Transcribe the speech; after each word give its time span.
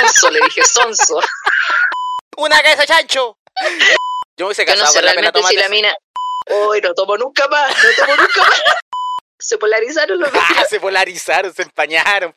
sonso, 0.00 0.30
le 0.30 0.40
dije 0.40 0.64
sonso. 0.64 1.20
¡Una 2.36 2.60
cabeza 2.60 2.86
chancho! 2.86 3.36
Yo 4.36 4.46
me 4.46 4.52
hice 4.52 4.64
Yo 4.64 4.72
no 4.74 4.80
casado 4.80 4.92
sé 4.92 5.02
la 5.02 5.14
pena 5.14 5.32
si 5.48 5.56
la 5.56 5.68
mina. 5.68 5.94
Uy, 6.68 6.80
no 6.80 6.94
tomo 6.94 7.16
nunca 7.16 7.46
más, 7.48 7.70
no 7.70 7.90
tomo 7.96 8.16
nunca 8.16 8.40
más. 8.42 8.62
Se 9.38 9.56
polarizaron 9.58 10.20
los 10.20 10.30
Ah, 10.34 10.64
se 10.68 10.80
polarizaron, 10.80 11.52
se 11.52 11.62
empañaron. 11.62 12.34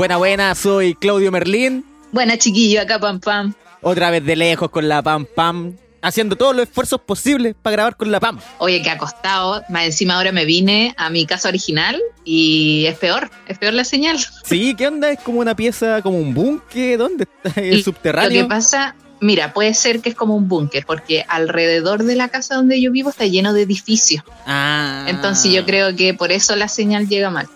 Buena, 0.00 0.16
buena, 0.16 0.54
soy 0.54 0.94
Claudio 0.94 1.30
Merlín. 1.30 1.84
Buena 2.10 2.38
chiquillo, 2.38 2.80
acá 2.80 2.98
pam 2.98 3.20
pam. 3.20 3.52
Otra 3.82 4.08
vez 4.08 4.24
de 4.24 4.34
lejos 4.34 4.70
con 4.70 4.88
la 4.88 5.02
Pam 5.02 5.26
Pam. 5.26 5.76
Haciendo 6.00 6.36
todos 6.36 6.56
los 6.56 6.66
esfuerzos 6.66 7.02
posibles 7.02 7.54
para 7.60 7.72
grabar 7.72 7.96
con 7.98 8.10
la 8.10 8.18
Pam. 8.18 8.38
Oye, 8.60 8.80
que 8.80 8.88
acostado, 8.88 9.62
más 9.68 9.84
encima 9.84 10.16
ahora 10.16 10.32
me 10.32 10.46
vine 10.46 10.94
a 10.96 11.10
mi 11.10 11.26
casa 11.26 11.50
original 11.50 12.00
y 12.24 12.86
es 12.86 12.96
peor, 12.96 13.30
es 13.46 13.58
peor 13.58 13.74
la 13.74 13.84
señal. 13.84 14.16
Sí, 14.46 14.74
¿qué 14.74 14.88
onda? 14.88 15.10
Es 15.10 15.20
como 15.20 15.38
una 15.40 15.54
pieza, 15.54 16.00
como 16.00 16.16
un 16.16 16.32
búnker. 16.32 16.96
¿Dónde 16.96 17.24
está? 17.24 17.60
¿El 17.60 17.76
Lo 17.76 17.84
subterráneo? 17.84 18.44
que 18.44 18.48
pasa, 18.48 18.94
mira, 19.20 19.52
puede 19.52 19.74
ser 19.74 20.00
que 20.00 20.08
es 20.08 20.14
como 20.14 20.34
un 20.34 20.48
búnker, 20.48 20.86
porque 20.86 21.26
alrededor 21.28 22.04
de 22.04 22.16
la 22.16 22.28
casa 22.28 22.54
donde 22.54 22.80
yo 22.80 22.90
vivo 22.90 23.10
está 23.10 23.26
lleno 23.26 23.52
de 23.52 23.60
edificios. 23.60 24.24
Ah. 24.46 25.04
Entonces 25.08 25.52
yo 25.52 25.66
creo 25.66 25.94
que 25.94 26.14
por 26.14 26.32
eso 26.32 26.56
la 26.56 26.68
señal 26.68 27.06
llega 27.06 27.28
mal. 27.28 27.50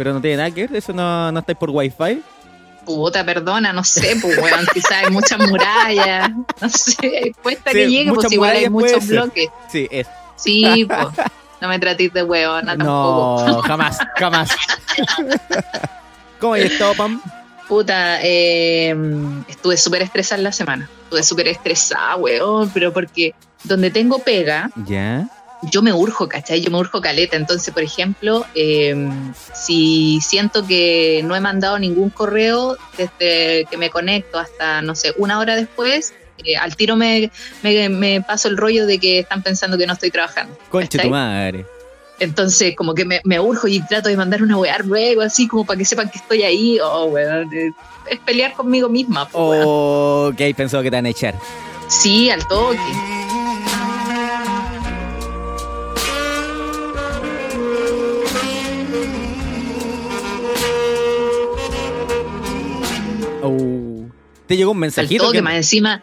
Pero 0.00 0.14
no 0.14 0.20
tiene 0.22 0.38
nada 0.38 0.50
que 0.50 0.66
ver, 0.66 0.76
eso 0.76 0.94
no, 0.94 1.30
no 1.30 1.40
estáis 1.40 1.58
por 1.58 1.68
wifi. 1.68 2.22
Puta, 2.86 3.22
perdona, 3.22 3.70
no 3.70 3.84
sé, 3.84 4.16
pues 4.18 4.38
weón, 4.38 4.66
quizás 4.72 4.92
hay 4.92 5.10
muchas 5.10 5.38
murallas, 5.46 6.30
no 6.58 6.68
sé, 6.70 7.34
cuesta 7.42 7.70
Sí, 7.70 7.76
que 7.76 7.90
llegue, 7.90 8.10
pues 8.14 8.32
igual 8.32 8.56
hay 8.56 8.70
muchos 8.70 9.04
ser. 9.04 9.16
bloques. 9.16 9.48
Sí, 9.68 9.86
es. 9.90 10.06
Sí, 10.36 10.86
pues, 10.88 11.06
no 11.60 11.68
me 11.68 11.78
trates 11.78 12.14
de 12.14 12.22
weona 12.22 12.78
tampoco. 12.78 13.44
No, 13.46 13.60
jamás, 13.60 13.98
jamás. 14.16 14.48
¿Cómo 16.40 16.54
has 16.54 16.60
estado, 16.60 16.94
Pam? 16.94 17.20
Puta, 17.68 18.20
eh, 18.22 18.96
estuve 19.48 19.76
súper 19.76 20.00
estresada 20.00 20.38
en 20.38 20.44
la 20.44 20.52
semana. 20.52 20.88
Estuve 21.04 21.22
súper 21.24 21.48
estresada, 21.48 22.16
weón, 22.16 22.70
pero 22.70 22.90
porque 22.90 23.34
donde 23.64 23.90
tengo 23.90 24.18
pega, 24.20 24.70
Ya. 24.86 25.28
Yo 25.62 25.82
me 25.82 25.92
urjo, 25.92 26.28
¿cachai? 26.28 26.60
Yo 26.60 26.70
me 26.70 26.78
urjo 26.78 27.00
caleta. 27.00 27.36
Entonces, 27.36 27.72
por 27.72 27.82
ejemplo, 27.82 28.46
eh, 28.54 28.94
si 29.54 30.20
siento 30.22 30.66
que 30.66 31.22
no 31.24 31.36
he 31.36 31.40
mandado 31.40 31.78
ningún 31.78 32.10
correo 32.10 32.76
desde 32.96 33.66
que 33.70 33.76
me 33.76 33.90
conecto 33.90 34.38
hasta, 34.38 34.82
no 34.82 34.94
sé, 34.94 35.12
una 35.18 35.38
hora 35.38 35.56
después, 35.56 36.14
eh, 36.44 36.56
al 36.56 36.76
tiro 36.76 36.96
me, 36.96 37.30
me, 37.62 37.88
me 37.88 38.22
paso 38.22 38.48
el 38.48 38.56
rollo 38.56 38.86
de 38.86 38.98
que 38.98 39.18
están 39.20 39.42
pensando 39.42 39.76
que 39.76 39.86
no 39.86 39.92
estoy 39.92 40.10
trabajando. 40.10 40.56
Conche 40.70 40.98
tu 40.98 41.10
madre. 41.10 41.66
Entonces, 42.18 42.76
como 42.76 42.94
que 42.94 43.06
me, 43.06 43.20
me 43.24 43.40
urjo 43.40 43.66
y 43.66 43.80
trato 43.80 44.10
de 44.10 44.16
mandar 44.16 44.42
una 44.42 44.58
weá 44.58 44.78
luego, 44.84 45.22
así 45.22 45.48
como 45.48 45.64
para 45.64 45.78
que 45.78 45.86
sepan 45.86 46.10
que 46.10 46.18
estoy 46.18 46.42
ahí. 46.42 46.78
Oh, 46.78 47.06
weón, 47.06 47.52
eh, 47.54 47.72
es 48.10 48.20
pelear 48.20 48.52
conmigo 48.52 48.88
misma. 48.88 49.26
weón. 49.32 49.64
Oh, 49.66 50.32
que 50.36 50.44
hay 50.44 50.54
pensado 50.54 50.82
que 50.82 50.90
te 50.90 50.96
van 50.96 51.06
a 51.06 51.10
echar. 51.10 51.34
Sí, 51.88 52.30
al 52.30 52.46
toque. 52.46 53.19
Te 64.50 64.56
llegó 64.56 64.72
un 64.72 64.78
Al 64.78 64.80
mensajito. 64.80 65.26
toque, 65.26 65.38
que- 65.38 65.42
más 65.42 65.54
encima. 65.54 66.02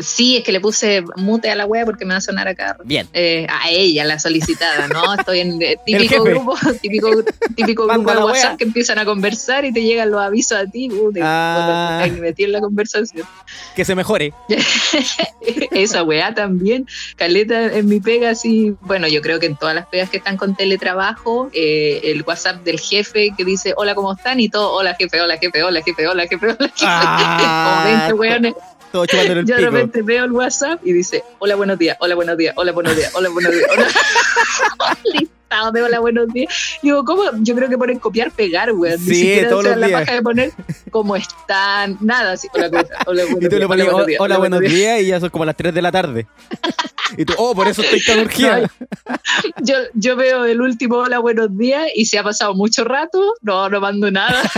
Sí, 0.00 0.36
es 0.36 0.44
que 0.44 0.52
le 0.52 0.60
puse 0.60 1.02
mute 1.16 1.50
a 1.50 1.54
la 1.54 1.66
wea 1.66 1.84
porque 1.84 2.04
me 2.04 2.14
va 2.14 2.18
a 2.18 2.20
sonar 2.20 2.48
acá. 2.48 2.76
Bien. 2.84 3.08
Eh, 3.12 3.46
a 3.48 3.70
ella, 3.70 4.04
la 4.04 4.18
solicitada, 4.18 4.88
¿no? 4.88 5.14
Estoy 5.18 5.40
en 5.40 5.60
eh, 5.62 5.76
típico 5.84 6.22
grupo, 6.24 6.56
típico, 6.80 7.10
típico 7.56 7.86
grupo 7.88 8.10
de 8.12 8.18
WhatsApp 8.18 8.44
wea. 8.50 8.56
que 8.56 8.64
empiezan 8.64 8.98
a 8.98 9.04
conversar 9.04 9.64
y 9.64 9.72
te 9.72 9.82
llegan 9.82 10.10
los 10.10 10.20
avisos 10.20 10.58
a 10.58 10.66
ti. 10.66 10.90
Uh, 10.90 11.12
te- 11.12 11.20
Ah. 11.22 12.00
hay 12.02 12.10
que 12.12 12.20
meter 12.20 12.46
en 12.46 12.52
la 12.52 12.60
conversación. 12.60 13.26
Que 13.74 13.84
se 13.84 13.94
mejore. 13.94 14.32
Esa 15.70 16.02
weá 16.02 16.34
también, 16.34 16.86
caleta 17.16 17.66
en 17.76 17.86
mi 17.86 18.00
pega, 18.00 18.34
sí, 18.34 18.74
bueno, 18.80 19.06
yo 19.08 19.20
creo 19.22 19.38
que 19.38 19.46
en 19.46 19.56
todas 19.56 19.74
las 19.74 19.86
pegas 19.86 20.10
que 20.10 20.18
están 20.18 20.36
con 20.36 20.54
teletrabajo, 20.56 21.50
eh, 21.52 22.00
el 22.04 22.22
WhatsApp 22.22 22.62
del 22.64 22.78
jefe 22.80 23.30
que 23.36 23.44
dice, 23.44 23.74
hola, 23.76 23.94
¿cómo 23.94 24.12
están? 24.12 24.40
Y 24.40 24.48
todo, 24.48 24.72
hola 24.72 24.94
jefe, 24.98 25.20
hola 25.20 25.36
jefe, 25.38 25.62
hola 25.62 25.82
jefe, 25.82 26.06
hola 26.06 26.26
jefe, 26.26 26.46
hola 26.46 26.56
jefe. 26.68 26.76
Ah, 26.82 27.68
Como 27.70 27.98
20 27.98 28.12
weones. 28.14 28.54
Todo 28.92 29.06
chupándole 29.06 29.40
el 29.40 29.46
Yo 29.46 29.54
de 29.56 29.60
pico. 29.62 29.70
repente 29.72 30.02
veo 30.02 30.24
el 30.24 30.32
WhatsApp 30.32 30.80
y 30.84 30.92
dice, 30.92 31.22
hola, 31.38 31.54
buenos 31.56 31.78
días, 31.78 31.96
hola, 32.00 32.14
buenos 32.14 32.36
días, 32.38 32.54
hola, 32.56 32.72
buenos 32.72 32.96
días, 32.96 33.10
hola, 33.14 33.28
buenos 33.28 33.52
días, 33.52 33.66
hola. 33.70 33.86
Listado 35.12 35.72
de 35.72 35.82
hola, 35.82 35.98
buenos 36.00 36.28
días. 36.28 36.52
Digo, 36.82 37.04
¿cómo? 37.04 37.22
Yo 37.40 37.54
creo 37.54 37.68
que 37.68 37.76
ponen 37.78 37.98
copiar, 37.98 38.30
pegar, 38.30 38.72
weón. 38.72 38.98
Ni 39.04 39.14
Sí, 39.14 39.14
siquiera 39.20 39.48
todos 39.50 39.64
se 39.64 39.70
dan 39.70 39.80
los 39.80 39.90
la 39.90 39.96
días. 39.98 40.00
paja 40.06 40.14
de 40.16 40.22
poner 40.22 40.52
cómo 40.90 41.16
están, 41.16 41.98
nada, 42.00 42.32
así, 42.32 42.48
hola, 42.54 42.70
¿cómo 42.70 42.82
están? 42.82 42.98
hola, 43.06 43.22
buenos 43.30 43.42
Y 43.42 43.44
tú 43.44 43.48
días, 43.56 43.60
le 43.60 43.66
pones, 43.68 43.84
hola, 43.86 43.92
buenos 43.92 44.02
"Oh, 44.02 44.06
días, 44.06 44.20
hola, 44.20 44.38
buenos 44.38 44.60
días". 44.60 44.72
días, 44.72 45.00
y 45.02 45.06
ya 45.06 45.20
son 45.20 45.30
como 45.30 45.44
las 45.44 45.56
3 45.56 45.74
de 45.74 45.82
la 45.82 45.92
tarde. 45.92 46.26
Y 47.16 47.24
tú, 47.24 47.34
oh, 47.38 47.54
por 47.54 47.68
eso 47.68 47.82
estoy 47.82 48.02
tan 48.04 48.20
urgida. 48.20 48.70
yo, 49.62 49.74
yo 49.94 50.16
veo 50.16 50.44
el 50.44 50.60
último 50.60 50.96
hola, 50.96 51.18
buenos 51.18 51.56
días 51.56 51.86
y 51.94 52.06
se 52.06 52.18
ha 52.18 52.22
pasado 52.22 52.54
mucho 52.54 52.84
rato, 52.84 53.34
no, 53.42 53.68
no 53.68 53.80
mando 53.80 54.10
nada. 54.10 54.42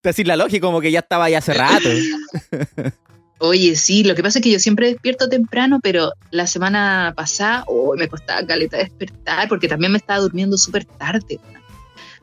Te 0.00 0.08
decís 0.10 0.26
la 0.26 0.36
lógica, 0.36 0.66
como 0.66 0.80
que 0.80 0.90
ya 0.90 1.00
estaba 1.00 1.26
ahí 1.26 1.34
hace 1.34 1.54
rato. 1.54 1.88
Oye, 3.38 3.74
sí, 3.76 4.04
lo 4.04 4.14
que 4.14 4.22
pasa 4.22 4.38
es 4.38 4.42
que 4.42 4.50
yo 4.50 4.58
siempre 4.58 4.88
despierto 4.88 5.28
temprano, 5.28 5.80
pero 5.82 6.12
la 6.30 6.46
semana 6.46 7.14
pasada, 7.16 7.64
oh, 7.68 7.94
me 7.96 8.08
costaba 8.08 8.44
caleta 8.46 8.76
despertar 8.76 9.48
porque 9.48 9.68
también 9.68 9.92
me 9.92 9.98
estaba 9.98 10.20
durmiendo 10.20 10.58
súper 10.58 10.84
tarde. 10.84 11.38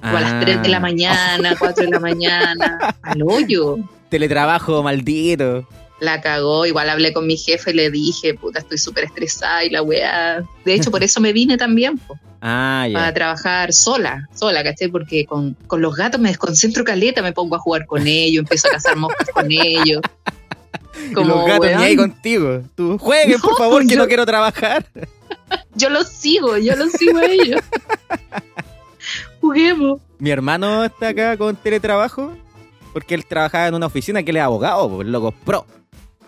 O 0.03 0.05
a 0.05 0.21
las 0.21 0.39
3 0.41 0.61
de 0.61 0.69
la 0.69 0.77
Ah. 0.77 0.81
mañana, 0.81 1.55
4 1.57 1.85
de 1.85 1.89
la 1.89 1.99
mañana, 1.99 2.95
al 3.01 3.23
hoyo. 3.23 3.77
Teletrabajo 4.09 4.83
maldito. 4.83 5.67
La 5.99 6.21
cagó, 6.21 6.65
igual 6.65 6.89
hablé 6.89 7.11
con 7.11 7.25
mi 7.25 7.37
jefe 7.37 7.71
y 7.71 7.73
le 7.73 7.89
dije, 7.89 8.35
puta, 8.35 8.59
estoy 8.59 8.77
súper 8.77 9.05
estresada 9.05 9.63
y 9.63 9.69
la 9.69 9.81
weá. 9.81 10.43
De 10.63 10.73
hecho, 10.73 10.91
por 10.91 11.03
eso 11.03 11.19
me 11.19 11.33
vine 11.33 11.57
también, 11.57 11.97
po, 11.97 12.17
Ah, 12.39 12.87
para 12.93 13.11
trabajar 13.13 13.73
sola, 13.73 14.27
sola, 14.35 14.63
¿cachai? 14.63 14.89
Porque 14.89 15.25
con, 15.25 15.55
con 15.65 15.81
los 15.81 15.95
gatos 15.95 16.21
me 16.21 16.29
desconcentro 16.29 16.83
caleta, 16.83 17.23
me 17.23 17.33
pongo 17.33 17.55
a 17.55 17.59
jugar 17.59 17.87
con 17.87 18.05
ellos, 18.05 18.41
empiezo 18.41 18.67
a 18.67 18.71
cazar 18.71 18.95
moscas 18.95 19.27
con 19.33 19.51
ellos. 19.51 20.01
Y 21.11 21.13
los 21.13 21.45
gatos 21.45 21.67
ni 21.67 21.83
ahí 21.83 21.95
contigo. 21.95 22.63
Tú, 22.75 22.97
jueguen, 22.97 23.39
por 23.39 23.51
No, 23.51 23.57
favor, 23.57 23.87
que 23.87 23.95
no 23.95 24.07
quiero 24.07 24.25
trabajar. 24.25 24.83
Yo 25.75 25.89
los 25.89 26.07
sigo, 26.09 26.57
yo 26.57 26.75
los 26.75 26.91
sigo 26.91 27.19
a 27.19 27.25
ellos. 27.25 27.61
Juguemos. 29.41 30.01
Mi 30.17 30.31
hermano 30.31 30.83
está 30.83 31.09
acá 31.09 31.37
con 31.37 31.55
teletrabajo 31.55 32.35
porque 32.93 33.13
él 33.13 33.25
trabajaba 33.25 33.67
en 33.67 33.75
una 33.75 33.85
oficina 33.85 34.23
que 34.23 34.31
él 34.31 34.37
es 34.37 34.43
abogado, 34.43 34.89
pues, 34.89 35.07
loco, 35.07 35.31
pro. 35.31 35.65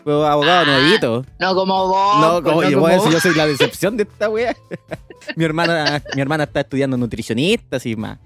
Pero 0.03 0.25
abogado 0.25 0.61
Ah, 0.61 0.65
nuevito. 0.65 1.25
No 1.39 1.55
como 1.55 1.87
vos. 1.87 2.21
No, 2.21 2.31
pues, 2.41 2.43
como 2.43 2.61
no 2.63 2.69
yo, 2.69 2.77
como 2.77 2.89
eso, 2.89 3.03
vos. 3.03 3.13
yo 3.13 3.19
soy 3.19 3.35
la 3.35 3.47
decepción 3.47 3.97
de 3.97 4.03
esta 4.03 4.29
wea. 4.29 4.55
mi 5.35 5.43
hermana, 5.45 6.01
mi 6.15 6.21
hermana 6.21 6.45
está 6.45 6.61
estudiando 6.61 6.97
nutricionista, 6.97 7.77
así 7.77 7.95
más. 7.95 8.17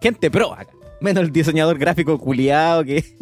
Gente 0.00 0.30
pro 0.30 0.52
acá. 0.52 0.70
Menos 1.00 1.24
el 1.24 1.32
diseñador 1.32 1.78
gráfico 1.78 2.18
culiado 2.18 2.84
que. 2.84 3.04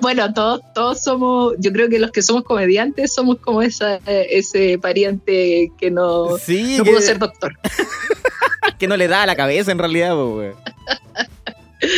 Bueno, 0.00 0.32
todos, 0.32 0.60
todos 0.74 1.02
somos, 1.02 1.54
yo 1.58 1.72
creo 1.72 1.88
que 1.88 1.98
los 1.98 2.10
que 2.10 2.22
somos 2.22 2.42
comediantes 2.42 3.12
somos 3.12 3.38
como 3.38 3.62
esa, 3.62 3.96
ese 4.06 4.78
pariente 4.78 5.70
que 5.78 5.90
no, 5.90 6.38
Sí, 6.38 6.76
no 6.78 6.84
que, 6.84 6.90
pudo 6.90 7.00
ser 7.00 7.18
doctor. 7.18 7.56
que 8.78 8.88
no 8.88 8.96
le 8.96 9.06
da 9.08 9.22
a 9.22 9.26
la 9.26 9.36
cabeza 9.36 9.70
en 9.70 9.78
realidad, 9.78 10.16
wea. 10.16 10.54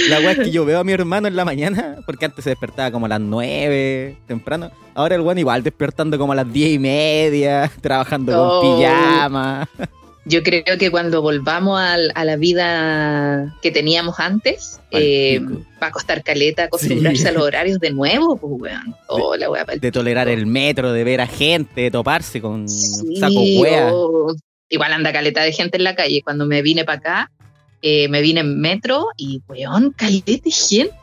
La 0.08 0.18
wea 0.20 0.32
es 0.32 0.38
que 0.38 0.50
yo 0.50 0.64
veo 0.64 0.78
a 0.80 0.84
mi 0.84 0.92
hermano 0.92 1.28
en 1.28 1.36
la 1.36 1.44
mañana, 1.44 1.96
porque 2.06 2.24
antes 2.26 2.44
se 2.44 2.50
despertaba 2.50 2.90
como 2.90 3.06
a 3.06 3.08
las 3.08 3.20
9 3.20 4.16
temprano. 4.26 4.70
Ahora 4.94 5.14
el 5.16 5.22
weón 5.22 5.38
igual 5.38 5.62
despertando 5.62 6.18
como 6.18 6.32
a 6.32 6.36
las 6.36 6.52
10 6.52 6.72
y 6.74 6.78
media, 6.78 7.70
trabajando 7.80 8.32
Oh. 8.36 8.60
con 8.60 8.78
pijama. 8.78 9.68
Yo 10.24 10.44
creo 10.44 10.78
que 10.78 10.88
cuando 10.92 11.20
volvamos 11.20 11.80
al- 11.80 12.12
a, 12.14 12.24
la 12.24 12.36
vida 12.36 13.52
que 13.60 13.72
teníamos 13.72 14.20
antes, 14.20 14.78
eh, 14.92 15.40
va 15.82 15.88
a 15.88 15.90
costar 15.90 16.22
caleta 16.22 16.64
acostumbrarse 16.64 17.22
Sí. 17.22 17.28
a 17.28 17.32
los 17.32 17.42
horarios 17.42 17.80
de 17.80 17.90
nuevo, 17.90 18.36
pues, 18.36 18.52
weón. 18.60 18.94
Oh, 19.08 19.34
la 19.34 19.50
wea 19.50 19.64
pa'l 19.64 19.80
De 19.80 19.90
tolerar 19.90 20.28
el 20.28 20.46
metro, 20.46 20.92
de 20.92 21.02
ver 21.02 21.20
a 21.22 21.26
gente, 21.26 21.80
de 21.80 21.90
toparse 21.90 22.40
con 22.40 22.68
Sí, 22.68 23.16
saco 23.18 23.34
oh. 23.36 24.34
Igual 24.68 24.92
anda 24.92 25.12
caleta 25.12 25.42
de 25.42 25.52
gente 25.52 25.76
en 25.76 25.84
la 25.84 25.96
calle. 25.96 26.22
Cuando 26.22 26.46
me 26.46 26.62
vine 26.62 26.84
para 26.84 26.98
acá, 26.98 27.30
eh, 27.82 28.08
me 28.08 28.22
vine 28.22 28.40
en 28.40 28.60
metro 28.60 29.08
y, 29.16 29.42
weón, 29.48 29.92
caleta 29.92 30.32
de 30.44 30.50
gente. 30.50 30.94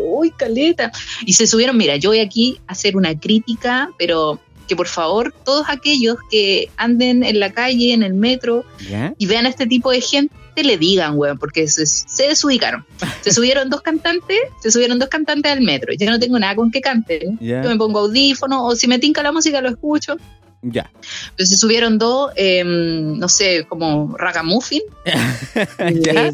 Uy, 0.00 0.30
caleta. 0.30 0.90
Y 1.26 1.34
se 1.34 1.46
subieron, 1.46 1.76
mira, 1.76 1.96
yo 1.96 2.10
voy 2.10 2.20
aquí 2.20 2.60
a 2.66 2.72
hacer 2.72 2.96
una 2.96 3.18
crítica, 3.18 3.90
pero 3.98 4.40
que 4.68 4.76
por 4.76 4.86
favor, 4.86 5.34
todos 5.44 5.66
aquellos 5.68 6.16
que 6.30 6.70
anden 6.76 7.24
en 7.24 7.40
la 7.40 7.50
calle, 7.52 7.92
en 7.92 8.02
el 8.02 8.14
metro, 8.14 8.64
¿Ya? 8.88 9.14
y 9.18 9.26
vean 9.26 9.46
a 9.46 9.48
este 9.48 9.66
tipo 9.66 9.90
de 9.90 10.00
gente, 10.00 10.34
le 10.62 10.76
digan, 10.76 11.16
weón, 11.16 11.38
porque 11.38 11.66
se, 11.68 11.86
se 11.86 12.28
desubicaron. 12.28 12.84
Se 13.22 13.32
subieron 13.32 13.70
dos 13.70 13.82
cantantes, 13.82 14.38
se 14.60 14.70
subieron 14.70 14.98
dos 14.98 15.08
cantantes 15.08 15.52
al 15.52 15.60
metro. 15.60 15.92
Yo 15.92 16.10
no 16.10 16.18
tengo 16.18 16.38
nada 16.38 16.54
con 16.54 16.70
que 16.70 16.80
canten. 16.80 17.38
Ya. 17.40 17.62
Yo 17.62 17.68
me 17.68 17.76
pongo 17.76 18.00
audífono 18.00 18.64
o 18.64 18.74
si 18.74 18.86
me 18.86 18.98
tinca 18.98 19.22
la 19.22 19.32
música 19.32 19.60
lo 19.60 19.68
escucho. 19.68 20.16
Ya. 20.62 20.90
Entonces 21.30 21.50
se 21.50 21.56
subieron 21.56 21.98
dos, 21.98 22.32
eh, 22.36 22.62
no 22.64 23.28
sé, 23.28 23.64
como 23.68 24.16
ragamuffin. 24.16 24.82
¿Ya? 25.04 26.26
Eh, 26.28 26.32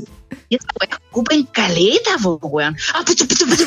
y 0.48 0.56
esa 0.56 0.66
weá 0.80 0.90
escupen 0.90 1.44
caleta, 1.44 2.16
po, 2.22 2.38
weón. 2.42 2.76
Ah, 2.94 3.02
puchu, 3.06 3.26
puchu, 3.28 3.46
puchu, 3.46 3.66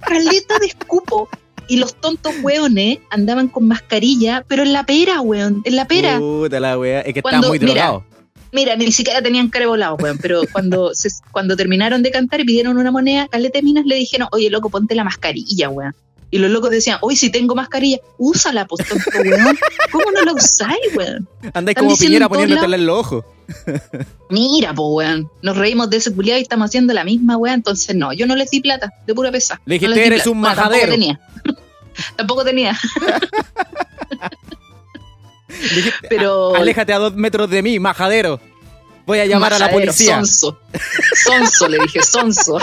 Caleta 0.00 0.58
de 0.58 0.66
escupo. 0.66 1.28
Y 1.66 1.78
los 1.78 1.94
tontos 1.98 2.34
weones 2.42 2.98
andaban 3.10 3.48
con 3.48 3.66
mascarilla, 3.66 4.44
pero 4.46 4.62
en 4.64 4.72
la 4.74 4.84
pera, 4.84 5.20
weón. 5.22 5.62
En 5.64 5.76
la 5.76 5.86
pera. 5.86 6.18
Puta 6.18 6.60
la 6.60 6.78
wea. 6.78 7.00
Es 7.00 7.14
que 7.14 7.22
Cuando- 7.22 7.38
estaba 7.38 7.50
muy 7.50 7.58
drogado. 7.58 8.04
Mira, 8.52 8.76
ni 8.76 8.92
siquiera 8.92 9.20
tenían 9.22 9.48
cara 9.48 9.66
volado, 9.66 9.96
weón. 9.96 10.18
Pero 10.18 10.42
cuando, 10.52 10.90
se- 10.94 11.08
cuando 11.32 11.56
terminaron 11.56 12.02
de 12.02 12.10
cantar 12.10 12.40
y 12.40 12.44
pidieron 12.44 12.76
una 12.76 12.90
moneda, 12.90 13.28
caleta 13.28 13.58
de 13.58 13.62
minas 13.62 13.84
le 13.86 13.96
dijeron, 13.96 14.28
oye, 14.32 14.50
loco, 14.50 14.68
ponte 14.68 14.94
la 14.94 15.04
mascarilla, 15.04 15.70
weón. 15.70 15.94
Y 16.34 16.38
los 16.38 16.50
locos 16.50 16.70
decían, 16.70 16.98
oye, 17.00 17.16
si 17.16 17.30
tengo 17.30 17.54
mascarilla, 17.54 17.98
úsala, 18.18 18.66
pues, 18.66 18.84
tonto, 18.88 19.04
weón. 19.22 19.56
¿Cómo 19.92 20.10
no 20.10 20.20
la 20.24 20.32
usáis, 20.32 20.80
weón? 20.96 21.28
Andáis 21.52 21.78
como 21.78 21.96
piñera 21.96 22.28
poniéndotela 22.28 22.74
en 22.74 22.86
los 22.86 22.98
ojos. 22.98 23.24
Mira, 24.30 24.74
po, 24.74 24.94
weón. 24.96 25.30
Nos 25.42 25.56
reímos 25.56 25.88
de 25.90 25.98
ese 25.98 26.12
culiado 26.12 26.40
y 26.40 26.42
estamos 26.42 26.70
haciendo 26.70 26.92
la 26.92 27.04
misma, 27.04 27.36
weón. 27.36 27.54
Entonces, 27.54 27.94
no, 27.94 28.12
yo 28.12 28.26
no 28.26 28.34
les 28.34 28.50
di 28.50 28.58
plata, 28.58 28.90
de 29.06 29.14
pura 29.14 29.30
pesa. 29.30 29.60
Le 29.64 29.74
dijiste, 29.74 29.94
No 29.94 30.00
"Eres 30.02 30.22
plata". 30.24 30.30
un 30.30 30.40
Bueno, 30.40 30.56
majadero. 30.56 30.80
Tampoco 30.90 30.98
tenía. 30.98 31.20
tampoco 32.16 32.44
tenía. 32.44 32.78
Dijiste, 35.48 36.08
Pero. 36.08 36.54
"A- 36.56 36.58
Aléjate 36.58 36.92
a 36.92 36.98
dos 36.98 37.14
metros 37.14 37.48
de 37.48 37.62
mí, 37.62 37.78
majadero. 37.78 38.40
Voy 39.06 39.18
a 39.20 39.26
llamar 39.26 39.52
a 39.52 39.58
la 39.58 39.70
policía. 39.70 40.16
Sonso. 40.16 40.58
Sonso, 41.24 41.68
le 41.68 41.78
dije, 41.78 42.02
sonso. 42.02 42.58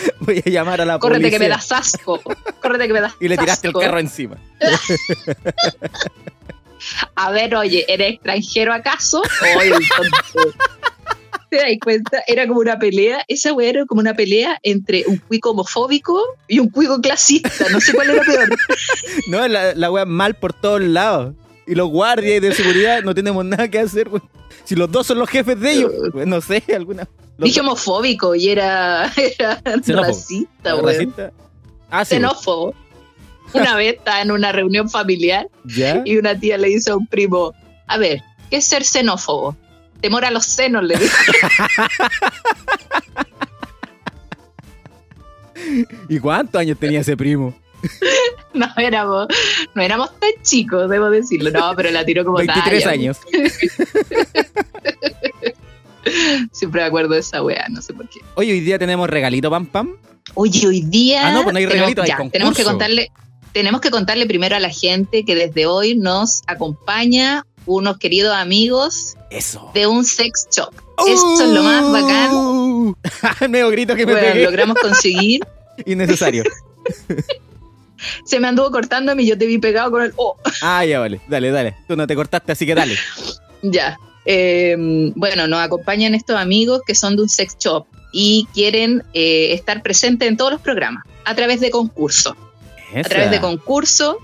Voy 0.20 0.42
a 0.44 0.50
llamar 0.50 0.80
a 0.80 0.84
la 0.84 0.98
Córrete 0.98 1.20
policía. 1.20 1.38
que 1.38 1.44
me 1.44 1.48
das 1.48 1.72
asco. 1.72 2.20
Córrete 2.60 2.86
que 2.86 2.92
me 2.92 3.00
das 3.00 3.14
Y 3.20 3.28
le 3.28 3.36
tiraste 3.36 3.68
el 3.68 3.74
carro 3.74 3.98
encima. 3.98 4.36
A 7.14 7.30
ver, 7.30 7.54
oye, 7.54 7.84
¿eres 7.88 8.14
extranjero 8.14 8.72
acaso? 8.72 9.22
Oye. 9.58 9.72
¿Te 11.50 11.56
das 11.56 11.66
cuenta? 11.82 12.22
Era 12.26 12.46
como 12.46 12.60
una 12.60 12.78
pelea. 12.78 13.22
Esa 13.28 13.52
weá 13.52 13.68
era 13.68 13.84
como 13.84 14.00
una 14.00 14.14
pelea 14.14 14.58
entre 14.62 15.04
un 15.06 15.18
cuico 15.18 15.50
homofóbico 15.50 16.22
y 16.48 16.58
un 16.58 16.70
cuico 16.70 17.00
clasista. 17.00 17.68
No 17.70 17.80
sé 17.80 17.92
cuál 17.92 18.10
era 18.10 18.22
peor. 18.22 18.48
No, 19.28 19.46
la, 19.46 19.74
la 19.74 19.90
wea 19.90 20.06
mal 20.06 20.34
por 20.34 20.52
todos 20.52 20.80
lados. 20.80 21.34
Y 21.66 21.74
los 21.74 21.88
guardias 21.90 22.40
de 22.40 22.54
seguridad 22.54 23.02
no 23.02 23.14
tenemos 23.14 23.44
nada 23.44 23.68
que 23.68 23.78
hacer. 23.78 24.08
Si 24.64 24.74
los 24.74 24.90
dos 24.90 25.06
son 25.06 25.18
los 25.18 25.28
jefes 25.28 25.60
de 25.60 25.72
ellos, 25.72 25.92
pues, 26.12 26.26
no 26.26 26.40
sé, 26.40 26.62
alguna. 26.74 27.06
Dije 27.46 27.60
homofóbico 27.60 28.34
y 28.34 28.50
era, 28.50 29.10
era 29.16 29.60
racista, 30.02 30.74
weón. 30.74 30.86
racista. 30.86 31.32
Ah, 31.90 32.04
sí. 32.04 32.16
Xenófobo. 32.16 32.74
Una 33.52 33.74
vez 33.74 33.96
estaba 33.96 34.20
en 34.22 34.30
una 34.30 34.52
reunión 34.52 34.88
familiar 34.88 35.48
¿Ya? 35.64 36.02
y 36.04 36.16
una 36.18 36.38
tía 36.38 36.56
le 36.56 36.68
dice 36.68 36.92
a 36.92 36.96
un 36.96 37.04
primo, 37.08 37.52
a 37.88 37.98
ver, 37.98 38.22
¿qué 38.48 38.58
es 38.58 38.64
ser 38.64 38.84
xenófobo? 38.84 39.56
Temor 40.00 40.24
a 40.24 40.30
los 40.30 40.44
senos, 40.46 40.84
le 40.84 40.96
dijo. 40.96 41.16
¿Y 46.08 46.18
cuántos 46.20 46.60
años 46.60 46.78
tenía 46.78 47.00
ese 47.00 47.16
primo? 47.16 47.54
No 48.52 48.66
éramos, 48.78 49.28
no 49.76 49.82
éramos 49.82 50.10
tan 50.18 50.30
chicos, 50.42 50.90
debo 50.90 51.08
decirlo. 51.08 51.52
No, 51.52 51.72
pero 51.76 51.88
la 51.92 52.04
tiró 52.04 52.24
como 52.24 52.38
23 52.38 52.82
talla. 52.82 52.92
años. 52.92 53.18
Siempre 56.52 56.80
me 56.82 56.86
acuerdo 56.86 57.14
de 57.14 57.20
esa 57.20 57.42
weá, 57.42 57.66
no 57.70 57.80
sé 57.82 57.92
por 57.94 58.08
qué. 58.08 58.20
Oye, 58.34 58.52
hoy 58.52 58.60
día 58.60 58.78
tenemos 58.78 59.08
regalito, 59.08 59.50
pam, 59.50 59.66
pam. 59.66 59.96
Oye, 60.34 60.66
hoy 60.66 60.82
día. 60.82 61.28
Ah, 61.28 61.32
no, 61.32 61.42
pues 61.42 61.52
no 61.52 61.58
hay 61.58 61.64
tenemos- 61.66 61.72
regalito, 61.74 62.02
hay 62.02 62.08
ya, 62.08 62.16
concurso. 62.16 62.32
tenemos 62.32 62.56
que 62.56 62.64
contarle, 62.64 63.10
tenemos 63.52 63.80
que 63.80 63.90
contarle 63.90 64.26
primero 64.26 64.56
a 64.56 64.60
la 64.60 64.70
gente 64.70 65.24
que 65.24 65.34
desde 65.34 65.66
hoy 65.66 65.96
nos 65.96 66.42
acompaña 66.46 67.44
unos 67.66 67.98
queridos 67.98 68.34
amigos 68.34 69.16
Eso. 69.30 69.70
de 69.74 69.86
un 69.86 70.04
sex 70.04 70.48
shop. 70.54 70.72
Eso 71.06 71.42
es 71.42 71.48
lo 71.50 71.62
más 71.62 71.90
bacán. 71.90 72.30
Uh, 72.34 72.94
El 73.40 73.48
medio 73.48 73.70
grito 73.70 73.94
que 73.96 74.06
me 74.06 74.12
Bueno, 74.12 74.28
pegué. 74.32 74.44
logramos 74.44 74.76
conseguir. 74.78 75.40
Innecesario. 75.86 76.44
Se 78.24 78.40
me 78.40 78.48
anduvo 78.48 78.70
cortando 78.70 79.12
y 79.18 79.26
yo 79.26 79.36
te 79.36 79.46
vi 79.46 79.58
pegado 79.58 79.90
con 79.90 80.02
el. 80.02 80.12
Oh, 80.16 80.36
Ah, 80.62 80.84
ya 80.84 81.00
vale. 81.00 81.20
Dale, 81.28 81.50
dale. 81.50 81.76
Tú 81.86 81.96
no 81.96 82.06
te 82.06 82.14
cortaste, 82.16 82.52
así 82.52 82.64
que 82.66 82.74
dale. 82.74 82.96
ya. 83.62 83.98
Eh, 84.26 84.76
bueno, 85.14 85.46
nos 85.46 85.60
acompañan 85.60 86.14
estos 86.14 86.36
amigos 86.36 86.82
que 86.86 86.94
son 86.94 87.16
de 87.16 87.22
un 87.22 87.28
sex 87.28 87.56
shop 87.58 87.86
y 88.12 88.46
quieren 88.52 89.02
eh, 89.14 89.52
estar 89.52 89.82
presentes 89.82 90.28
en 90.28 90.36
todos 90.36 90.52
los 90.52 90.60
programas 90.60 91.04
a 91.24 91.34
través 91.34 91.60
de 91.60 91.70
concursos. 91.70 92.34
a 92.94 93.02
través 93.02 93.30
de 93.30 93.40
concurso. 93.40 94.18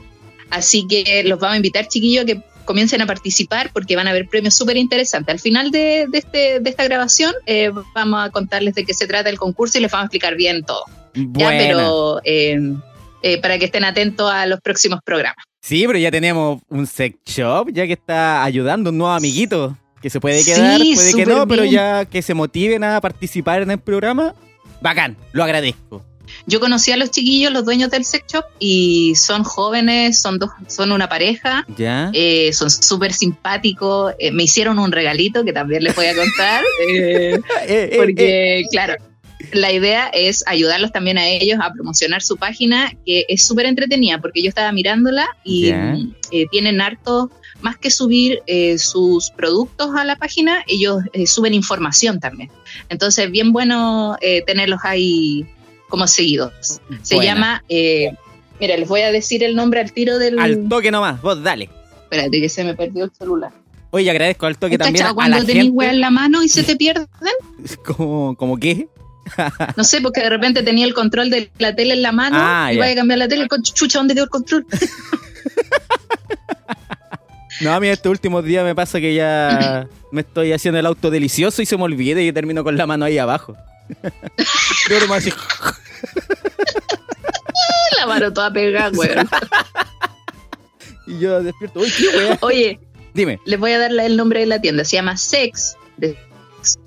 Así 0.51 0.87
que 0.87 1.25
los 1.25 1.41
vamos 1.41 1.55
a 1.55 1.57
invitar, 1.57 1.89
chiquillos, 1.89 2.23
a 2.25 2.27
que 2.27 2.43
comiencen 2.65 3.01
a 3.01 3.07
participar 3.07 3.71
porque 3.73 3.97
van 3.97 4.07
a 4.07 4.11
haber 4.11 4.29
premios 4.29 4.55
súper 4.55 4.77
interesantes. 4.77 5.33
Al 5.33 5.41
final 5.41 5.71
de, 5.71 6.07
de 6.11 6.19
este, 6.19 6.61
de 6.61 6.71
esta 6.71 6.85
grabación 6.85 7.33
eh, 7.47 7.71
vamos 7.95 8.27
a 8.27 8.31
contarles 8.31 8.75
de 8.75 8.85
qué 8.85 8.93
se 8.93 9.07
trata 9.07 9.31
el 9.31 9.39
concurso 9.39 9.79
y 9.79 9.81
les 9.81 9.91
vamos 9.91 10.05
a 10.05 10.07
explicar 10.07 10.37
bien 10.37 10.63
todo. 10.65 10.85
Ya, 11.15 11.25
Buena. 11.27 11.59
pero 11.59 12.21
eh, 12.25 12.59
eh, 13.23 13.41
para 13.41 13.59
que 13.59 13.67
estén 13.67 13.85
atentos 13.85 14.31
a 14.31 14.45
los 14.47 14.61
próximos 14.61 15.01
programas. 15.05 15.45
Sí, 15.63 15.85
pero 15.87 15.99
ya 15.99 16.11
tenemos 16.11 16.61
un 16.69 16.87
sex 16.87 17.17
shop, 17.25 17.71
ya 17.73 17.87
que 17.87 17.95
está 17.95 18.45
ayudando 18.45 18.91
un 18.91 18.99
nuevo 18.99 19.15
amiguito 19.15 19.77
que 20.07 20.11
se 20.11 20.21
puede 20.21 20.45
quedar, 20.45 20.81
Sí, 20.81 20.95
puede 20.95 21.15
que 21.15 21.27
no, 21.27 21.49
pero 21.49 21.65
ya 21.65 22.05
que 22.05 22.23
se 22.23 22.33
motiven 22.33 22.85
a 22.85 23.01
participar 23.01 23.63
en 23.63 23.73
el 23.73 23.81
programa. 23.81 24.37
Bacán, 24.81 25.17
lo 25.33 25.43
agradezco. 25.43 26.05
Yo 26.47 26.61
conocí 26.61 26.93
a 26.93 26.97
los 26.97 27.11
chiquillos, 27.11 27.53
los 27.53 27.65
dueños 27.65 27.91
del 27.91 28.05
sex 28.05 28.25
shop, 28.33 28.45
y 28.61 29.15
son 29.17 29.43
jóvenes, 29.43 30.21
son, 30.21 30.39
dos, 30.39 30.51
son 30.69 30.93
una 30.93 31.09
pareja. 31.09 31.67
¿Ya? 31.77 32.13
Eh, 32.13 32.53
son 32.53 32.71
súper 32.71 33.13
simpáticos, 33.13 34.15
eh, 34.21 34.31
me 34.31 34.45
hicieron 34.45 34.79
un 34.79 34.93
regalito 34.93 35.45
que 35.45 35.53
también 35.53 35.83
les 35.83 35.97
voy 35.97 36.07
a 36.07 36.15
contar. 36.15 36.63
eh, 36.89 37.97
porque 37.97 38.63
claro, 38.71 38.95
la 39.53 39.73
idea 39.73 40.09
es 40.09 40.45
ayudarlos 40.47 40.93
también 40.93 41.19
a 41.19 41.27
ellos 41.27 41.59
a 41.61 41.73
promocionar 41.73 42.23
su 42.23 42.37
página, 42.37 42.93
que 43.05 43.27
es 43.29 43.45
súper 43.45 43.67
entretenida, 43.67 44.21
porque 44.21 44.43
yo 44.43 44.49
estaba 44.49 44.73
mirándola 44.73 45.27
y 45.45 45.71
eh, 45.71 46.47
tienen 46.51 46.81
harto, 46.81 47.31
más 47.63 47.77
que 47.79 47.91
subir 47.91 48.41
eh, 48.47 48.79
sus 48.79 49.31
productos 49.31 49.91
a 49.97 50.05
la 50.05 50.17
página, 50.17 50.63
ellos 50.67 51.03
eh, 51.13 51.27
suben 51.27 51.55
información 51.55 52.21
también. 52.21 52.51
Entonces, 52.89 53.31
bien 53.31 53.53
bueno 53.53 54.17
eh, 54.21 54.43
tenerlos 54.47 54.81
ahí 54.85 55.47
como 55.89 56.07
seguidos. 56.07 56.53
Se 57.03 57.15
Buena. 57.17 57.33
llama, 57.35 57.65
eh, 57.69 58.11
mira, 58.61 58.77
les 58.77 58.89
voy 58.89 59.01
a 59.03 59.13
decir 59.13 59.43
el 59.45 59.55
nombre 59.55 59.81
al 59.81 59.93
tiro 59.93 60.19
del... 60.19 60.39
Al 60.39 60.69
toque 60.69 60.91
nomás, 60.91 61.21
vos 61.23 61.43
dale. 61.43 61.71
Espérate, 62.05 62.41
que 62.41 62.49
se 62.49 62.65
me 62.65 62.75
perdió 62.75 63.05
el 63.05 63.13
celular. 63.17 63.53
Oye, 63.91 64.11
agradezco 64.11 64.47
al 64.47 64.59
toque 64.59 64.77
también 64.79 64.97
¿Cachai? 65.05 65.13
a 65.13 65.15
Cuando 65.15 65.39
la 65.39 65.45
tenés 65.45 65.65
gente. 65.65 65.89
en 65.89 66.01
la 66.01 66.11
mano 66.11 66.43
y 66.43 66.49
se 66.49 66.63
te 66.65 66.77
pierden. 66.77 67.07
¿Cómo, 67.85 68.37
¿Cómo 68.37 68.57
qué? 68.59 68.89
No 69.77 69.83
sé, 69.85 70.01
porque 70.01 70.21
de 70.21 70.29
repente 70.31 70.63
tenía 70.63 70.85
el 70.87 70.95
control 70.95 71.31
de 71.31 71.51
la 71.59 71.75
tele 71.75 71.95
en 71.95 72.03
la 72.03 72.13
mano 72.13 72.37
Ah, 72.39 72.71
y 72.73 72.77
vaya 72.79 72.93
a 72.93 72.97
cambiar 72.97 73.19
la 73.19 73.27
tele. 73.29 73.49
Chucha, 73.63 73.99
¿dónde 73.99 74.15
quedó 74.15 74.25
el 74.25 74.31
control? 74.31 74.67
No, 77.61 77.73
a 77.73 77.81
mí 77.81 77.89
estos 77.89 78.11
últimos 78.11 78.45
días 78.45 78.65
me 78.65 78.75
pasa 78.75 79.01
que 79.01 79.15
ya 79.15 79.89
me 80.13 80.21
estoy 80.23 80.53
haciendo 80.53 80.79
el 80.79 80.87
auto 80.87 81.11
delicioso 81.11 81.63
y 81.63 81.67
se 81.67 81.77
me 81.77 81.85
olvida 81.85 82.21
y 82.21 82.33
termino 82.33 82.65
con 82.65 82.77
la 82.77 82.87
mano 82.87 83.05
ahí 83.05 83.19
abajo. 83.19 83.57
Yo 84.91 85.15
así, 85.15 85.33
la 87.99 88.07
mano 88.07 88.33
toda 88.33 88.53
pegada, 88.53 88.91
weón. 88.99 89.29
y 91.07 91.21
yo 91.21 91.41
despierto. 91.41 91.81
Uy, 91.81 91.93
qué. 91.97 92.39
Oye, 92.41 92.81
Dime, 93.17 93.41
les 93.47 93.59
voy 93.59 93.73
a 93.73 93.79
dar 93.79 93.93
el 93.93 94.17
nombre 94.17 94.41
de 94.41 94.47
la 94.47 94.61
tienda. 94.61 94.85
Se 94.85 94.97
llama 94.97 95.17
Sex, 95.17 95.75
de, 95.97 96.15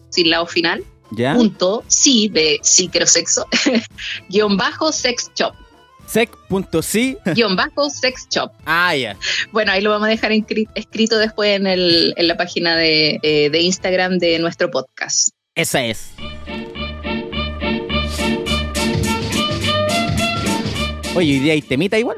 sin 0.10 0.30
lado 0.30 0.46
final, 0.46 0.84
¿ya? 1.10 1.34
punto, 1.34 1.84
sí, 1.88 2.30
de 2.30 2.60
sí 2.62 2.88
quiero 2.88 3.08
sexo, 3.08 3.48
guion 4.30 4.56
bajo 4.56 4.92
sex 4.92 5.32
shop, 5.36 5.54
Sec.si. 6.10 7.18
guion 7.36 7.56
bajo 7.56 7.90
sex 7.90 8.28
shop. 8.30 8.52
Ah, 8.66 8.96
ya. 8.96 9.16
Bueno, 9.52 9.72
ahí 9.72 9.82
lo 9.82 9.92
vamos 9.92 10.08
a 10.08 10.10
dejar 10.10 10.32
escrito 10.32 11.18
después 11.18 11.56
en, 11.56 11.68
el, 11.68 12.14
en 12.18 12.28
la 12.28 12.36
página 12.36 12.76
de, 12.76 13.20
eh, 13.22 13.50
de 13.50 13.62
Instagram 13.62 14.18
de 14.18 14.40
nuestro 14.40 14.72
podcast. 14.72 15.30
Esa 15.54 15.86
es. 15.86 16.14
Oye, 21.16 21.34
hoy 21.34 21.40
día 21.40 21.54
hay 21.54 21.62
temita 21.62 22.00
igual. 22.00 22.18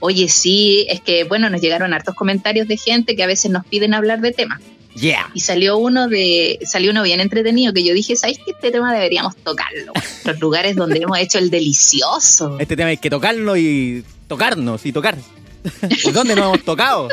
Oye, 0.00 0.28
sí, 0.28 0.86
es 0.88 1.00
que, 1.00 1.24
bueno, 1.24 1.50
nos 1.50 1.60
llegaron 1.60 1.92
hartos 1.92 2.14
comentarios 2.14 2.66
de 2.66 2.76
gente 2.76 3.14
que 3.14 3.22
a 3.22 3.26
veces 3.26 3.50
nos 3.50 3.64
piden 3.66 3.94
hablar 3.94 4.20
de 4.20 4.32
temas. 4.32 4.60
Yeah. 4.98 5.30
Y 5.34 5.40
salió 5.40 5.76
uno 5.78 6.08
de, 6.08 6.58
salió 6.64 6.90
uno 6.90 7.02
bien 7.02 7.20
entretenido 7.20 7.72
que 7.72 7.84
yo 7.84 7.94
dije, 7.94 8.16
¿sabes 8.16 8.38
qué? 8.44 8.52
Este 8.52 8.70
tema 8.70 8.92
deberíamos 8.92 9.36
tocarlo. 9.36 9.92
Los 10.24 10.40
lugares 10.40 10.76
donde 10.76 10.98
hemos 10.98 11.18
hecho 11.18 11.38
el 11.38 11.50
delicioso. 11.50 12.58
Este 12.58 12.76
tema 12.76 12.90
hay 12.90 12.96
que 12.96 13.10
tocarlo 13.10 13.56
y 13.56 14.04
tocarnos 14.26 14.84
y 14.86 14.92
tocar. 14.92 15.16
¿Y 16.04 16.10
dónde 16.10 16.34
nos 16.34 16.46
hemos 16.46 16.64
tocado? 16.64 17.08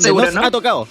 Seguro 0.00 0.26
nos 0.26 0.34
no. 0.34 0.44
ha 0.44 0.50
tocado. 0.50 0.88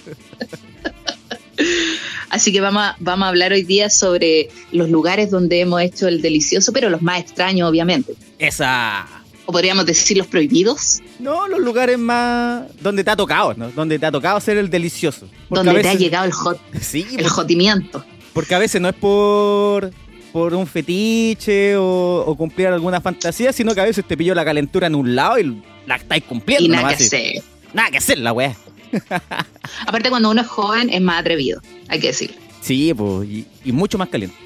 Así 2.28 2.52
que 2.52 2.60
vamos 2.60 2.82
a, 2.82 2.96
vamos 2.98 3.26
a 3.26 3.28
hablar 3.28 3.52
hoy 3.52 3.62
día 3.62 3.88
sobre 3.90 4.48
los 4.72 4.90
lugares 4.90 5.30
donde 5.30 5.60
hemos 5.60 5.80
hecho 5.82 6.08
el 6.08 6.22
delicioso, 6.22 6.72
pero 6.72 6.90
los 6.90 7.02
más 7.02 7.20
extraños, 7.20 7.68
obviamente. 7.68 8.14
Esa. 8.38 9.21
O 9.46 9.52
podríamos 9.52 9.84
decir 9.86 10.16
los 10.16 10.26
prohibidos, 10.28 11.00
No, 11.18 11.48
los 11.48 11.60
lugares 11.60 11.98
más. 11.98 12.62
donde 12.80 13.02
te 13.02 13.10
ha 13.10 13.16
tocado, 13.16 13.54
¿no? 13.54 13.70
Donde 13.72 13.98
te 13.98 14.06
ha 14.06 14.12
tocado 14.12 14.36
hacer 14.36 14.56
el 14.56 14.70
delicioso. 14.70 15.28
Porque 15.48 15.64
donde 15.64 15.82
te 15.82 15.88
ha 15.88 15.94
llegado 15.94 16.24
el 16.26 16.32
hot, 16.32 16.60
Sí, 16.80 17.06
el 17.18 17.28
jotimiento. 17.28 18.04
porque 18.32 18.54
a 18.54 18.58
veces 18.58 18.80
no 18.80 18.88
es 18.88 18.94
por. 18.94 19.90
por 20.32 20.54
un 20.54 20.66
fetiche 20.66 21.76
o, 21.76 22.24
o 22.26 22.36
cumplir 22.36 22.68
alguna 22.68 23.00
fantasía, 23.00 23.52
sino 23.52 23.74
que 23.74 23.80
a 23.80 23.84
veces 23.84 24.04
te 24.06 24.16
pilló 24.16 24.34
la 24.34 24.44
calentura 24.44 24.86
en 24.86 24.94
un 24.94 25.14
lado 25.14 25.38
y 25.40 25.60
la 25.86 25.96
estáis 25.96 26.22
cumpliendo. 26.24 26.64
Y 26.64 26.68
nada 26.68 26.82
nomás, 26.82 26.98
que 26.98 27.04
hacer. 27.04 27.42
Nada 27.74 27.90
que 27.90 27.98
hacer, 27.98 28.18
la 28.18 28.32
weá. 28.32 28.54
Aparte, 29.86 30.08
cuando 30.10 30.30
uno 30.30 30.40
es 30.42 30.46
joven, 30.46 30.88
es 30.90 31.00
más 31.00 31.20
atrevido, 31.20 31.60
hay 31.88 31.98
que 32.00 32.08
decirlo. 32.08 32.36
Sí, 32.60 32.92
pues, 32.94 33.28
y, 33.28 33.46
y 33.64 33.72
mucho 33.72 33.98
más 33.98 34.08
caliente. 34.08 34.36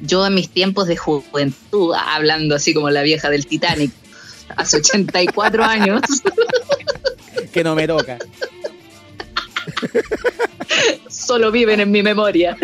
Yo 0.00 0.26
en 0.26 0.34
mis 0.34 0.48
tiempos 0.48 0.86
de 0.86 0.96
juventud, 0.96 1.92
hablando 1.94 2.54
así 2.54 2.72
como 2.72 2.88
la 2.90 3.02
vieja 3.02 3.28
del 3.28 3.46
Titanic, 3.46 3.90
hace 4.56 4.78
84 4.78 5.64
años, 5.64 6.00
Que 7.52 7.64
no 7.64 7.74
me 7.74 7.86
toca. 7.86 8.18
solo 11.08 11.50
viven 11.50 11.80
en 11.80 11.90
mi 11.90 12.02
memoria. 12.02 12.56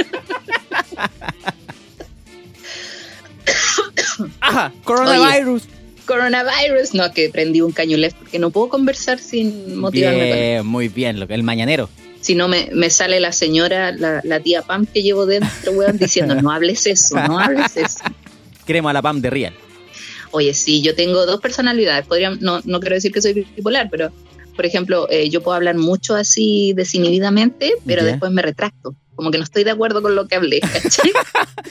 ¡Ajá! 4.41 4.73
¡Coronavirus! 4.85 5.63
Coronavirus, 6.07 6.95
no, 6.95 7.13
que 7.13 7.31
prendí 7.31 7.61
un 7.61 7.73
cañulef 7.73 8.15
porque 8.15 8.39
no 8.39 8.51
puedo 8.51 8.69
conversar 8.69 9.19
sin 9.19 9.77
motivarme. 9.77 10.59
con- 10.59 10.67
muy 10.69 10.89
bien, 10.89 11.19
lo 11.19 11.27
que 11.27 11.35
el 11.35 11.43
mañanero. 11.43 11.91
Si 12.21 12.35
no, 12.35 12.49
me, 12.49 12.69
me 12.73 12.91
sale 12.91 13.19
la 13.21 13.33
señora, 13.33 13.93
la, 13.93 14.21
la 14.25 14.41
tía 14.41 14.63
Pam 14.63 14.87
que 14.87 15.03
llevo 15.03 15.27
dentro, 15.27 15.73
weón, 15.73 15.99
diciendo, 15.99 16.35
no 16.37 16.51
hables 16.51 16.87
eso, 16.87 17.17
no 17.27 17.39
hables 17.39 17.77
eso. 17.77 17.99
Queremos 18.67 18.91
a 18.91 18.93
la 18.95 19.03
PAM 19.03 19.21
de 19.21 19.31
Real. 19.31 19.55
Oye, 20.31 20.55
sí, 20.55 20.83
yo 20.83 20.95
tengo 20.95 21.27
dos 21.27 21.41
personalidades. 21.41 22.07
Podría, 22.07 22.31
no, 22.31 22.61
no 22.65 22.81
quiero 22.81 22.95
decir 22.95 23.13
que 23.13 23.23
soy 23.23 23.33
bipolar, 23.33 23.89
pero, 23.91 24.11
por 24.55 24.67
ejemplo, 24.67 25.09
eh, 25.11 25.29
yo 25.29 25.43
puedo 25.43 25.57
hablar 25.57 25.77
mucho 25.77 26.15
así 26.15 26.73
desinhibidamente, 26.75 27.73
pero 27.87 28.05
después 28.05 28.31
me 28.33 28.43
retracto. 28.43 28.95
Como 29.15 29.31
que 29.31 29.39
no 29.39 29.45
estoy 29.45 29.65
de 29.65 29.71
acuerdo 29.71 30.03
con 30.03 30.15
lo 30.15 30.29
que 30.29 30.37
hablé. 30.37 30.61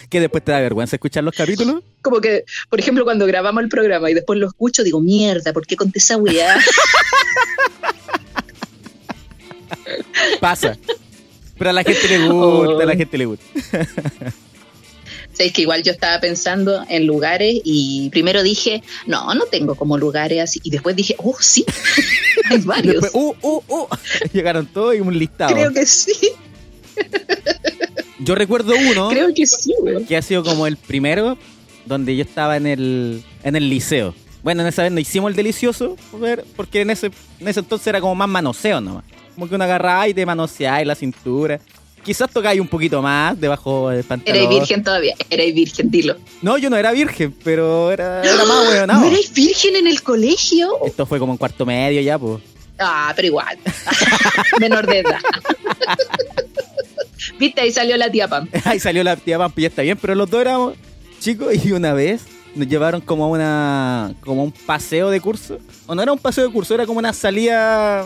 Que 0.10 0.20
después 0.20 0.44
te 0.44 0.52
da 0.52 0.60
vergüenza 0.60 0.96
escuchar 0.96 1.24
los 1.24 1.36
capítulos. 1.36 1.84
Como 2.02 2.22
que, 2.22 2.46
por 2.70 2.80
ejemplo, 2.80 3.04
cuando 3.04 3.26
grabamos 3.26 3.64
el 3.64 3.70
programa 3.70 4.10
y 4.10 4.14
después 4.14 4.40
lo 4.40 4.48
escucho, 4.48 4.84
digo, 4.84 5.02
mierda, 5.02 5.52
¿por 5.52 5.66
qué 5.66 5.76
conté 5.76 6.00
esa 6.00 6.18
weá? 6.18 6.58
Pasa. 10.40 10.78
Pero 11.58 11.70
a 11.70 11.74
la 11.74 11.84
gente 11.84 12.08
le 12.08 12.28
gusta, 12.28 12.84
a 12.84 12.86
la 12.86 12.96
gente 12.96 13.18
le 13.18 13.26
gusta. 13.26 13.46
Sabéis 15.36 15.52
que 15.54 15.62
igual 15.64 15.84
yo 15.84 15.92
estaba 15.92 16.20
pensando 16.22 16.86
en 16.88 17.06
lugares 17.06 17.60
y 17.66 18.10
primero 18.10 18.42
dije, 18.42 18.82
no, 19.06 19.34
no 19.34 19.46
tengo 19.46 19.76
como 19.76 19.98
lugares 19.98 20.42
así. 20.42 20.62
Y 20.64 20.70
después 20.70 20.96
dije, 20.96 21.16
oh, 21.18 21.36
sí, 21.40 21.66
hay 22.50 22.60
varios. 22.60 23.02
después, 23.02 23.14
uh, 23.14 23.36
uh, 23.42 23.64
uh. 23.68 23.88
Llegaron 24.34 24.66
todos 24.66 24.96
y 24.96 25.02
un 25.02 25.18
listado. 25.18 25.54
Creo 25.54 25.74
que 25.74 25.86
sí, 25.86 26.14
Yo 28.20 28.36
recuerdo 28.36 28.74
uno 28.76 29.10
creo 29.10 29.34
que 29.34 29.46
sí, 29.46 29.74
weón. 29.82 30.06
que 30.06 30.16
ha 30.16 30.22
sido 30.22 30.44
como 30.44 30.68
el 30.68 30.78
primero, 30.78 31.38
donde 31.86 32.16
yo 32.16 32.24
estaba 32.24 32.56
en 32.56 32.68
el, 32.68 33.24
en 33.44 33.56
el 33.58 33.70
liceo. 33.70 34.16
Bueno, 34.42 34.62
en 34.62 34.68
esa 34.68 34.84
vez 34.84 34.92
no 34.92 35.00
hicimos 35.00 35.32
el 35.32 35.36
delicioso, 35.36 35.98
porque 36.56 36.82
en 36.82 36.92
ese, 36.92 37.12
en 37.40 37.48
ese 37.48 37.60
entonces 37.60 37.88
era 37.88 38.00
como 38.00 38.16
más 38.16 38.30
manoseo 38.30 38.80
nomás. 38.80 39.04
Como 39.34 39.50
que 39.50 39.56
uno 39.56 39.64
agarraba 39.66 40.08
y 40.08 40.14
te 40.14 40.26
manoseáis 40.26 40.88
la 40.88 40.96
cintura. 40.96 41.60
Quizás 42.06 42.30
tocáis 42.30 42.62
un 42.62 42.68
poquito 42.68 43.02
más 43.02 43.40
debajo 43.40 43.90
del 43.90 44.04
pantalón. 44.04 44.36
Erais 44.36 44.60
virgen 44.60 44.84
todavía, 44.84 45.16
erais 45.28 45.56
virgen, 45.56 45.90
dilo. 45.90 46.16
No, 46.44 46.56
yo 46.60 46.70
no 46.70 46.78
era 46.78 46.92
virgen, 46.92 47.36
pero 47.44 47.92
era, 47.92 48.24
era 48.24 48.46
más 48.46 48.68
weón. 48.70 48.88
¿No 48.88 49.04
erais 49.06 49.34
virgen 49.34 49.76
en 49.76 49.88
el 49.88 50.04
colegio? 50.04 50.86
Esto 50.86 51.08
fue 51.08 51.18
como 51.18 51.34
en 51.34 51.38
cuarto 51.38 51.66
medio 51.66 52.00
ya, 52.02 52.20
pues. 52.20 52.44
Ah, 52.78 53.12
pero 53.16 53.30
igual. 53.30 53.58
Menor 54.60 54.86
de 54.86 55.00
edad. 55.00 55.20
Viste, 57.40 57.62
ahí 57.62 57.72
salió 57.72 57.98
la 57.98 58.12
tía 58.12 58.28
Pam. 58.28 58.48
Ahí 58.66 58.80
salió 58.80 59.04
la 59.04 59.16
tía 59.16 59.38
Pampi, 59.38 59.64
ya 59.64 59.68
está 59.70 59.82
bien, 59.82 59.98
pero 60.00 60.14
los 60.14 60.30
dos 60.30 60.42
éramos 60.42 60.76
chicos 61.20 61.54
y 61.66 61.72
una 61.72 61.94
vez 61.94 62.22
nos 62.54 62.68
llevaron 62.68 63.02
como 63.02 63.26
a 63.26 63.28
una 63.28 64.14
como 64.22 64.42
a 64.42 64.44
un 64.46 64.52
paseo 64.52 65.10
de 65.10 65.20
curso. 65.20 65.58
O 65.88 65.96
no 65.96 66.04
era 66.04 66.12
un 66.12 66.20
paseo 66.20 66.46
de 66.46 66.54
curso, 66.54 66.76
era 66.76 66.86
como 66.86 67.00
una 67.00 67.14
salida, 67.14 68.06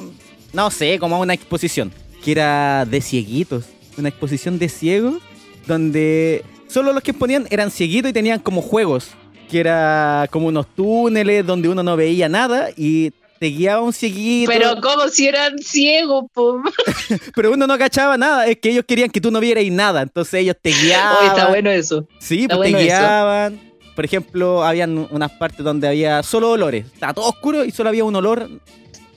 no 0.54 0.72
sé, 0.72 0.98
como 1.00 1.16
a 1.16 1.20
una 1.20 1.34
exposición, 1.34 1.92
que 2.24 2.32
era 2.32 2.86
de 2.86 3.02
cieguitos. 3.02 3.66
Una 4.00 4.10
exposición 4.10 4.58
de 4.58 4.70
ciegos 4.70 5.22
donde 5.68 6.44
solo 6.68 6.94
los 6.94 7.04
que 7.04 7.14
ponían 7.14 7.48
eran 7.50 7.70
cieguitos 7.70 8.10
y 8.10 8.14
tenían 8.14 8.40
como 8.40 8.62
juegos, 8.62 9.10
que 9.50 9.60
era 9.60 10.28
como 10.32 10.48
unos 10.48 10.68
túneles 10.76 11.46
donde 11.46 11.70
uno 11.70 11.84
no 11.84 11.96
veía 11.96 12.30
nada 12.30 12.70
y 12.76 13.12
te 13.40 13.48
guiaba 13.48 13.82
un 13.82 13.94
cieguito. 13.94 14.52
Pero 14.52 14.80
como 14.82 15.08
si 15.08 15.28
eran 15.28 15.58
ciegos, 15.60 16.26
pero 17.36 17.54
uno 17.54 17.66
no 17.66 17.78
cachaba 17.78 18.18
nada, 18.18 18.48
es 18.48 18.58
que 18.58 18.72
ellos 18.72 18.86
querían 18.88 19.10
que 19.10 19.22
tú 19.22 19.32
no 19.32 19.40
vieras 19.40 19.64
nada, 19.72 20.02
entonces 20.02 20.42
ellos 20.42 20.56
te 20.62 20.72
guiaban. 20.72 21.28
Está 21.28 21.48
bueno 21.48 21.70
eso. 21.72 22.08
Sí, 22.20 22.48
pues 22.48 22.62
te 22.62 22.70
eso. 22.70 22.80
guiaban. 22.80 23.60
Por 23.96 24.06
ejemplo, 24.06 24.64
habían 24.64 25.08
unas 25.12 25.32
partes 25.32 25.64
donde 25.64 25.88
había 25.88 26.24
solo 26.24 26.52
olores. 26.52 26.86
Estaba 26.86 27.14
todo 27.14 27.28
oscuro 27.28 27.66
y 27.66 27.72
solo 27.72 27.90
había 27.90 28.06
un 28.06 28.16
olor, 28.16 28.50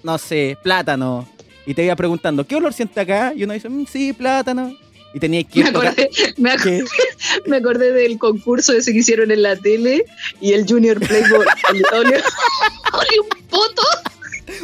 no 0.03 0.19
sé, 0.19 0.57
plátano. 0.63 1.29
Y 1.67 1.75
te 1.75 1.85
iba 1.85 1.95
preguntando, 1.97 2.45
¿qué 2.47 2.57
olor 2.57 2.73
siente 2.73 3.01
acá? 3.01 3.33
Y 3.37 3.45
uno 3.45 3.53
dice, 3.55 3.69
"Mm, 3.69 3.87
sí, 3.87 4.13
plátano. 4.13 4.77
Y 5.15 5.21
tenías 5.21 5.45
que 5.45 5.61
Me 5.63 5.69
ir 5.69 5.73
toca- 5.75 5.89
acordé, 5.91 6.11
me, 6.39 6.51
me 7.47 7.57
acordé 7.59 7.93
del 7.93 8.19
concurso 8.19 8.73
ese 8.73 8.93
que 8.93 8.99
hicieron 8.99 9.31
en 9.31 9.43
la 9.43 9.57
tele 9.57 10.05
y 10.41 10.55
el 10.55 10.67
Junior 10.67 10.99
Playboy. 10.99 11.47
Un 11.73 13.45
poto. 13.51 13.83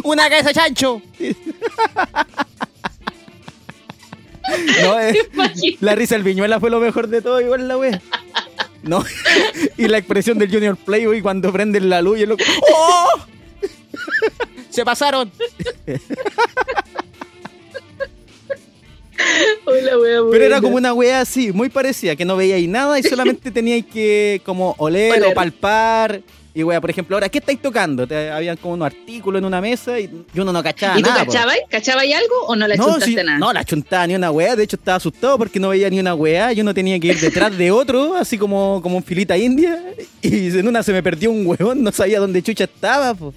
¡Una 0.04 0.28
cabeza 0.30 0.52
chancho! 0.52 1.02
No, 4.82 4.98
eh, 5.00 5.14
Imagínate. 5.34 5.76
la 5.80 5.94
risa 5.94 6.14
del 6.14 6.24
viñuela 6.24 6.58
fue 6.58 6.70
lo 6.70 6.80
mejor 6.80 7.08
de 7.08 7.20
todo, 7.20 7.40
igual 7.40 7.68
la 7.68 7.76
wea. 7.76 8.00
No, 8.82 9.04
y 9.76 9.88
la 9.88 9.98
expresión 9.98 10.38
del 10.38 10.50
Junior 10.50 10.76
Playboy 10.76 11.20
cuando 11.20 11.52
prenden 11.52 11.90
la 11.90 12.00
luz 12.00 12.18
y 12.18 12.22
el 12.22 12.30
loco, 12.30 12.44
¡Oh! 12.72 13.06
¡Se 14.70 14.84
pasaron! 14.84 15.30
Hola, 19.64 19.98
wea, 19.98 20.20
Pero 20.30 20.44
era 20.44 20.60
como 20.60 20.76
una 20.76 20.92
wea 20.92 21.20
así, 21.20 21.52
muy 21.52 21.68
parecida, 21.68 22.14
que 22.16 22.24
no 22.24 22.36
veíais 22.36 22.68
nada 22.68 22.98
y 22.98 23.02
solamente 23.02 23.50
teníais 23.52 23.84
que 23.86 24.40
como 24.44 24.74
oler, 24.78 25.12
Oler. 25.18 25.32
o 25.32 25.34
palpar. 25.34 26.20
Y 26.54 26.62
wea, 26.64 26.80
por 26.80 26.90
ejemplo, 26.90 27.14
ahora, 27.14 27.28
¿qué 27.28 27.38
estáis 27.38 27.60
tocando? 27.60 28.06
Te, 28.06 28.30
habían 28.30 28.56
como 28.56 28.74
unos 28.74 28.86
artículos 28.86 29.38
en 29.38 29.44
una 29.44 29.60
mesa 29.60 30.00
y, 30.00 30.10
y 30.34 30.40
uno 30.40 30.52
no 30.52 30.60
cachaba 30.62 30.98
¿Y 30.98 31.02
tú 31.02 31.08
nada. 31.08 31.24
po. 31.24 31.30
cachabas? 31.32 31.56
¿Cachabas 31.68 32.04
algo 32.04 32.46
o 32.46 32.56
no 32.56 32.66
la 32.66 32.74
no, 32.74 32.84
chuntaste 32.84 33.22
nada? 33.22 33.38
no, 33.38 33.52
la 33.52 33.64
chuntaba 33.64 34.06
ni 34.06 34.14
una 34.16 34.30
wea. 34.32 34.56
De 34.56 34.64
hecho, 34.64 34.74
estaba 34.76 34.96
asustado 34.96 35.38
porque 35.38 35.60
no 35.60 35.68
veía 35.68 35.88
ni 35.90 36.00
una 36.00 36.14
wea. 36.14 36.52
Yo 36.52 36.64
no 36.64 36.74
tenía 36.74 36.98
que 36.98 37.08
ir 37.08 37.20
detrás 37.20 37.56
de 37.56 37.70
otro, 37.70 38.14
así 38.16 38.38
como, 38.38 38.80
como 38.82 38.96
en 38.96 39.04
filita 39.04 39.36
india. 39.36 39.80
Y 40.22 40.48
en 40.58 40.66
una 40.66 40.82
se 40.82 40.92
me 40.92 41.02
perdió 41.02 41.30
un 41.30 41.46
huevón, 41.46 41.82
no 41.82 41.92
sabía 41.92 42.18
dónde 42.18 42.42
chucha 42.42 42.64
estaba. 42.64 43.14
po. 43.14 43.32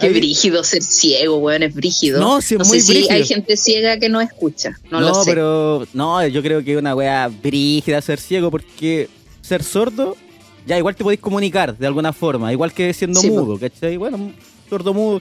Qué 0.00 0.10
brígido 0.10 0.64
ser 0.64 0.82
ciego, 0.82 1.38
weón, 1.38 1.62
es 1.62 1.74
brígido. 1.74 2.20
No, 2.20 2.40
sí, 2.40 2.54
es 2.54 2.58
no 2.60 2.64
muy 2.66 2.80
sé 2.80 2.86
si 2.86 2.92
brígido. 2.92 3.14
hay 3.14 3.24
gente 3.26 3.56
ciega 3.56 3.98
que 3.98 4.08
no 4.08 4.20
escucha, 4.20 4.78
no, 4.90 5.00
No, 5.00 5.08
lo 5.08 5.14
sé. 5.24 5.30
pero 5.30 5.86
no, 5.92 6.26
yo 6.26 6.42
creo 6.42 6.64
que 6.64 6.72
es 6.72 6.78
una 6.78 6.94
wea 6.94 7.28
brígida 7.28 8.00
ser 8.00 8.18
ciego 8.18 8.50
porque 8.50 9.08
ser 9.42 9.62
sordo, 9.62 10.16
ya 10.66 10.78
igual 10.78 10.94
te 10.96 11.02
podéis 11.04 11.20
comunicar 11.20 11.76
de 11.76 11.86
alguna 11.86 12.12
forma, 12.12 12.52
igual 12.52 12.72
que 12.72 12.92
siendo 12.94 13.20
Sí, 13.20 13.30
mudo, 13.30 13.58
¿cachai? 13.58 13.96
Bueno, 13.96 14.32
sordo 14.68 14.94
mudo 14.94 15.20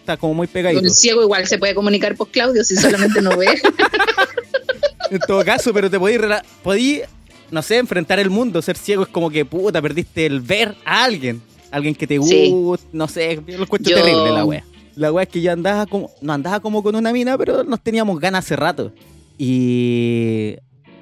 está 0.00 0.16
como 0.18 0.34
muy 0.34 0.46
pegadito. 0.46 0.80
Con 0.80 0.86
el 0.86 0.92
ciego 0.94 1.22
igual 1.22 1.46
se 1.46 1.56
puede 1.58 1.74
comunicar 1.74 2.14
por 2.16 2.28
Claudio 2.28 2.62
si 2.64 2.76
solamente 2.76 3.20
no 3.22 3.36
ve. 3.36 3.46
En 5.10 5.20
todo 5.20 5.44
caso, 5.44 5.72
pero 5.72 5.90
te 5.90 5.98
podéis, 5.98 6.20
podí, 6.62 7.02
no 7.50 7.62
sé, 7.62 7.76
enfrentar 7.76 8.18
el 8.18 8.30
mundo. 8.30 8.62
Ser 8.62 8.76
ciego 8.76 9.02
es 9.02 9.08
como 9.10 9.30
que, 9.30 9.44
puta, 9.44 9.80
perdiste 9.80 10.24
el 10.26 10.40
ver 10.40 10.74
a 10.84 11.04
alguien. 11.04 11.42
Alguien 11.74 11.94
que 11.96 12.06
te 12.06 12.22
Sí. 12.22 12.50
guste, 12.50 12.86
no 12.92 13.08
sé, 13.08 13.40
yo 13.46 13.56
lo 13.58 13.64
encuentro 13.64 13.90
Yo- 13.90 13.96
terrible 14.00 14.30
la 14.30 14.44
wea. 14.44 14.64
La 14.94 15.10
wea 15.12 15.24
es 15.24 15.28
que 15.28 15.42
yo 15.42 15.50
andaba 15.52 15.86
como, 15.86 16.10
no 16.20 16.32
andaba 16.32 16.60
como 16.60 16.82
con 16.84 16.94
una 16.94 17.12
mina, 17.12 17.36
pero 17.36 17.64
nos 17.64 17.80
teníamos 17.82 18.20
ganas 18.20 18.44
hace 18.44 18.54
rato. 18.54 18.92
Y 19.36 20.54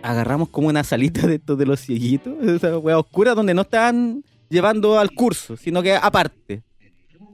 agarramos 0.03 0.49
como 0.49 0.69
una 0.69 0.83
salita 0.83 1.27
de 1.27 1.35
estos 1.35 1.59
de 1.59 1.67
los 1.67 1.79
cieguitos, 1.81 2.33
esa 2.49 2.79
wea 2.79 2.99
oscura 2.99 3.35
donde 3.35 3.53
no 3.53 3.61
estaban 3.63 4.25
llevando 4.49 4.99
al 4.99 5.11
curso, 5.11 5.57
sino 5.59 5.83
que 5.83 5.95
aparte. 5.95 6.63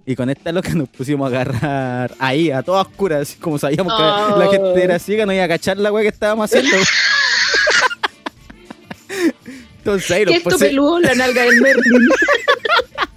Y 0.04 0.16
con 0.16 0.30
esta 0.30 0.50
loca 0.50 0.72
nos 0.74 0.88
pusimos 0.88 1.26
a 1.32 1.40
agarrar 1.40 2.14
ahí, 2.18 2.50
a 2.50 2.62
todas 2.62 2.86
oscuras, 2.88 3.20
así 3.22 3.38
como 3.38 3.56
sabíamos 3.58 3.92
que 3.94 4.02
la 4.38 4.48
gente 4.50 4.82
era 4.82 4.98
ciega, 4.98 5.26
no 5.26 5.32
iba 5.32 5.44
a 5.44 5.48
cachar 5.48 5.76
la 5.76 5.92
wea 5.92 6.02
que 6.02 6.08
estábamos 6.08 6.46
haciendo. 6.52 6.76
Entonces 9.78 10.10
ahí 10.10 10.24
¿Qué 10.24 10.34
los 10.34 10.36
esto 10.38 10.58
peludo? 10.58 10.98
La 11.00 11.14
nalga 11.14 11.42
del 11.44 11.60
Merlin. 11.60 12.08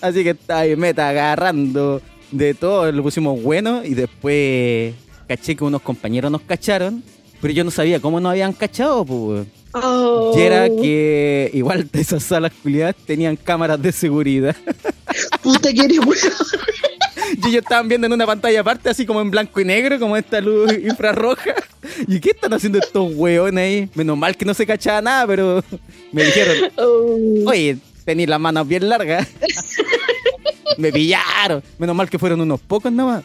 Así 0.00 0.24
que 0.24 0.30
está 0.30 0.60
ahí 0.60 0.76
meta 0.76 1.08
agarrando 1.08 2.00
de 2.30 2.54
todo, 2.54 2.90
lo 2.90 3.02
pusimos 3.02 3.40
bueno 3.42 3.84
y 3.84 3.94
después 3.94 4.94
caché 5.28 5.54
que 5.56 5.64
unos 5.64 5.82
compañeros 5.82 6.30
nos 6.30 6.42
cacharon, 6.42 7.02
pero 7.40 7.52
yo 7.54 7.64
no 7.64 7.70
sabía 7.70 8.00
cómo 8.00 8.20
nos 8.20 8.30
habían 8.30 8.52
cachado, 8.52 9.04
pues. 9.04 9.46
Oh. 9.72 10.32
Y 10.36 10.40
era 10.40 10.68
que 10.68 11.50
igual 11.52 11.88
de 11.92 12.00
esas 12.00 12.22
salas 12.22 12.52
culiadas 12.62 12.96
tenían 13.06 13.36
cámaras 13.36 13.80
de 13.80 13.92
seguridad. 13.92 14.56
Puta 15.42 15.72
que 15.72 15.80
eres 15.80 15.98
weón. 15.98 16.16
Y 17.42 17.48
ellos 17.48 17.62
estaban 17.62 17.88
viendo 17.88 18.06
en 18.06 18.12
una 18.12 18.24
pantalla 18.24 18.60
aparte, 18.60 18.88
así 18.88 19.04
como 19.04 19.20
en 19.20 19.30
blanco 19.32 19.60
y 19.60 19.64
negro, 19.64 19.98
como 19.98 20.16
esta 20.16 20.40
luz 20.40 20.72
infrarroja. 20.72 21.54
¿Y 22.06 22.20
qué 22.20 22.30
están 22.30 22.52
haciendo 22.52 22.78
estos 22.78 23.12
hueones 23.14 23.62
ahí? 23.64 23.90
Menos 23.96 24.16
mal 24.16 24.36
que 24.36 24.44
no 24.44 24.54
se 24.54 24.64
cachaba 24.64 25.02
nada, 25.02 25.26
pero 25.26 25.64
me 26.12 26.24
dijeron, 26.24 26.70
Oh. 26.76 27.16
oye, 27.46 27.78
tenéis 28.06 28.28
las 28.30 28.40
manos 28.40 28.66
bien 28.66 28.88
largas. 28.88 29.28
me 30.78 30.90
pillaron. 30.92 31.62
Menos 31.78 31.94
mal 31.94 32.08
que 32.08 32.18
fueron 32.18 32.40
unos 32.40 32.60
pocos 32.60 32.90
nomás. 32.90 33.22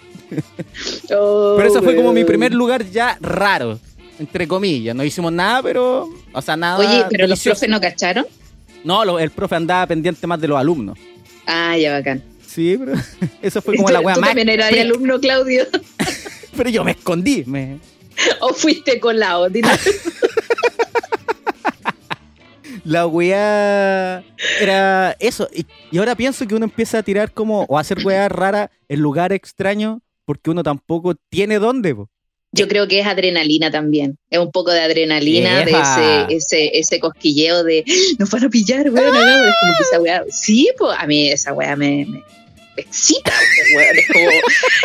Oh, 1.13 1.53
Pero 1.57 1.69
ese 1.69 1.81
fue 1.81 1.95
como 1.95 2.11
mi 2.11 2.23
primer 2.23 2.53
lugar 2.53 2.85
ya 2.89 3.17
raro, 3.21 3.79
entre 4.19 4.47
comillas. 4.47 4.95
No 4.95 5.03
hicimos 5.03 5.31
nada, 5.31 5.61
pero... 5.61 6.09
O 6.33 6.41
sea, 6.41 6.55
nada 6.57 6.77
Oye, 6.79 7.05
pero 7.09 7.27
los 7.27 7.41
profes 7.41 7.69
no 7.69 7.79
cacharon. 7.79 8.25
No, 8.83 9.05
lo- 9.05 9.19
el 9.19 9.29
profe 9.29 9.55
andaba 9.55 9.85
pendiente 9.87 10.25
más 10.27 10.39
de 10.41 10.47
los 10.47 10.57
alumnos. 10.57 10.97
Ah, 11.45 11.77
ya 11.77 11.91
bacán. 11.93 12.23
Sí, 12.47 12.77
pero 12.79 12.93
eso 13.41 13.61
fue 13.61 13.75
como 13.75 13.89
la 13.89 13.99
wea 14.01 14.15
¿Tú 14.15 14.21
más... 14.21 14.29
también 14.31 14.49
eras 14.49 14.69
freak. 14.69 14.85
alumno, 14.85 15.19
Claudio? 15.19 15.65
Pero 16.57 16.69
yo 16.69 16.83
me 16.83 16.91
escondí. 16.91 17.43
Me... 17.45 17.77
¿O 18.41 18.53
fuiste 18.53 18.99
colado? 18.99 19.47
La 22.83 23.05
weá 23.07 24.23
era 24.59 25.15
eso. 25.19 25.47
Y, 25.53 25.65
y 25.91 25.97
ahora 25.97 26.15
pienso 26.15 26.47
que 26.47 26.55
uno 26.55 26.65
empieza 26.65 26.99
a 26.99 27.03
tirar 27.03 27.31
como, 27.31 27.63
o 27.63 27.77
a 27.77 27.81
hacer 27.81 27.99
weá 28.03 28.27
rara 28.29 28.71
en 28.89 28.99
lugares 28.99 29.35
extraños, 29.35 29.99
porque 30.25 30.49
uno 30.49 30.63
tampoco 30.63 31.15
tiene 31.29 31.59
dónde. 31.59 31.95
po. 31.95 32.09
Yo 32.53 32.67
creo 32.67 32.87
que 32.87 32.99
es 32.99 33.07
adrenalina 33.07 33.71
también. 33.71 34.17
Es 34.29 34.39
un 34.39 34.51
poco 34.51 34.71
de 34.71 34.81
adrenalina, 34.81 35.63
de 35.63 35.71
ese, 35.71 36.35
ese, 36.35 36.79
ese 36.79 36.99
cosquilleo 36.99 37.63
de 37.63 37.85
nos 38.19 38.29
van 38.29 38.45
a 38.45 38.49
pillar, 38.49 38.89
weón. 38.89 39.15
hagamos". 39.15 39.47
Es 39.47 39.55
como 39.59 39.73
que 39.77 39.83
esa 39.83 40.01
weá. 40.01 40.23
Sí, 40.29 40.69
pues 40.77 40.97
a 40.97 41.07
mí 41.07 41.29
esa 41.29 41.53
weá 41.53 41.75
me 41.75 42.05
excita, 42.75 43.31
weón. 43.75 43.97
Es 43.97 44.07
como, 44.07 44.29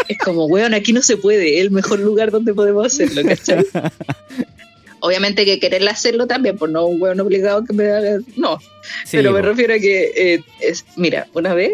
es 0.08 0.18
como, 0.18 0.44
weón, 0.46 0.74
aquí 0.74 0.92
no 0.92 1.02
se 1.02 1.16
puede. 1.16 1.56
Es 1.56 1.62
el 1.62 1.70
mejor 1.72 1.98
lugar 1.98 2.30
donde 2.30 2.54
podemos 2.54 2.86
hacerlo, 2.86 3.22
¿cachai? 3.24 3.64
Obviamente 5.00 5.44
que 5.44 5.60
querer 5.60 5.86
hacerlo 5.88 6.26
también, 6.26 6.56
por 6.56 6.70
no 6.70 6.86
un 6.86 7.00
weón 7.00 7.20
obligado 7.20 7.64
que 7.64 7.72
me 7.72 7.90
haga. 7.90 8.18
No, 8.36 8.58
Sí, 9.04 9.16
pero 9.16 9.32
me 9.32 9.42
refiero 9.42 9.74
a 9.74 9.78
que, 9.78 10.12
eh, 10.16 10.44
es, 10.60 10.84
mira, 10.96 11.26
una 11.34 11.54
vez, 11.54 11.72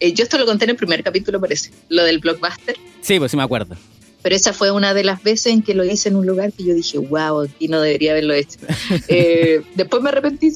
eh, 0.00 0.12
yo 0.12 0.24
esto 0.24 0.38
lo 0.38 0.46
conté 0.46 0.64
en 0.64 0.70
el 0.70 0.76
primer 0.76 1.02
capítulo, 1.02 1.40
parece, 1.40 1.70
lo 1.88 2.04
del 2.04 2.18
blockbuster. 2.18 2.76
Sí, 3.00 3.18
pues 3.18 3.30
sí 3.30 3.36
me 3.36 3.42
acuerdo. 3.42 3.76
Pero 4.22 4.34
esa 4.34 4.52
fue 4.52 4.70
una 4.70 4.94
de 4.94 5.04
las 5.04 5.22
veces 5.22 5.52
en 5.52 5.62
que 5.62 5.74
lo 5.74 5.84
hice 5.84 6.08
en 6.08 6.16
un 6.16 6.26
lugar 6.26 6.52
que 6.52 6.64
yo 6.64 6.74
dije, 6.74 6.98
wow, 6.98 7.42
aquí 7.42 7.68
no 7.68 7.80
debería 7.80 8.12
haberlo 8.12 8.34
hecho. 8.34 8.58
Eh, 9.08 9.62
después 9.74 10.02
me 10.02 10.10
arrepentí. 10.10 10.52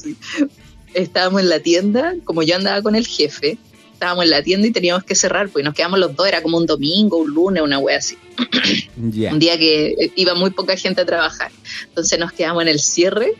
Estábamos 0.93 1.41
en 1.41 1.49
la 1.49 1.59
tienda, 1.59 2.15
como 2.23 2.43
yo 2.43 2.55
andaba 2.55 2.81
con 2.81 2.95
el 2.95 3.07
jefe, 3.07 3.57
estábamos 3.93 4.25
en 4.25 4.31
la 4.31 4.43
tienda 4.43 4.67
y 4.67 4.71
teníamos 4.71 5.03
que 5.03 5.15
cerrar, 5.15 5.49
pues 5.49 5.63
nos 5.63 5.73
quedamos 5.73 5.99
los 5.99 6.15
dos, 6.15 6.27
era 6.27 6.41
como 6.41 6.57
un 6.57 6.65
domingo, 6.65 7.17
un 7.17 7.33
lunes, 7.33 7.63
una 7.63 7.79
wea 7.79 7.97
así. 7.97 8.17
Ya. 8.95 9.33
Un 9.33 9.39
día 9.39 9.57
que 9.57 9.87
eh, 9.87 10.11
iba 10.15 10.33
muy 10.35 10.51
poca 10.51 10.77
gente 10.77 11.01
a 11.01 11.05
trabajar. 11.05 11.51
Entonces 11.89 12.17
nos 12.19 12.31
quedamos 12.31 12.61
en 12.61 12.69
el 12.69 12.79
cierre 12.79 13.33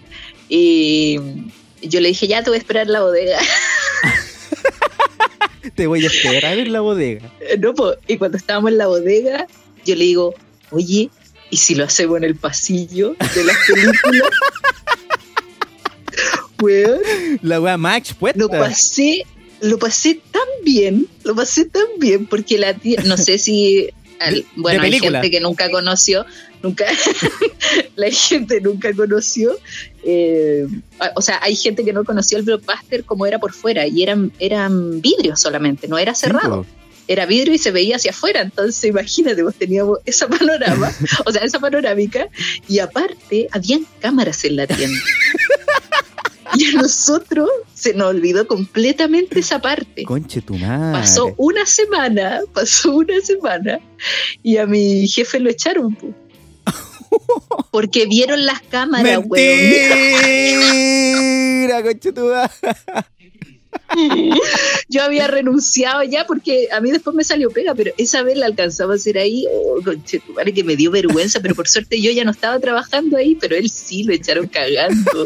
y 0.50 1.20
yo 1.82 2.02
le 2.02 2.10
dije, 2.10 2.28
ya 2.28 2.44
te 2.44 2.50
voy 2.50 2.58
a 2.58 2.60
esperar 2.60 2.88
en 2.88 2.94
la 2.94 3.02
bodega. 3.02 3.40
Te 5.76 5.88
voy 5.88 6.04
a 6.04 6.08
esperar 6.08 6.60
en 6.60 6.74
la 6.74 6.82
bodega. 6.82 7.32
No, 7.60 7.74
po. 7.74 7.94
y 8.08 8.18
cuando 8.18 8.38
estábamos 8.38 8.72
en 8.72 8.78
la 8.78 8.88
bodega, 8.88 9.48
yo 9.86 9.96
le 9.96 10.04
digo, 10.04 10.36
oye, 10.72 11.10
¿y 11.50 11.58
si 11.58 11.74
lo 11.74 11.86
hacemos 11.86 12.18
en 12.18 12.26
el 12.26 12.36
pasillo 12.36 13.16
de 13.34 13.44
las 13.44 13.58
películas? 13.66 14.30
Weón, 16.62 17.00
La 17.42 17.60
weá 17.60 17.78
más 17.78 17.98
expuesta. 17.98 18.40
lo 18.40 18.50
pasé, 18.50 19.26
lo 19.64 19.80
pasé 19.80 20.20
tan 20.32 20.44
bien, 20.64 21.08
lo 21.24 21.36
pasé 21.36 21.66
tan 21.66 21.88
bien, 21.98 22.26
porque 22.26 22.58
la 22.58 22.74
tía, 22.74 23.02
no 23.06 23.16
sé 23.16 23.38
si, 23.38 23.90
al- 24.20 24.46
bueno, 24.58 24.84
hay 24.84 25.00
gente 25.00 25.32
que 25.32 25.40
nunca 25.40 25.72
conoció, 25.72 26.26
nunca, 26.62 26.86
la 27.96 28.12
gente 28.12 28.60
nunca 28.60 28.94
conoció, 28.94 29.58
eh, 30.04 30.68
o 31.16 31.22
sea, 31.22 31.40
hay 31.42 31.56
gente 31.56 31.86
que 31.86 31.94
no 31.94 32.04
conoció 32.04 32.38
el 32.38 32.44
blockbuster 32.44 33.06
como 33.06 33.26
era 33.26 33.40
por 33.40 33.54
fuera, 33.54 33.88
y 33.88 34.04
eran, 34.04 34.34
eran 34.38 35.00
vidrios 35.02 35.40
solamente, 35.40 35.88
no 35.88 35.98
era 35.98 36.14
cerrado 36.14 36.66
era 37.06 37.26
vidrio 37.26 37.54
y 37.54 37.58
se 37.58 37.72
veía 37.72 37.98
hacia 37.98 38.12
afuera. 38.12 38.42
Entonces, 38.42 38.82
imagínate, 38.86 39.44
vos 39.44 39.56
teníamos 39.56 40.00
esa 40.06 40.28
panorama, 40.28 40.92
o 41.26 41.32
sea, 41.32 41.44
esa 41.44 41.60
panorámica, 41.60 42.30
y 42.68 42.80
aparte, 42.80 43.50
habían 43.52 43.86
cámaras 44.00 44.44
en 44.46 44.56
la 44.56 44.68
tienda. 44.68 45.00
Y 46.58 46.66
a 46.66 46.82
nosotros 46.82 47.50
se 47.74 47.94
nos 47.94 48.08
olvidó 48.10 48.48
completamente 48.48 49.40
esa 49.40 49.60
parte. 49.60 50.04
Conche 50.04 50.42
tu 50.42 50.56
madre. 50.56 51.00
Pasó 51.00 51.34
una 51.38 51.66
semana, 51.66 52.42
pasó 52.54 52.96
una 52.96 53.20
semana, 53.22 53.80
y 54.42 54.58
a 54.58 54.66
mi 54.66 55.08
jefe 55.08 55.40
lo 55.40 55.50
echaron. 55.50 55.96
po. 55.96 56.14
Porque 57.72 58.06
vieron 58.06 58.46
las 58.46 58.62
cámaras, 58.62 59.22
weón. 59.26 59.58
Mentira, 60.60 61.82
conche 61.84 62.12
tu 62.12 62.26
madre. 62.26 62.52
Yo 64.90 65.04
había 65.04 65.28
renunciado 65.28 66.04
ya 66.04 66.26
porque 66.26 66.68
a 66.72 66.80
mí 66.82 66.92
después 66.92 67.16
me 67.16 67.24
salió 67.24 67.50
pega, 67.50 67.76
pero 67.76 67.92
esa 67.98 68.24
vez 68.24 68.38
la 68.38 68.46
alcanzaba 68.46 68.94
a 68.94 68.96
hacer 68.96 69.18
ahí. 69.18 69.46
Oh, 69.52 69.82
conchetumare, 69.84 70.54
que 70.54 70.64
me 70.64 70.76
dio 70.76 70.92
vergüenza, 70.92 71.40
pero 71.42 71.56
por 71.56 71.68
suerte 71.68 72.02
yo 72.02 72.12
ya 72.12 72.24
no 72.24 72.32
estaba 72.32 72.60
trabajando 72.60 73.18
ahí, 73.18 73.36
pero 73.36 73.56
él 73.56 73.70
sí 73.70 74.04
lo 74.04 74.14
echaron 74.14 74.48
cagando. 74.48 75.24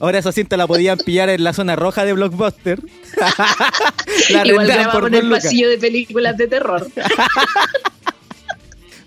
Ahora 0.00 0.18
esa 0.18 0.32
cinta 0.32 0.56
la 0.56 0.66
podían 0.66 0.96
pillar 0.96 1.28
en 1.28 1.44
la 1.44 1.52
zona 1.52 1.76
roja 1.76 2.06
de 2.06 2.14
Blockbuster. 2.14 2.80
la 4.30 4.46
Igual 4.46 4.90
por 4.90 5.08
en 5.08 5.14
el 5.14 5.30
pasillo 5.30 5.68
de 5.68 5.76
películas 5.76 6.38
de 6.38 6.48
terror. 6.48 6.90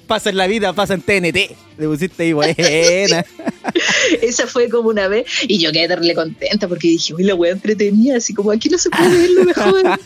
Pasa 0.08 0.29
en 0.29 0.38
la 0.38 0.47
vida, 0.47 0.73
pasa 0.73 0.93
en 0.93 1.01
TNT. 1.01 1.56
Le 1.77 1.88
pusiste 1.88 2.23
ahí 2.23 2.34
buena. 2.34 2.53
Esa 4.21 4.47
fue 4.47 4.69
como 4.69 4.89
una 4.89 5.08
vez, 5.08 5.25
y 5.47 5.60
yo 5.60 5.71
quedé 5.71 5.88
terrible 5.88 6.13
contenta 6.13 6.67
porque 6.67 6.89
dije, 6.89 7.13
uy, 7.13 7.23
la 7.23 7.36
wea 7.36 7.53
entretenida, 7.53 8.17
así 8.17 8.34
como 8.34 8.51
aquí 8.51 8.67
no 8.69 8.77
se 8.77 8.89
puede 8.89 9.17
ver 9.17 9.29
lo 9.32 9.45
mejor. 9.45 9.99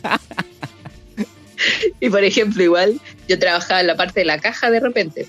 y 1.99 2.09
por 2.09 2.23
ejemplo, 2.23 2.63
igual 2.63 3.01
yo 3.27 3.39
trabajaba 3.39 3.81
en 3.81 3.87
la 3.87 3.97
parte 3.97 4.19
de 4.19 4.27
la 4.27 4.39
caja 4.39 4.69
de 4.69 4.79
repente. 4.79 5.27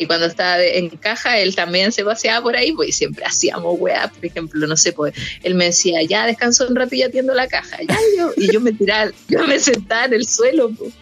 Y 0.00 0.06
cuando 0.06 0.24
estaba 0.24 0.62
en 0.62 0.88
caja, 0.88 1.38
él 1.38 1.54
también 1.54 1.92
se 1.92 2.02
paseaba 2.02 2.42
por 2.42 2.56
ahí, 2.56 2.72
pues 2.72 2.88
y 2.88 2.92
siempre 2.92 3.22
hacíamos 3.22 3.76
weá, 3.78 4.08
por 4.08 4.24
ejemplo, 4.24 4.66
no 4.66 4.74
sé, 4.74 4.94
pues 4.94 5.12
él 5.42 5.54
me 5.54 5.66
decía, 5.66 6.02
ya 6.02 6.24
descanso 6.24 6.66
un 6.66 6.74
rato 6.74 6.94
y 6.94 7.02
atiendo 7.02 7.34
la 7.34 7.46
caja, 7.46 7.76
ya 7.86 7.98
y 8.14 8.16
yo, 8.16 8.32
y 8.34 8.50
yo 8.50 8.62
me 8.62 8.72
tiraba, 8.72 9.10
yo 9.28 9.46
me 9.46 9.58
sentaba 9.60 10.06
en 10.06 10.14
el 10.14 10.26
suelo, 10.26 10.70
pues, 10.70 10.94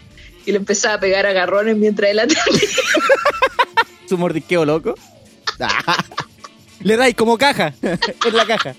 y 0.47 0.51
le 0.51 0.59
empezaba 0.59 0.95
a 0.95 1.01
pegar 1.01 1.27
agarrones 1.27 1.77
mientras 1.77 2.11
él 2.11 2.19
atendía. 2.19 2.69
Su 4.09 4.19
mordisqueo 4.19 4.65
loco. 4.65 4.97
Le 6.81 6.97
dais 6.97 7.15
como 7.15 7.39
caja. 7.39 7.75
en 7.83 8.37
la 8.37 8.47
caja. 8.47 8.75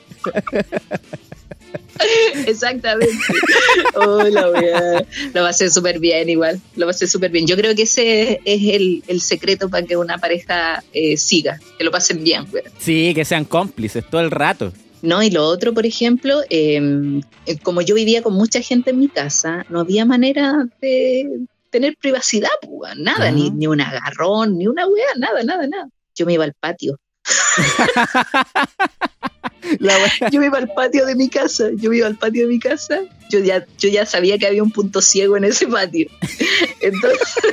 Exactamente. 2.48 3.14
Oh, 3.96 4.24
la 4.24 4.50
wea. 4.50 5.06
Lo 5.34 5.42
pasé 5.44 5.70
súper 5.70 6.00
bien 6.00 6.30
igual. 6.30 6.60
Lo 6.76 6.86
pasé 6.86 7.08
súper 7.08 7.32
bien. 7.32 7.46
Yo 7.48 7.56
creo 7.56 7.76
que 7.76 7.84
ese 7.84 8.40
es 8.46 8.62
el, 8.76 9.04
el 9.08 9.22
secreto 9.22 9.70
para 9.70 9.86
que 9.86 9.98
una 9.98 10.18
pareja 10.18 10.84
eh, 10.94 11.18
siga, 11.18 11.60
que 11.78 11.84
lo 11.84 11.92
pasen 11.92 12.24
bien. 12.24 12.46
Sí, 12.78 13.14
que 13.14 13.26
sean 13.26 13.46
cómplices 13.46 14.04
todo 14.10 14.22
el 14.22 14.32
rato. 14.32 14.72
No, 15.02 15.22
y 15.24 15.30
lo 15.32 15.46
otro, 15.46 15.74
por 15.74 15.86
ejemplo, 15.86 16.42
eh, 16.50 17.22
eh, 17.46 17.58
como 17.62 17.82
yo 17.82 17.96
vivía 17.96 18.22
con 18.22 18.34
mucha 18.34 18.62
gente 18.62 18.90
en 18.92 19.00
mi 19.00 19.08
casa, 19.08 19.66
no 19.70 19.80
había 19.80 20.06
manera 20.06 20.68
de 20.82 21.40
tener 21.70 21.96
privacidad, 22.00 22.50
pues, 22.62 22.96
nada, 22.98 23.28
Ah. 23.28 23.32
ni, 23.32 23.50
ni 23.50 23.68
un 23.68 23.80
agarrón, 23.82 24.58
ni 24.58 24.68
una 24.68 24.88
wea, 24.88 25.06
nada, 25.18 25.44
nada, 25.44 25.68
nada. 25.68 25.88
Yo 26.16 26.26
me 26.26 26.34
iba 26.34 26.44
al 26.44 26.54
patio. 26.60 26.98
La 29.80 29.94
Yo 30.32 30.40
me 30.40 30.48
iba 30.48 30.58
al 30.58 30.74
patio 30.74 31.06
de 31.06 31.14
mi 31.16 31.30
casa, 31.30 31.70
yo 31.76 31.92
me 31.92 31.98
iba 31.98 32.08
al 32.08 32.18
patio 32.18 32.42
de 32.44 32.48
mi 32.48 32.60
casa, 32.60 33.02
yo 33.30 33.40
ya, 33.40 33.66
yo 33.78 33.90
ya 33.90 34.06
sabía 34.06 34.38
que 34.38 34.48
había 34.48 34.64
un 34.64 34.72
punto 34.72 35.02
ciego 35.02 35.36
en 35.38 35.44
ese 35.44 35.68
patio. 35.68 36.10
Entonces, 36.82 37.36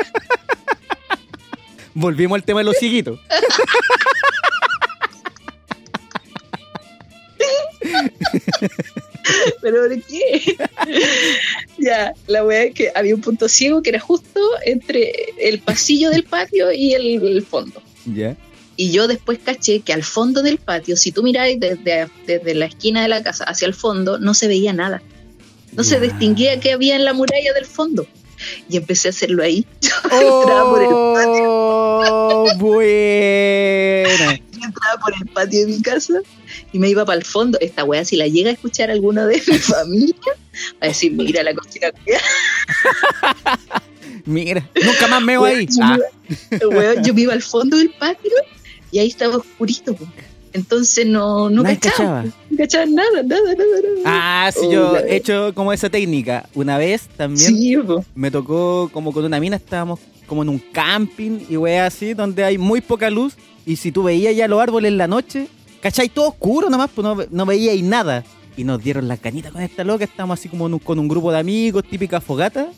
Volvimos 1.95 2.37
al 2.37 2.45
tema 2.45 2.61
de 2.61 2.65
los 2.65 2.77
cieguitos. 2.77 3.19
¿pero 9.62 9.89
por 9.89 10.03
qué? 10.03 10.57
ya, 11.79 12.12
la 12.27 12.45
weá 12.45 12.65
es 12.65 12.75
que 12.75 12.93
había 12.95 13.15
un 13.15 13.23
punto 13.23 13.49
ciego 13.49 13.81
que 13.83 13.89
era 13.91 14.01
justo 14.01 14.41
entre 14.65 15.11
el 15.39 15.61
pasillo 15.61 16.11
del 16.11 16.25
patio 16.25 16.71
y 16.71 16.93
el, 16.93 17.25
el 17.25 17.43
fondo. 17.43 17.81
Ya. 18.05 18.37
Y 18.77 18.91
yo 18.93 19.09
después 19.09 19.39
caché 19.45 19.81
que 19.81 19.93
al 19.93 20.03
fondo 20.05 20.43
del 20.43 20.59
patio, 20.59 20.97
si 20.97 21.11
tú 21.12 21.23
miráis 21.23 21.59
desde, 21.59 22.09
desde 22.27 22.55
la 22.55 22.67
esquina 22.67 23.03
de 23.03 23.09
la 23.09 23.23
casa 23.23 23.45
hacia 23.45 23.67
el 23.67 23.75
fondo, 23.75 24.19
no 24.19 24.35
se 24.35 24.49
veía 24.49 24.73
nada. 24.73 25.03
No 25.73 25.83
se 25.85 25.99
distinguía 26.01 26.61
qué 26.61 26.73
había 26.73 26.97
en 26.97 27.05
la 27.05 27.12
muralla 27.15 27.53
del 27.55 27.65
fondo. 27.67 28.07
y 28.69 28.77
empecé 28.77 29.09
a 29.09 29.11
hacerlo 29.11 29.43
ahí. 29.43 29.67
entraba 30.05 30.71
por 30.71 30.83
el 30.83 30.89
¡Oh! 30.91 32.47
Buena. 32.59 34.33
entraba 34.33 35.01
por 35.03 35.15
el 35.15 35.27
patio 35.33 35.61
de 35.61 35.67
mi 35.73 35.83
casa 35.83 36.15
y 36.73 36.79
me 36.79 36.89
iba 36.91 37.05
para 37.05 37.19
el 37.19 37.25
fondo. 37.25 37.59
Esta 37.61 37.85
weá, 37.85 38.05
si 38.05 38.17
la 38.17 38.27
llega 38.29 38.51
a 38.51 38.53
escuchar 38.53 38.91
alguno 38.91 39.27
de 39.27 39.43
mi 39.47 39.59
familia, 39.59 40.15
va 40.75 40.79
a 40.83 40.87
decir, 40.89 41.12
mira 41.12 41.43
la 41.43 41.55
culiá". 41.55 41.93
Mira, 44.25 44.69
nunca 44.85 45.07
más 45.07 45.23
me 45.23 45.39
voy 45.39 45.51
ahí. 45.53 45.67
Yo, 45.67 45.85
Ah, 45.85 46.95
yo 47.03 47.15
me 47.15 47.21
iba 47.23 47.33
al 47.33 47.43
fondo 47.43 47.77
del 47.77 47.91
patio 47.91 48.33
y 48.97 48.99
ahí 49.01 49.09
estaba 49.09 49.37
oscurito. 49.37 49.95
Entonces 50.53 51.05
no, 51.07 51.51
no 51.51 51.63
cachaba, 51.63 52.25
no 52.51 52.57
cachaba 52.57 52.87
nada, 52.87 53.23
nada, 53.23 53.43
nada. 53.43 53.55
nada. 54.05 54.47
Ah, 54.47 54.51
sí, 54.55 54.67
yo 54.71 54.95
la- 54.95 55.01
he 55.01 55.17
hecho 55.17 55.53
como 55.55 55.71
esa 55.73 55.91
técnica. 55.91 56.49
Una 56.55 56.79
vez 56.79 57.09
también 57.17 57.55
Sí, 57.55 57.77
me 58.15 58.31
tocó 58.31 58.89
como 58.93 59.13
con 59.13 59.25
una 59.25 59.39
mina, 59.39 59.57
estábamos 59.57 60.01
como 60.27 60.43
en 60.43 60.49
un 60.49 60.59
camping 60.59 61.41
y 61.51 61.57
wey 61.59 61.77
así, 61.77 62.15
donde 62.15 62.43
hay 62.43 62.57
muy 62.57 62.81
poca 62.81 63.11
luz. 63.11 63.35
Y 63.67 63.77
si 63.77 63.93
tú 63.93 64.05
veías 64.05 64.35
ya 64.35 64.49
los 64.49 64.61
árboles 64.61 64.89
en 64.91 64.97
la 64.99 65.07
noche, 65.09 65.49
¿cachai? 65.83 66.09
Todo 66.09 66.29
oscuro 66.29 66.71
nomás, 66.71 66.89
pues 66.95 67.05
no, 67.05 67.19
no 67.31 67.45
veíais 67.47 67.83
nada. 67.83 68.25
Y 68.57 68.65
nos 68.65 68.83
dieron 68.83 69.07
las 69.09 69.21
ganitas 69.21 69.53
con 69.53 69.61
esta 69.61 69.85
loca, 69.85 70.05
estábamos 70.05 70.39
así 70.41 70.49
como 70.49 70.65
un- 70.65 70.79
con 70.79 70.99
un 70.99 71.07
grupo 71.09 71.31
de 71.33 71.39
amigos, 71.39 71.85
típica 71.85 72.21
fogata. 72.23 72.69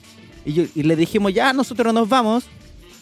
Y, 0.45 0.53
yo, 0.53 0.65
y 0.75 0.83
le 0.83 0.97
dijimos, 0.97 1.33
ya, 1.33 1.53
nosotros 1.53 1.95
nos 1.95 2.09
vamos. 2.09 2.45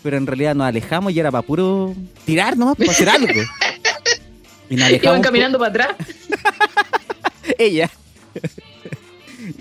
Pero 0.06 0.18
en 0.18 0.26
realidad 0.28 0.54
nos 0.54 0.68
alejamos 0.68 1.12
y 1.12 1.18
era 1.18 1.32
para 1.32 1.42
puro 1.42 1.92
tirar 2.24 2.56
nomás, 2.56 2.76
para 2.76 2.92
hacer 2.92 3.08
algo. 3.08 3.26
Y 4.70 4.76
nos 4.76 4.84
alejamos. 4.86 5.14
Iban 5.16 5.22
caminando 5.22 5.58
para 5.58 5.68
atrás. 5.70 5.96
ella. 7.58 7.90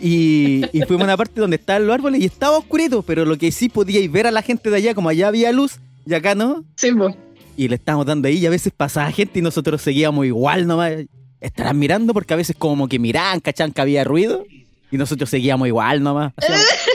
Y, 0.02 0.64
y 0.74 0.82
fuimos 0.84 1.02
a 1.02 1.06
una 1.06 1.18
parte 1.18 1.40
donde 1.40 1.58
estaban 1.58 1.86
los 1.86 1.94
árboles 1.94 2.20
y 2.22 2.26
estaba 2.26 2.58
oscurito, 2.58 3.02
pero 3.04 3.24
lo 3.26 3.38
que 3.38 3.52
sí 3.52 3.70
podíais 3.70 4.12
ver 4.12 4.26
a 4.26 4.32
la 4.32 4.42
gente 4.42 4.70
de 4.72 4.78
allá, 4.78 4.96
como 4.96 5.10
allá 5.10 5.28
había 5.28 5.52
luz 5.52 5.80
y 6.08 6.14
acá 6.16 6.34
no, 6.34 6.64
Sí, 6.76 6.92
po. 6.92 7.16
y 7.56 7.68
le 7.68 7.76
estábamos 7.76 8.06
dando 8.08 8.28
ahí 8.28 8.38
y 8.38 8.46
a 8.46 8.50
veces 8.50 8.74
pasaba 8.76 9.12
gente 9.12 9.38
y 9.40 9.42
nosotros 9.44 9.82
seguíamos 9.82 10.26
igual 10.26 10.66
nomás. 10.66 10.94
Estarán 11.40 11.78
mirando 11.78 12.14
porque 12.14 12.34
a 12.34 12.38
veces 12.38 12.56
como 12.58 12.88
que 12.88 12.98
miraban, 12.98 13.40
cachan 13.42 13.72
que 13.72 13.82
había 13.82 14.04
ruido 14.04 14.46
y 14.92 14.98
nosotros 14.98 15.30
seguíamos 15.30 15.68
igual 15.68 16.02
nomás. 16.02 16.34
Hacíamos, 16.38 16.66
"Tutú, 16.66 16.76
tutú", 16.86 16.95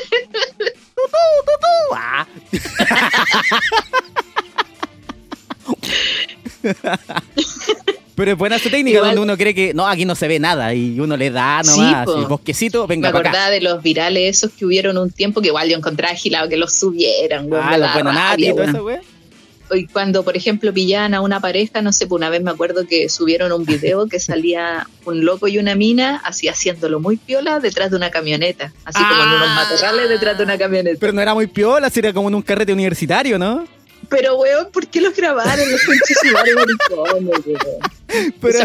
ah. 1.95 2.27
Pero 8.15 8.33
es 8.33 8.37
buena 8.39 8.59
su 8.59 8.69
técnica 8.69 8.99
Igual- 8.99 9.15
donde 9.15 9.23
uno 9.23 9.37
cree 9.39 9.55
que 9.55 9.73
no, 9.73 9.87
aquí 9.87 10.05
no 10.05 10.15
se 10.15 10.29
ve 10.29 10.39
nada 10.39 10.75
y 10.75 11.01
uno 11.01 11.17
le 11.17 11.31
da 11.31 11.63
nomás, 11.63 11.75
Sí, 12.07 12.13
así, 12.13 12.25
bosquecito, 12.29 12.83
Me 12.87 12.95
venga 12.97 13.09
para 13.13 13.21
acá. 13.21 13.29
acordaba 13.31 13.51
de 13.51 13.61
los 13.63 13.83
virales 13.83 14.37
esos 14.37 14.51
que 14.53 14.67
hubieron 14.67 14.99
un 14.99 15.11
tiempo 15.11 15.41
que 15.41 15.49
igual 15.49 15.71
yo 15.71 15.77
encontraba 15.77 16.13
agilado 16.13 16.49
que 16.49 16.59
los 16.59 16.75
subieran, 16.75 17.51
weón. 17.51 17.65
Ah, 17.67 17.79
los 17.79 17.93
buenos 17.95 18.15
y 18.37 18.51
todo 18.51 18.63
eso, 18.63 18.83
güey. 18.83 18.99
Y 19.73 19.87
cuando, 19.87 20.23
por 20.25 20.37
ejemplo, 20.37 20.73
pillaban 20.73 21.15
a 21.15 21.21
una 21.21 21.41
pareja, 21.41 21.83
no 21.83 21.93
sé, 21.93 22.07
pues 22.07 22.19
una 22.19 22.31
vez 22.31 22.43
me 22.43 22.51
acuerdo 22.51 22.87
que 22.87 23.09
subieron 23.09 23.53
un 23.53 23.65
video 23.65 24.07
que 24.09 24.19
salía 24.21 24.87
un 25.05 25.25
loco 25.25 25.49
y 25.49 25.59
una 25.59 25.75
mina, 25.75 26.21
así 26.25 26.49
haciéndolo 26.49 27.01
muy 27.01 27.17
piola 27.17 27.61
detrás 27.61 27.91
de 27.91 27.97
una 27.97 28.11
camioneta. 28.11 28.73
Así 28.85 28.99
como 29.03 29.23
en 29.23 29.29
unos 29.29 29.49
Ah. 29.49 29.55
matorrales 29.69 30.09
detrás 30.09 30.37
de 30.39 30.45
una 30.45 30.59
camioneta. 30.59 30.99
Pero 31.01 31.13
no 31.13 31.21
era 31.23 31.35
muy 31.35 31.47
piola, 31.47 31.91
sería 31.91 32.13
como 32.13 32.29
en 32.29 32.35
un 32.37 32.43
carrete 32.43 32.73
universitario, 32.73 33.39
¿no? 33.39 33.65
Pero, 34.09 34.37
weón, 34.39 34.69
¿por 34.73 34.87
qué 34.89 35.01
los 35.01 35.15
grabaron 35.15 35.71
los 35.71 35.81
pinches 35.83 36.19
iguales 36.25 36.55
maricones, 36.57 37.47
weón? 37.47 38.33
Pero 38.41 38.59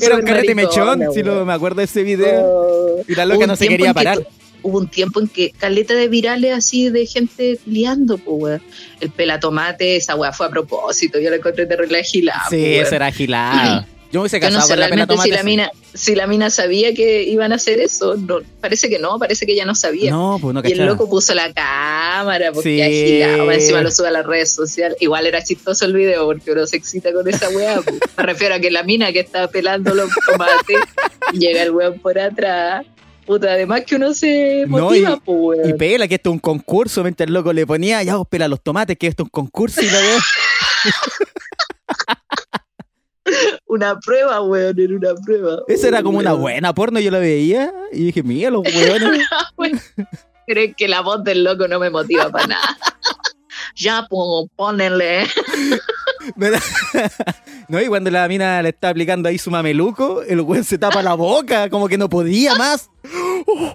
era 0.00 0.16
un 0.16 0.22
carrete 0.22 0.54
mechón, 0.54 1.02
si 1.14 1.22
lo, 1.22 1.44
me 1.44 1.52
acuerdo 1.52 1.76
de 1.78 1.84
ese 1.84 2.02
video. 2.02 2.40
Oh. 2.44 3.04
Y 3.06 3.14
la 3.14 3.24
loca 3.24 3.46
no 3.46 3.54
se 3.56 3.68
quería 3.68 3.94
parar. 3.94 4.18
Hubo 4.62 4.78
un 4.78 4.88
tiempo 4.88 5.20
en 5.20 5.28
que 5.28 5.50
caleta 5.50 5.94
de 5.94 6.08
virales 6.08 6.52
así 6.54 6.90
de 6.90 7.06
gente 7.06 7.58
liando, 7.66 8.18
pues, 8.18 8.36
weón. 8.42 8.62
El 9.00 9.10
pelatomate, 9.10 9.96
esa 9.96 10.14
weá 10.16 10.32
fue 10.32 10.46
a 10.46 10.50
propósito. 10.50 11.18
Yo 11.18 11.30
la 11.30 11.36
encontré 11.36 11.66
terrible 11.66 11.98
agilada. 12.00 12.44
sí, 12.50 12.56
pues, 12.56 12.86
eso 12.86 12.94
era 12.96 13.06
agilada. 13.06 13.86
Yo 14.12 14.22
me 14.22 14.28
no 14.28 14.40
casado 14.40 14.62
sé 14.62 14.72
con 14.72 14.80
la 14.80 14.86
realmente 14.88 15.16
si 15.18 15.30
la, 15.30 15.42
mina, 15.44 15.70
si 15.94 16.14
la 16.16 16.26
mina 16.26 16.50
sabía 16.50 16.92
que 16.94 17.22
iban 17.22 17.52
a 17.52 17.54
hacer 17.54 17.78
eso. 17.78 18.16
No, 18.16 18.40
parece 18.60 18.88
que 18.88 18.98
no, 18.98 19.20
parece 19.20 19.46
que 19.46 19.52
ella 19.52 19.64
no 19.64 19.76
sabía. 19.76 20.10
No, 20.10 20.36
pues 20.40 20.52
no 20.52 20.62
y 20.64 20.72
el 20.72 20.84
loco 20.84 21.08
puso 21.08 21.32
la 21.32 21.52
cámara 21.52 22.50
porque 22.50 22.70
Sí. 22.70 23.22
agilado, 23.22 23.46
más 23.46 23.54
encima 23.58 23.82
lo 23.82 23.90
sube 23.92 24.08
a 24.08 24.10
las 24.10 24.26
redes 24.26 24.52
sociales. 24.52 24.96
Igual 25.00 25.28
era 25.28 25.44
chistoso 25.44 25.84
el 25.84 25.92
video 25.92 26.24
porque 26.26 26.50
uno 26.50 26.66
se 26.66 26.76
excita 26.76 27.12
con 27.12 27.28
esa 27.28 27.50
weá. 27.50 27.80
pues. 27.82 28.00
Me 28.16 28.22
refiero 28.24 28.56
a 28.56 28.58
que 28.58 28.72
la 28.72 28.82
mina 28.82 29.12
que 29.12 29.20
estaba 29.20 29.46
pelando 29.46 29.94
los 29.94 30.10
tomates 30.26 30.80
llega 31.32 31.62
el 31.62 31.70
weón 31.70 32.00
por 32.00 32.18
atrás. 32.18 32.84
Puta, 33.30 33.52
además 33.52 33.82
que 33.86 33.94
uno 33.94 34.12
se 34.12 34.64
No, 34.66 34.78
motiva, 34.86 35.12
y- 35.12 35.20
pues, 35.24 35.38
weón. 35.58 35.68
Y 35.70 35.74
pela, 35.74 36.08
que 36.08 36.16
esto 36.16 36.30
es 36.30 36.34
un 36.34 36.40
concurso, 36.40 37.04
mientras 37.04 37.28
el 37.28 37.32
loco 37.34 37.52
le 37.52 37.64
ponía, 37.64 38.02
ya 38.02 38.16
vos 38.16 38.26
pela 38.28 38.48
los 38.48 38.60
tomates, 38.60 38.98
que 38.98 39.06
esto 39.06 39.22
es 39.22 39.26
un 39.26 39.30
concurso 39.30 39.80
y 39.82 39.86
la 39.86 40.00
veo. 40.00 40.18
Una 43.66 44.00
prueba, 44.00 44.40
weón, 44.42 44.80
era 44.80 44.96
una 44.96 45.14
prueba. 45.24 45.58
Esa 45.68 45.86
era 45.88 46.02
como 46.02 46.18
una 46.18 46.32
buena 46.32 46.74
porno, 46.74 46.98
yo 46.98 47.12
la 47.12 47.20
veía 47.20 47.72
y 47.92 48.06
dije, 48.06 48.24
mira 48.24 48.50
los 48.50 48.62
hueones. 48.64 49.22
Creen 50.48 50.74
que 50.74 50.88
la 50.88 51.00
voz 51.02 51.22
del 51.22 51.44
loco 51.44 51.68
no 51.68 51.78
me 51.78 51.88
motiva 51.90 52.30
para 52.30 52.48
nada. 52.48 52.76
ya, 53.76 54.06
pues, 54.10 54.48
pónenle. 54.56 55.24
Me 56.36 56.50
da- 56.50 56.60
No, 57.68 57.80
y 57.80 57.86
cuando 57.86 58.10
la 58.10 58.26
mina 58.28 58.60
le 58.62 58.70
está 58.70 58.88
aplicando 58.90 59.28
ahí 59.28 59.38
su 59.38 59.50
mameluco, 59.50 60.22
el 60.22 60.40
weón 60.40 60.64
se 60.64 60.76
tapa 60.78 61.02
la 61.02 61.14
boca, 61.14 61.68
como 61.70 61.88
que 61.88 61.96
no 61.98 62.08
podía 62.08 62.54
más. 62.56 62.90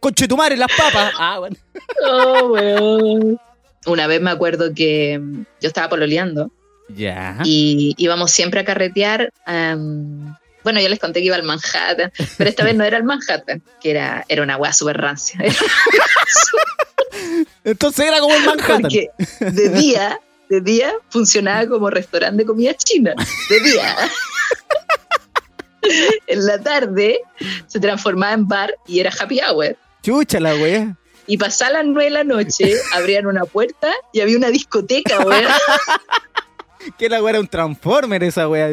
Conchetumare, 0.00 0.56
las 0.56 0.70
papas. 0.76 1.12
Ah, 1.18 1.38
bueno. 1.40 1.56
Oh, 2.06 2.48
weón. 2.52 3.38
Una 3.86 4.06
vez 4.06 4.20
me 4.20 4.30
acuerdo 4.30 4.72
que 4.74 5.18
mm, 5.18 5.42
yo 5.60 5.68
estaba 5.68 5.88
pololeando 5.88 6.50
Ya. 6.88 7.38
y 7.44 7.94
íbamos 7.98 8.30
siempre 8.30 8.60
a 8.60 8.64
carretear. 8.64 9.30
am, 9.46 10.36
bueno, 10.62 10.80
yo 10.80 10.88
les 10.90 10.98
conté 10.98 11.20
que 11.20 11.26
iba 11.26 11.36
al 11.36 11.42
Manhattan, 11.42 12.12
pero 12.36 12.50
esta 12.50 12.64
vez 12.64 12.74
no 12.76 12.84
era 12.84 12.98
el 12.98 13.04
Manhattan, 13.04 13.62
que 13.80 13.90
era, 13.92 14.24
era 14.28 14.42
una 14.42 14.58
weá 14.58 14.72
súper 14.74 14.98
rancia. 14.98 15.40
Entonces 17.64 18.06
era 18.06 18.20
como 18.20 18.34
el 18.34 18.44
Manhattan. 18.44 18.82
Porque 18.82 19.10
de 19.40 19.68
día, 19.70 20.20
de 20.48 20.60
día 20.60 20.92
funcionaba 21.08 21.66
como 21.66 21.90
restaurante 21.90 22.42
de 22.42 22.46
comida 22.46 22.74
china. 22.74 23.14
De 23.48 23.60
día. 23.60 23.96
En 26.26 26.46
la 26.46 26.60
tarde 26.60 27.20
se 27.66 27.80
transformaba 27.80 28.34
en 28.34 28.46
bar 28.46 28.74
y 28.86 29.00
era 29.00 29.10
happy 29.18 29.40
hour. 29.40 29.76
Chucha 30.02 30.40
la 30.40 30.54
wea. 30.54 30.96
Y 31.26 31.38
pasaba 31.38 31.72
las 31.72 31.84
nueve 31.86 32.04
de 32.04 32.10
la 32.10 32.24
noche, 32.24 32.74
abrían 32.92 33.26
una 33.26 33.44
puerta 33.44 33.92
y 34.12 34.20
había 34.20 34.36
una 34.36 34.50
discoteca, 34.50 35.20
weón. 35.20 35.44
Que 36.98 37.08
la 37.08 37.22
wea 37.22 37.30
era 37.30 37.40
un 37.40 37.48
transformer 37.48 38.22
esa 38.24 38.48
wea. 38.48 38.70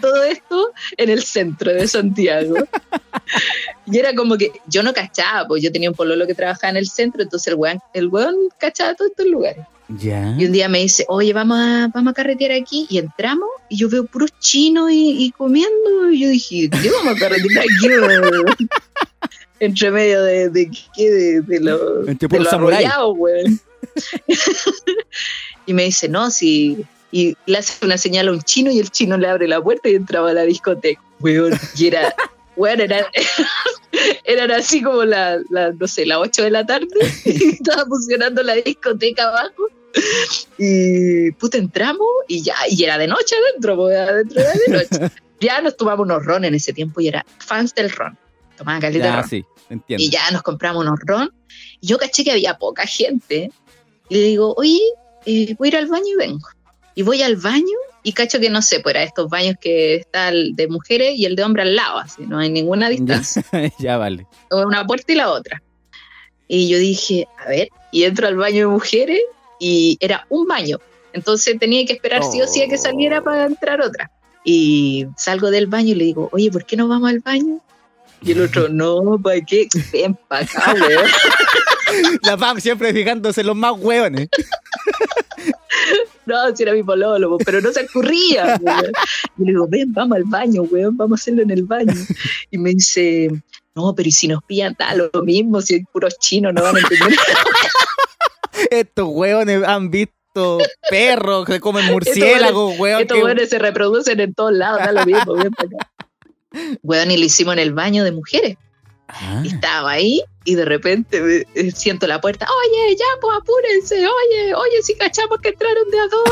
Todo 0.00 0.22
esto 0.24 0.72
en 0.96 1.08
el 1.08 1.22
centro 1.22 1.72
de 1.72 1.88
Santiago. 1.88 2.56
Y 3.90 3.98
era 3.98 4.14
como 4.14 4.36
que 4.36 4.52
yo 4.66 4.82
no 4.82 4.92
cachaba, 4.92 5.46
pues 5.48 5.62
yo 5.62 5.72
tenía 5.72 5.90
un 5.90 5.96
pololo 5.96 6.26
que 6.26 6.34
trabajaba 6.34 6.70
en 6.70 6.76
el 6.76 6.88
centro, 6.88 7.22
entonces 7.22 7.48
el 7.48 7.54
weón, 7.54 7.80
el 7.94 8.08
weón 8.08 8.36
cachaba 8.58 8.94
todos 8.94 9.10
estos 9.10 9.26
lugares. 9.26 9.64
Y 9.88 10.44
un 10.44 10.52
día 10.52 10.68
me 10.68 10.80
dice, 10.80 11.06
oye, 11.08 11.32
vamos 11.32 11.58
a, 11.58 11.88
vamos 11.94 12.10
a 12.10 12.14
carretear 12.14 12.52
aquí. 12.52 12.86
Y 12.90 12.98
entramos 12.98 13.48
y 13.70 13.78
yo 13.78 13.88
veo 13.88 14.04
puros 14.04 14.30
chinos 14.38 14.90
y, 14.92 15.24
y 15.24 15.30
comiendo. 15.30 16.10
Y 16.10 16.20
yo 16.20 16.28
dije, 16.28 16.68
¿qué 16.68 16.90
vamos 16.90 17.16
a 17.16 17.18
carretear 17.18 17.64
aquí? 17.64 17.88
weón?" 17.88 18.44
Entre 19.60 19.90
medio 19.90 20.22
de, 20.22 20.50
de, 20.50 20.70
¿qué? 20.94 21.10
de, 21.10 21.40
de 21.40 21.60
lo, 21.60 22.06
Entre 22.06 22.28
de 22.28 22.40
lo 22.40 22.50
arrollado, 22.50 23.12
weón. 23.14 23.58
y 25.66 25.72
me 25.72 25.84
dice, 25.84 26.08
no, 26.08 26.30
si... 26.30 26.84
Y 27.10 27.36
le 27.46 27.56
hace 27.56 27.84
una 27.84 27.96
señal 27.96 28.28
a 28.28 28.32
un 28.32 28.42
chino 28.42 28.70
y 28.70 28.78
el 28.78 28.90
chino 28.90 29.16
le 29.16 29.26
abre 29.26 29.48
la 29.48 29.62
puerta 29.62 29.88
y 29.88 29.94
entraba 29.94 30.30
a 30.30 30.34
la 30.34 30.42
discoteca. 30.42 31.00
Weón, 31.20 31.58
y 31.76 31.86
era... 31.86 32.14
Weón, 32.58 32.80
era, 32.80 33.06
eran 34.24 34.50
así 34.50 34.82
como 34.82 35.04
la, 35.04 35.38
la, 35.48 35.72
no 35.72 35.86
sé, 35.86 36.04
las 36.04 36.18
8 36.18 36.42
de 36.42 36.50
la 36.50 36.66
tarde 36.66 36.88
y 37.24 37.50
estaba 37.54 37.86
funcionando 37.86 38.42
la 38.42 38.54
discoteca 38.54 39.28
abajo 39.28 39.68
y 40.58 41.30
puta 41.32 41.58
entramos 41.58 42.06
y 42.26 42.42
ya, 42.42 42.54
y 42.68 42.82
era 42.84 42.98
de 42.98 43.06
noche 43.06 43.36
adentro, 43.36 43.76
pues 43.76 43.96
adentro 43.96 44.40
era 44.40 44.52
de 44.52 44.72
noche. 44.72 45.14
ya 45.40 45.60
nos 45.60 45.76
tomamos 45.76 46.04
unos 46.04 46.24
ron 46.24 46.44
en 46.44 46.54
ese 46.54 46.72
tiempo 46.72 47.00
y 47.00 47.08
era 47.08 47.24
fans 47.38 47.74
del 47.74 47.90
ron. 47.90 48.18
Tomaban 48.56 48.80
caleta 48.80 49.04
de 49.04 49.10
Ya, 49.10 49.20
ron. 49.20 49.28
sí, 49.30 49.44
entiendo. 49.70 50.02
Y 50.02 50.10
ya 50.10 50.30
nos 50.32 50.42
compramos 50.42 50.84
unos 50.84 50.98
ron. 51.04 51.32
Y 51.80 51.86
yo 51.86 51.98
caché 51.98 52.24
que 52.24 52.32
había 52.32 52.58
poca 52.58 52.86
gente. 52.86 53.50
Y 54.08 54.14
le 54.14 54.22
digo, 54.22 54.54
oye, 54.56 54.80
eh, 55.26 55.54
voy 55.58 55.68
a 55.68 55.70
ir 55.70 55.76
al 55.76 55.86
baño 55.86 56.06
y 56.06 56.16
vengo. 56.16 56.48
Y 56.94 57.02
voy 57.02 57.22
al 57.22 57.36
baño 57.36 57.78
y 58.08 58.12
cacho 58.14 58.40
que 58.40 58.48
no 58.48 58.62
sé, 58.62 58.80
pues 58.80 58.94
era 58.94 59.04
estos 59.04 59.28
baños 59.28 59.56
que 59.60 59.96
está 59.96 60.30
el 60.30 60.56
de 60.56 60.66
mujeres 60.66 61.12
y 61.18 61.26
el 61.26 61.36
de 61.36 61.44
hombres 61.44 61.66
al 61.66 61.76
lado, 61.76 61.98
así, 61.98 62.24
no 62.26 62.38
hay 62.38 62.48
ninguna 62.48 62.88
distancia 62.88 63.44
Ya, 63.52 63.70
ya 63.78 63.96
vale. 63.98 64.26
una 64.50 64.86
puerta 64.86 65.12
y 65.12 65.16
la 65.16 65.28
otra. 65.30 65.62
Y 66.48 66.68
yo 66.70 66.78
dije, 66.78 67.28
a 67.38 67.50
ver, 67.50 67.68
y 67.92 68.04
entro 68.04 68.26
al 68.26 68.36
baño 68.36 68.60
de 68.60 68.66
mujeres 68.66 69.20
y 69.60 69.98
era 70.00 70.26
un 70.30 70.46
baño. 70.46 70.78
Entonces 71.12 71.58
tenía 71.58 71.84
que 71.84 71.92
esperar 71.92 72.22
sí 72.24 72.40
o 72.40 72.46
sí 72.46 72.62
a 72.62 72.68
que 72.68 72.78
saliera 72.78 73.20
para 73.20 73.44
entrar 73.44 73.82
otra. 73.82 74.10
Y 74.42 75.06
salgo 75.18 75.50
del 75.50 75.66
baño 75.66 75.90
y 75.90 75.94
le 75.96 76.04
digo, 76.04 76.30
oye, 76.32 76.50
¿por 76.50 76.64
qué 76.64 76.78
no 76.78 76.88
vamos 76.88 77.10
al 77.10 77.20
baño? 77.20 77.60
Y 78.22 78.32
el 78.32 78.40
otro, 78.40 78.70
no, 78.70 79.20
¿para 79.22 79.42
qué? 79.42 79.68
Ven 79.92 80.18
para 80.28 80.46
acá, 80.46 80.74
weón. 80.80 81.04
La 82.22 82.38
Pam 82.38 82.58
siempre 82.58 82.94
fijándose 82.94 83.42
en 83.42 83.48
los 83.48 83.56
más 83.56 83.74
hueones. 83.78 84.28
No, 86.28 86.54
si 86.54 86.62
era 86.62 86.72
mi 86.72 86.82
pololo, 86.82 87.30
po, 87.30 87.38
pero 87.38 87.60
no 87.60 87.72
se 87.72 87.84
ocurría. 87.84 88.58
weón. 88.62 88.92
Y 89.38 89.44
le 89.44 89.52
digo, 89.52 89.66
ven, 89.68 89.92
vamos 89.92 90.16
al 90.16 90.24
baño, 90.24 90.62
weón, 90.62 90.96
vamos 90.96 91.18
a 91.18 91.22
hacerlo 91.22 91.42
en 91.42 91.50
el 91.50 91.64
baño. 91.64 91.94
Y 92.50 92.58
me 92.58 92.70
dice, 92.70 93.30
no, 93.74 93.94
pero 93.94 94.08
¿y 94.08 94.12
si 94.12 94.28
nos 94.28 94.42
pillan 94.44 94.74
tal 94.74 95.10
lo 95.12 95.22
mismo? 95.22 95.60
Si 95.60 95.74
hay 95.74 95.84
puros 95.84 96.18
chinos 96.18 96.52
no 96.54 96.62
van 96.62 96.76
a 96.76 96.80
entender. 96.80 97.18
Estos 98.70 99.08
hueones 99.10 99.62
han 99.64 99.90
visto 99.90 100.58
perros 100.90 101.46
que 101.46 101.60
comen 101.60 101.86
murciélagos, 101.86 102.78
hueón. 102.78 103.02
Estos 103.02 103.16
que- 103.18 103.24
weones 103.24 103.48
se 103.48 103.58
reproducen 103.58 104.20
en 104.20 104.34
todos 104.34 104.52
lados, 104.52 104.78
da 104.80 104.92
lo 104.92 105.04
mismo, 105.06 105.34
ven 105.34 105.50
para 105.56 105.68
acá. 105.68 105.90
Weón, 106.82 107.10
y 107.10 107.16
lo 107.18 107.24
hicimos 107.24 107.54
en 107.54 107.60
el 107.60 107.72
baño 107.72 108.04
de 108.04 108.12
mujeres. 108.12 108.56
Ah, 109.08 109.40
Y 109.42 109.48
estaba 109.48 109.90
ahí 109.92 110.22
y 110.44 110.54
de 110.54 110.64
repente 110.66 111.20
me- 111.20 111.44
eh, 111.54 111.72
siento 111.74 112.06
la 112.06 112.20
puerta, 112.20 112.46
oye, 112.46 112.94
ya, 112.96 113.04
pues 113.20 113.36
apúrense, 113.40 113.96
oye, 113.96 114.54
oye, 114.54 114.82
si 114.82 114.94
cachamos 114.96 115.40
que 115.40 115.48
entraron 115.48 115.90
de 115.90 115.98
a 115.98 116.06
dos. 116.08 116.30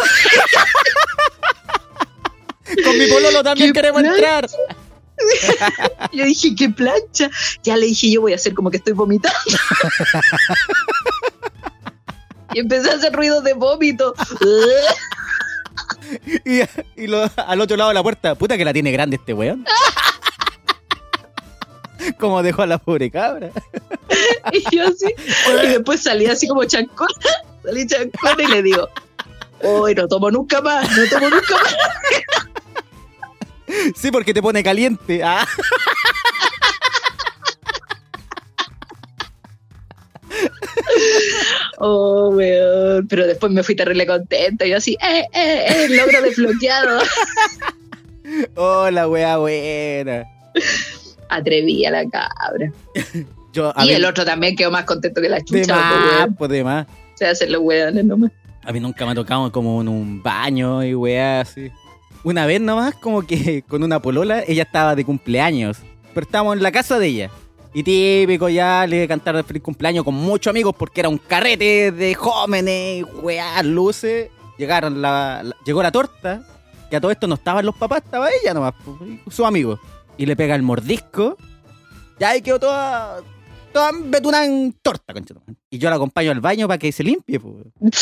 con 2.85 2.99
mi 2.99 3.07
pololo 3.07 3.43
también 3.43 3.73
¿Qué 3.73 3.81
queremos 3.81 4.05
entrar. 4.05 4.47
Yo 6.12 6.25
dije, 6.27 6.55
qué 6.55 6.69
plancha. 6.69 7.31
Ya 7.62 7.75
le 7.79 7.87
dije, 7.87 8.11
yo 8.11 8.21
voy 8.21 8.33
a 8.33 8.35
hacer 8.37 8.53
como 8.53 8.71
que 8.71 8.77
estoy 8.77 8.93
vomitando. 8.93 9.39
y 12.53 12.59
empecé 12.61 12.91
a 12.91 12.95
hacer 12.95 13.15
ruidos 13.15 13.43
de 13.43 13.55
vómito. 13.55 14.15
Y, 16.45 16.61
y 17.03 17.07
lo- 17.07 17.31
al 17.37 17.61
otro 17.62 17.79
lado 17.79 17.89
de 17.91 17.95
la 17.95 18.03
puerta, 18.03 18.35
puta 18.35 18.59
que 18.59 18.65
la 18.67 18.75
tiene 18.75 18.93
grande 18.93 19.17
este 19.17 19.33
weón. 19.33 19.65
Como 22.19 22.42
dejó 22.42 22.62
a 22.62 22.66
la 22.66 22.79
pobre 22.79 23.11
cabra. 23.11 23.51
y 24.53 24.77
yo 24.77 24.85
así. 24.85 25.14
Y 25.64 25.66
después 25.69 26.03
salí 26.03 26.27
así 26.27 26.47
como 26.49 26.64
chancona. 26.64 27.12
Salí 27.64 27.85
chancona 27.85 28.42
y 28.45 28.47
le 28.47 28.62
digo, 28.62 28.88
hoy 29.61 29.92
no 29.92 30.07
tomo 30.07 30.31
nunca 30.31 30.61
más, 30.61 30.88
no 30.97 31.05
tomo 31.11 31.29
nunca 31.29 31.55
más. 31.57 31.77
Sí, 33.97 34.12
porque 34.12 34.33
te 34.33 34.40
pone 34.40 34.62
caliente. 34.62 35.21
Ah. 35.25 35.45
Oh, 41.79 42.31
weón. 42.31 43.09
Pero 43.09 43.27
después 43.27 43.51
me 43.51 43.64
fui 43.64 43.75
terrible 43.75 44.07
contenta. 44.07 44.64
Yo 44.64 44.77
así, 44.77 44.97
eh, 45.03 45.27
eh, 45.33 45.64
eh, 45.69 45.88
logro 45.88 46.23
desbloqueado. 46.23 47.01
Oh, 48.55 48.88
la 48.90 49.09
wea 49.09 49.38
buena. 49.38 50.25
Atreví 51.29 51.85
a 51.85 51.91
la 51.91 52.09
cabra. 52.09 52.73
Yo, 53.53 53.73
y 53.79 53.83
mí, 53.87 53.93
el 53.93 54.05
otro 54.05 54.25
también 54.25 54.55
quedó 54.55 54.71
más 54.71 54.85
contento 54.85 55.21
que 55.23 55.29
la 55.31 55.37
de 55.39 55.45
chucha. 55.45 55.75
po, 55.75 55.81
más, 55.81 56.19
weón. 56.19 56.35
pues 56.35 56.51
de 56.51 56.65
más. 56.65 56.87
Se 57.15 57.27
hacen 57.27 57.51
los 57.53 57.62
weones 57.62 58.05
nomás. 58.05 58.31
A 58.62 58.73
mí 58.73 58.81
nunca 58.81 59.07
me 59.07 59.12
ha 59.12 59.15
tocado 59.15 59.51
como 59.51 59.81
en 59.81 59.89
un 59.89 60.23
baño 60.23 60.85
y 60.85 60.95
weá 60.95 61.41
así. 61.41 61.71
Una 62.23 62.45
vez 62.45 62.61
nomás, 62.61 62.95
como 62.97 63.23
que 63.23 63.62
con 63.69 63.83
una 63.83 64.01
polola, 64.03 64.43
ella 64.47 64.65
estaba 64.65 64.95
de 64.95 65.05
cumpleaños. 65.05 65.79
Pero 66.12 66.27
estábamos 66.27 66.57
en 66.57 66.62
la 66.62 66.73
casa 66.73 66.99
de 66.99 67.07
ella. 67.07 67.31
Y 67.73 67.83
típico 67.83 68.49
ya 68.49 68.87
le 68.87 69.07
cantar 69.07 69.37
el 69.37 69.45
feliz 69.45 69.62
cumpleaños 69.62 70.03
con 70.05 70.15
muchos 70.15 70.51
amigos 70.51 70.75
porque 70.79 71.01
era 71.01 71.09
un 71.09 71.19
carrete 71.19 71.93
de 71.93 72.15
jóvenes, 72.15 73.05
weá, 73.23 73.62
luces. 73.62 74.29
Llegaron 74.59 75.01
la, 75.03 75.43
la- 75.45 75.57
llegó 75.65 75.83
la 75.83 75.93
torta, 75.93 76.43
que 76.91 76.97
a 76.97 77.01
todo 77.01 77.11
esto 77.11 77.27
no 77.27 77.35
estaban 77.35 77.65
los 77.67 77.77
papás, 77.77 78.03
estaba 78.05 78.29
ella 78.31 78.55
nomás, 78.55 78.73
pues, 78.83 78.97
sus 79.35 79.45
amigos. 79.47 79.79
Y 80.18 80.26
le 80.26 80.37
pega 80.37 80.55
el 80.55 80.62
mordisco. 80.62 81.37
Ya 82.18 82.31
ahí 82.31 82.40
quedó 82.42 82.59
toda, 82.59 83.18
toda 83.72 83.90
betuna 84.05 84.44
en 84.44 84.72
torta, 84.83 85.12
conchetumare. 85.12 85.55
Y 85.70 85.79
yo 85.79 85.90
la 85.90 85.96
acompaño 85.96 86.31
al 86.31 86.40
baño 86.40 86.66
para 86.66 86.79
que 86.79 86.90
se 86.92 87.02
limpie, 87.05 87.38
pues. 87.40 87.64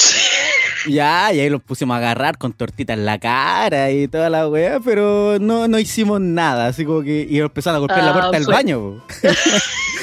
Ya, 0.86 1.32
y 1.32 1.40
ahí 1.40 1.48
los 1.48 1.62
pusimos 1.62 1.94
a 1.94 1.96
agarrar 1.96 2.36
con 2.36 2.52
tortita 2.52 2.92
en 2.92 3.06
la 3.06 3.18
cara 3.18 3.90
y 3.90 4.06
toda 4.06 4.28
la 4.28 4.46
weá, 4.46 4.80
pero 4.80 5.38
no, 5.40 5.66
no 5.66 5.78
hicimos 5.78 6.20
nada, 6.20 6.66
así 6.66 6.84
como 6.84 7.00
que 7.00 7.26
y 7.26 7.38
empezaron 7.38 7.76
a 7.76 7.78
golpear 7.78 8.04
la 8.04 8.10
Ah, 8.10 8.12
puerta 8.12 8.30
del 8.32 8.46
baño. 8.46 9.02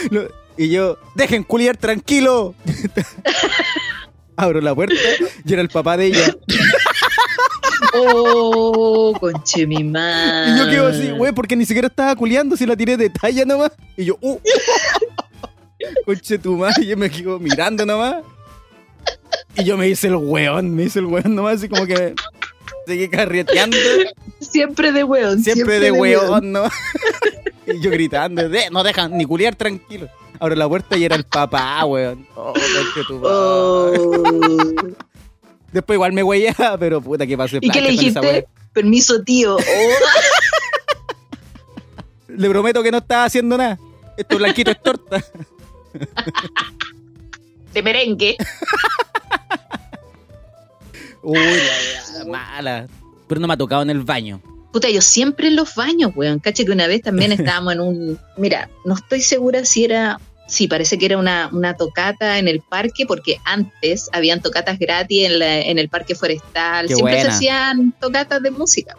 y 0.58 0.70
yo, 0.70 0.98
dejen 1.14 1.44
culiar 1.44 1.78
tranquilo. 1.78 2.56
Abro 4.36 4.60
la 4.60 4.74
puerta 4.74 4.96
y 5.46 5.54
era 5.54 5.62
el 5.62 5.70
papá 5.70 5.98
de 5.98 6.08
ella. 6.08 6.36
Oh, 7.94 9.14
conche 9.20 9.66
mi 9.68 9.84
madre. 9.84 10.52
Y 10.56 10.58
yo 10.60 10.70
quedo 10.70 10.88
así, 10.88 11.12
güey, 11.12 11.32
porque 11.34 11.56
ni 11.56 11.66
siquiera 11.66 11.88
estaba 11.88 12.16
culiando, 12.16 12.56
si 12.58 12.66
la 12.66 12.76
tiré 12.76 12.98
de 12.98 13.10
talla 13.10 13.46
nomás. 13.46 13.72
Y 13.98 14.06
yo, 14.06 14.18
uh. 14.22 14.40
Conche 16.06 16.38
tu 16.38 16.58
madre, 16.58 16.84
y 16.84 16.88
yo 16.88 16.98
me 16.98 17.10
quedo 17.10 17.40
mirando 17.40 17.86
nomás. 17.86 18.18
Y 19.58 19.64
yo 19.64 19.78
me 19.78 19.90
hice 19.90 20.08
el 20.08 20.16
weón, 20.16 20.76
me 20.76 20.84
hice 20.84 21.00
el 21.00 21.06
weón 21.06 21.36
nomás, 21.36 21.56
así 21.56 21.68
como 21.70 21.86
que 21.86 22.14
seguí 22.86 23.10
carreteando. 23.10 23.76
Siempre 24.40 24.92
de 24.92 25.04
weón. 25.04 25.44
Siempre, 25.44 25.80
de 25.80 25.92
weón, 25.92 26.52
¿no? 26.52 26.64
y 27.68 27.80
yo 27.82 27.90
gritando, 27.92 28.48
"De- 28.50 28.70
no 28.72 28.84
dejan 28.84 29.18
ni 29.18 29.26
culiar 29.26 29.56
tranquilo. 29.56 30.08
Abro 30.40 30.56
la 30.56 30.68
puerta 30.68 30.98
y 30.98 31.04
era 31.06 31.16
el 31.16 31.24
papá, 31.24 31.84
weón. 31.86 32.26
Oh, 32.36 32.54
conche 32.54 33.08
tu 33.08 33.20
madre. 33.20 33.30
Oh. 33.32 34.74
Después 35.72 35.96
igual 35.96 36.14
me 36.14 36.24
huellaba, 36.24 36.78
pero 36.80 37.02
puta 37.02 37.26
que 37.26 37.38
pasé 37.38 37.60
¿Y 37.62 37.70
qué 37.70 37.82
le 37.82 37.92
dijiste? 37.92 38.48
Permiso, 38.74 39.22
tío. 39.24 39.56
Oh. 39.56 39.94
Le 42.28 42.50
prometo 42.50 42.82
que 42.82 42.92
no 42.92 43.00
estaba 43.00 43.26
haciendo 43.26 43.58
nada. 43.58 43.78
Esto 44.18 44.38
blanquito 44.38 44.72
es 44.72 44.82
torta. 44.82 45.24
de 47.74 47.84
merengue. 47.84 48.38
Uy, 51.22 51.38
la 51.38 52.24
wea 52.24 52.26
mala. 52.26 52.88
Pero 53.28 53.42
no 53.42 53.48
me 53.48 53.54
ha 53.54 53.58
tocado 53.58 53.82
en 53.82 53.90
el 53.90 54.02
baño. 54.02 54.42
Puta, 54.72 54.90
yo 54.90 55.02
siempre 55.02 55.48
en 55.48 55.56
los 55.58 55.76
baños, 55.76 56.12
weón. 56.16 56.40
Caché 56.40 56.66
que 56.66 56.72
una 56.72 56.88
vez 56.88 57.02
también 57.02 57.32
estábamos 57.32 57.74
en 57.74 57.82
un. 57.82 58.20
Mira, 58.38 58.70
no 58.86 58.96
estoy 58.96 59.22
segura 59.22 59.66
si 59.66 59.84
era. 59.84 60.20
Sí, 60.52 60.68
parece 60.68 60.98
que 60.98 61.06
era 61.06 61.18
una, 61.18 61.50
una 61.54 61.76
tocata 61.78 62.38
en 62.38 62.50
el 62.50 62.60
parque, 62.60 63.06
porque 63.06 63.38
antes 63.46 64.10
habían 64.12 64.42
tocatas 64.42 64.78
gratis 64.78 65.26
en, 65.26 65.40
la- 65.40 65.62
en 65.62 65.80
el 65.80 65.88
parque 65.88 66.14
forestal. 66.14 66.88
Qué 66.88 66.96
Siempre 66.96 67.16
buena. 67.16 67.30
se 67.30 67.36
hacían 67.38 67.94
tocatas 68.02 68.42
de 68.44 68.52
música. 68.52 68.98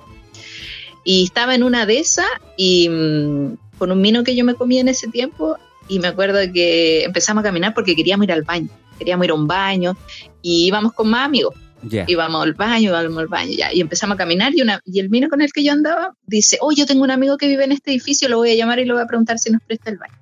Y 1.05 1.25
estaba 1.25 1.55
en 1.55 1.62
una 1.62 1.85
de 1.85 1.99
esas 1.99 2.25
y 2.57 2.88
mm, 2.88 3.57
con 3.77 3.91
un 3.93 4.01
vino 4.01 4.25
que 4.25 4.35
yo 4.35 4.45
me 4.47 4.55
comía 4.55 4.81
en 4.81 4.88
ese 4.88 5.09
tiempo. 5.09 5.59
Y 5.88 5.99
me 5.99 6.09
acuerdo 6.09 6.38
que 6.55 7.05
empezamos 7.05 7.43
a 7.43 7.45
caminar 7.45 7.75
porque 7.75 7.95
queríamos 7.97 8.25
ir 8.25 8.33
al 8.33 8.45
baño. 8.45 8.69
Queríamos 8.99 9.25
ir 9.27 9.33
a 9.33 9.35
un 9.35 9.47
baño 9.47 9.97
y 10.41 10.67
íbamos 10.69 10.93
con 10.95 11.11
más 11.11 11.27
amigos 11.27 11.55
Ya. 11.83 12.05
íbamos 12.09 12.43
al 12.45 12.55
baño, 12.55 12.88
íbamos 12.91 13.19
al 13.19 13.27
baño, 13.27 13.53
ya. 13.53 13.75
Y 13.75 13.81
empezamos 13.83 14.15
a 14.15 14.19
caminar 14.19 14.53
y, 14.55 14.62
una, 14.62 14.81
y 14.87 15.01
el 15.01 15.09
vino 15.09 15.29
con 15.29 15.43
el 15.43 15.53
que 15.53 15.62
yo 15.65 15.73
andaba 15.73 16.15
dice, 16.25 16.57
oh, 16.62 16.73
yo 16.73 16.87
tengo 16.87 17.03
un 17.03 17.11
amigo 17.11 17.37
que 17.37 17.47
vive 17.49 17.65
en 17.65 17.73
este 17.73 17.91
edificio, 17.91 18.29
lo 18.31 18.38
voy 18.38 18.53
a 18.53 18.55
llamar 18.55 18.79
y 18.79 18.85
le 18.87 18.93
voy 18.95 19.03
a 19.03 19.07
preguntar 19.07 19.38
si 19.38 19.51
nos 19.51 19.61
presta 19.62 19.91
el 19.91 19.99
baño. 19.99 20.15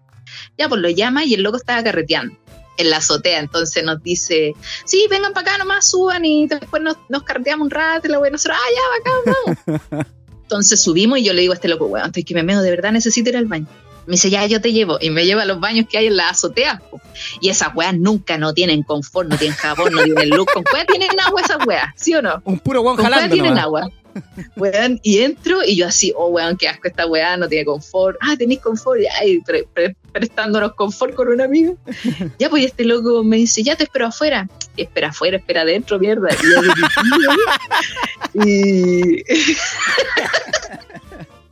Ya, 0.59 0.69
pues 0.69 0.81
lo 0.81 0.89
llama 0.91 1.25
y 1.25 1.35
el 1.35 1.43
loco 1.43 1.57
estaba 1.57 1.83
carreteando 1.83 2.37
en 2.77 2.89
la 2.91 2.97
azotea, 2.99 3.41
entonces 3.41 3.85
nos 3.85 4.03
dice, 4.03 4.55
sí, 4.87 5.07
vengan 5.11 5.35
para 5.35 5.51
acá 5.51 5.59
nomás, 5.59 5.91
suban 5.91 6.25
y 6.25 6.47
después 6.47 6.83
nos, 6.83 6.97
nos 7.11 7.25
carreteamos 7.25 7.67
un 7.67 7.71
rato 7.71 8.07
y 8.07 8.11
la 8.11 8.19
wea, 8.19 8.31
nosotros, 8.31 8.57
ah, 8.59 8.71
ya, 8.75 9.75
bacán, 9.75 9.79
vamos. 9.87 10.07
entonces 10.43 10.81
subimos 10.81 11.19
y 11.19 11.25
yo 11.25 11.33
le 11.35 11.43
digo 11.43 11.53
a 11.53 11.57
este 11.57 11.69
loco, 11.69 11.87
weón, 11.87 12.07
estoy 12.07 12.25
que 12.25 12.35
me 12.35 12.43
meo, 12.43 12.63
de 12.63 12.71
verdad 12.71 12.93
necesito 12.93 13.29
ir 13.29 13.37
al 13.37 13.45
baño. 13.47 13.67
Me 14.07 14.13
dice, 14.13 14.31
ya, 14.31 14.45
yo 14.47 14.61
te 14.63 14.73
llevo. 14.73 14.97
Y 15.01 15.11
me 15.11 15.25
lleva 15.27 15.43
a 15.43 15.45
los 15.45 15.61
baños 15.61 15.87
que 15.89 15.99
hay 15.99 16.07
en 16.07 16.17
la 16.17 16.31
azotea. 16.31 16.83
po. 16.91 17.01
Y 17.41 17.51
esas 17.51 17.69
weas 17.77 17.95
nunca 17.97 18.39
no 18.39 18.55
tienen 18.55 18.83
confort, 18.83 19.29
no 19.29 19.37
tienen 19.37 19.57
jabón, 19.57 19.93
no 19.93 20.03
tienen 20.03 20.31
luz. 20.31 20.47
Con 20.53 20.65
weas 20.73 20.87
tienen 20.87 21.11
agua 21.21 21.43
esas 21.43 21.65
weas, 21.67 21.91
¿sí 21.97 22.15
o 22.15 22.23
no? 22.23 22.41
Un 22.45 22.59
puro 22.59 22.81
weón 22.81 22.97
Con 22.97 23.05
weas 23.05 23.15
jalando 23.17 23.35
tienen 23.35 23.51
nomás. 23.55 23.65
agua. 23.65 23.91
Weón, 24.57 24.99
y 25.03 25.19
entro 25.19 25.63
y 25.65 25.77
yo 25.77 25.87
así, 25.87 26.13
oh 26.17 26.29
weón, 26.29 26.57
qué 26.57 26.67
asco 26.69 26.89
esta 26.89 27.07
weá, 27.07 27.37
no 27.37 27.47
tiene 27.47 27.65
confort. 27.67 28.17
Ah, 28.21 28.35
tenéis 28.37 28.61
confort, 28.61 29.01
ya, 29.01 29.25
y 29.25 29.41
pre- 29.43 29.69
pre- 29.73 29.95
prestándonos 30.13 30.75
confort 30.75 31.15
con 31.15 31.29
un 31.29 31.41
amigo. 31.41 31.77
Ya, 32.39 32.49
pues 32.49 32.67
este 32.67 32.85
loco 32.85 33.23
me 33.23 33.37
dice, 33.37 33.63
ya 33.63 33.77
te 33.77 33.85
espero 33.85 34.07
afuera. 34.07 34.49
Y 34.77 34.83
espera 34.83 35.09
afuera, 35.09 35.37
espera 35.37 35.63
adentro, 35.63 35.99
mierda. 35.99 36.29
Y 38.35 39.23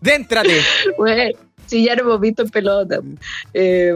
Déntrate. 0.01 0.61
Bueno, 0.97 1.39
sí, 1.67 1.85
ya 1.85 1.95
nos 1.95 2.07
hemos 2.07 2.21
visto 2.21 2.43
en 2.43 2.49
pelota. 2.51 3.01
Eh, 3.53 3.95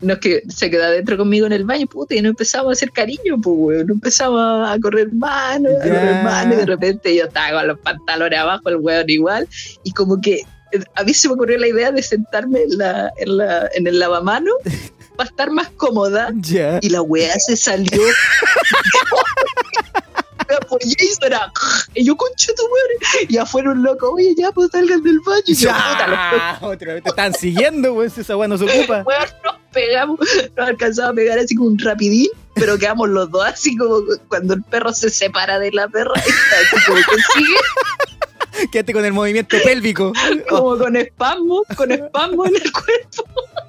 nos 0.00 0.18
que, 0.18 0.42
se 0.48 0.70
quedó 0.70 0.84
adentro 0.84 1.16
conmigo 1.16 1.46
en 1.46 1.52
el 1.52 1.64
baño, 1.64 1.86
puta, 1.86 2.14
y 2.14 2.20
no 2.20 2.28
empezamos 2.28 2.68
a 2.68 2.72
hacer 2.72 2.90
cariño, 2.92 3.40
pues, 3.42 3.56
weón. 3.58 3.86
No 3.86 3.94
empezamos 3.94 4.68
a 4.68 4.78
correr 4.80 5.12
manos, 5.12 5.72
a 5.80 5.84
correr 5.84 6.22
manos, 6.22 6.54
y 6.54 6.58
de 6.58 6.66
repente 6.66 7.16
yo 7.16 7.24
estaba 7.24 7.60
con 7.60 7.68
los 7.68 7.78
pantalones 7.78 8.38
abajo, 8.38 8.68
el 8.68 8.76
weón 8.76 9.08
igual, 9.08 9.48
y 9.84 9.92
como 9.92 10.20
que 10.20 10.42
a 10.94 11.04
mí 11.04 11.14
se 11.14 11.28
me 11.28 11.34
ocurrió 11.34 11.58
la 11.58 11.68
idea 11.68 11.92
de 11.92 12.02
sentarme 12.02 12.62
en, 12.62 12.78
la, 12.78 13.12
en, 13.18 13.36
la, 13.36 13.68
en 13.74 13.86
el 13.86 13.98
lavamano 13.98 14.52
para 15.16 15.30
estar 15.30 15.50
más 15.50 15.70
cómoda, 15.70 16.30
y 16.82 16.88
la 16.90 17.02
weá 17.02 17.34
se 17.38 17.56
salió. 17.56 18.02
y 20.80 21.24
era. 21.24 21.52
Y 21.94 22.04
yo, 22.04 22.16
concha 22.16 22.52
tu 22.54 22.62
madre. 22.62 23.26
Y 23.28 23.36
afuera 23.38 23.70
un 23.70 23.82
loco, 23.82 24.12
oye, 24.12 24.34
ya, 24.36 24.52
pues 24.52 24.70
salgan 24.70 25.02
del 25.02 25.20
baño. 25.20 25.42
Y 25.46 25.54
yo, 25.54 25.70
puta, 25.70 26.06
los 26.06 26.16
Ya, 26.16 26.58
otra 26.62 26.94
vez 26.94 27.02
te 27.02 27.08
están 27.10 27.34
siguiendo, 27.34 27.94
weón, 27.94 28.10
si 28.10 28.20
esa 28.20 28.36
weá 28.36 28.48
no 28.48 28.58
se 28.58 28.64
ocupa. 28.64 29.02
weón, 29.02 29.28
nos 29.44 29.56
pegamos, 29.72 30.18
nos 30.56 30.68
alcanzamos 30.68 31.12
a 31.12 31.14
pegar 31.14 31.38
así 31.38 31.54
como 31.54 31.68
un 31.68 31.78
rapidín, 31.78 32.28
pero 32.54 32.78
quedamos 32.78 33.08
los 33.08 33.30
dos 33.30 33.44
así 33.44 33.76
como 33.76 34.00
cuando 34.28 34.54
el 34.54 34.62
perro 34.62 34.92
se 34.92 35.10
separa 35.10 35.58
de 35.58 35.72
la 35.72 35.88
perra, 35.88 36.12
y 36.14 36.28
está 36.28 36.76
así 36.76 36.86
como 36.86 36.98
que 36.98 37.22
sigue, 37.34 37.56
Quédate 38.70 38.92
con 38.92 39.04
el 39.04 39.12
movimiento 39.12 39.56
pélvico. 39.64 40.12
como 40.48 40.78
con 40.78 40.96
espasmo, 40.96 41.62
con 41.76 41.92
espasmo 41.92 42.46
en 42.46 42.56
el 42.56 42.72
cuerpo. 42.72 43.24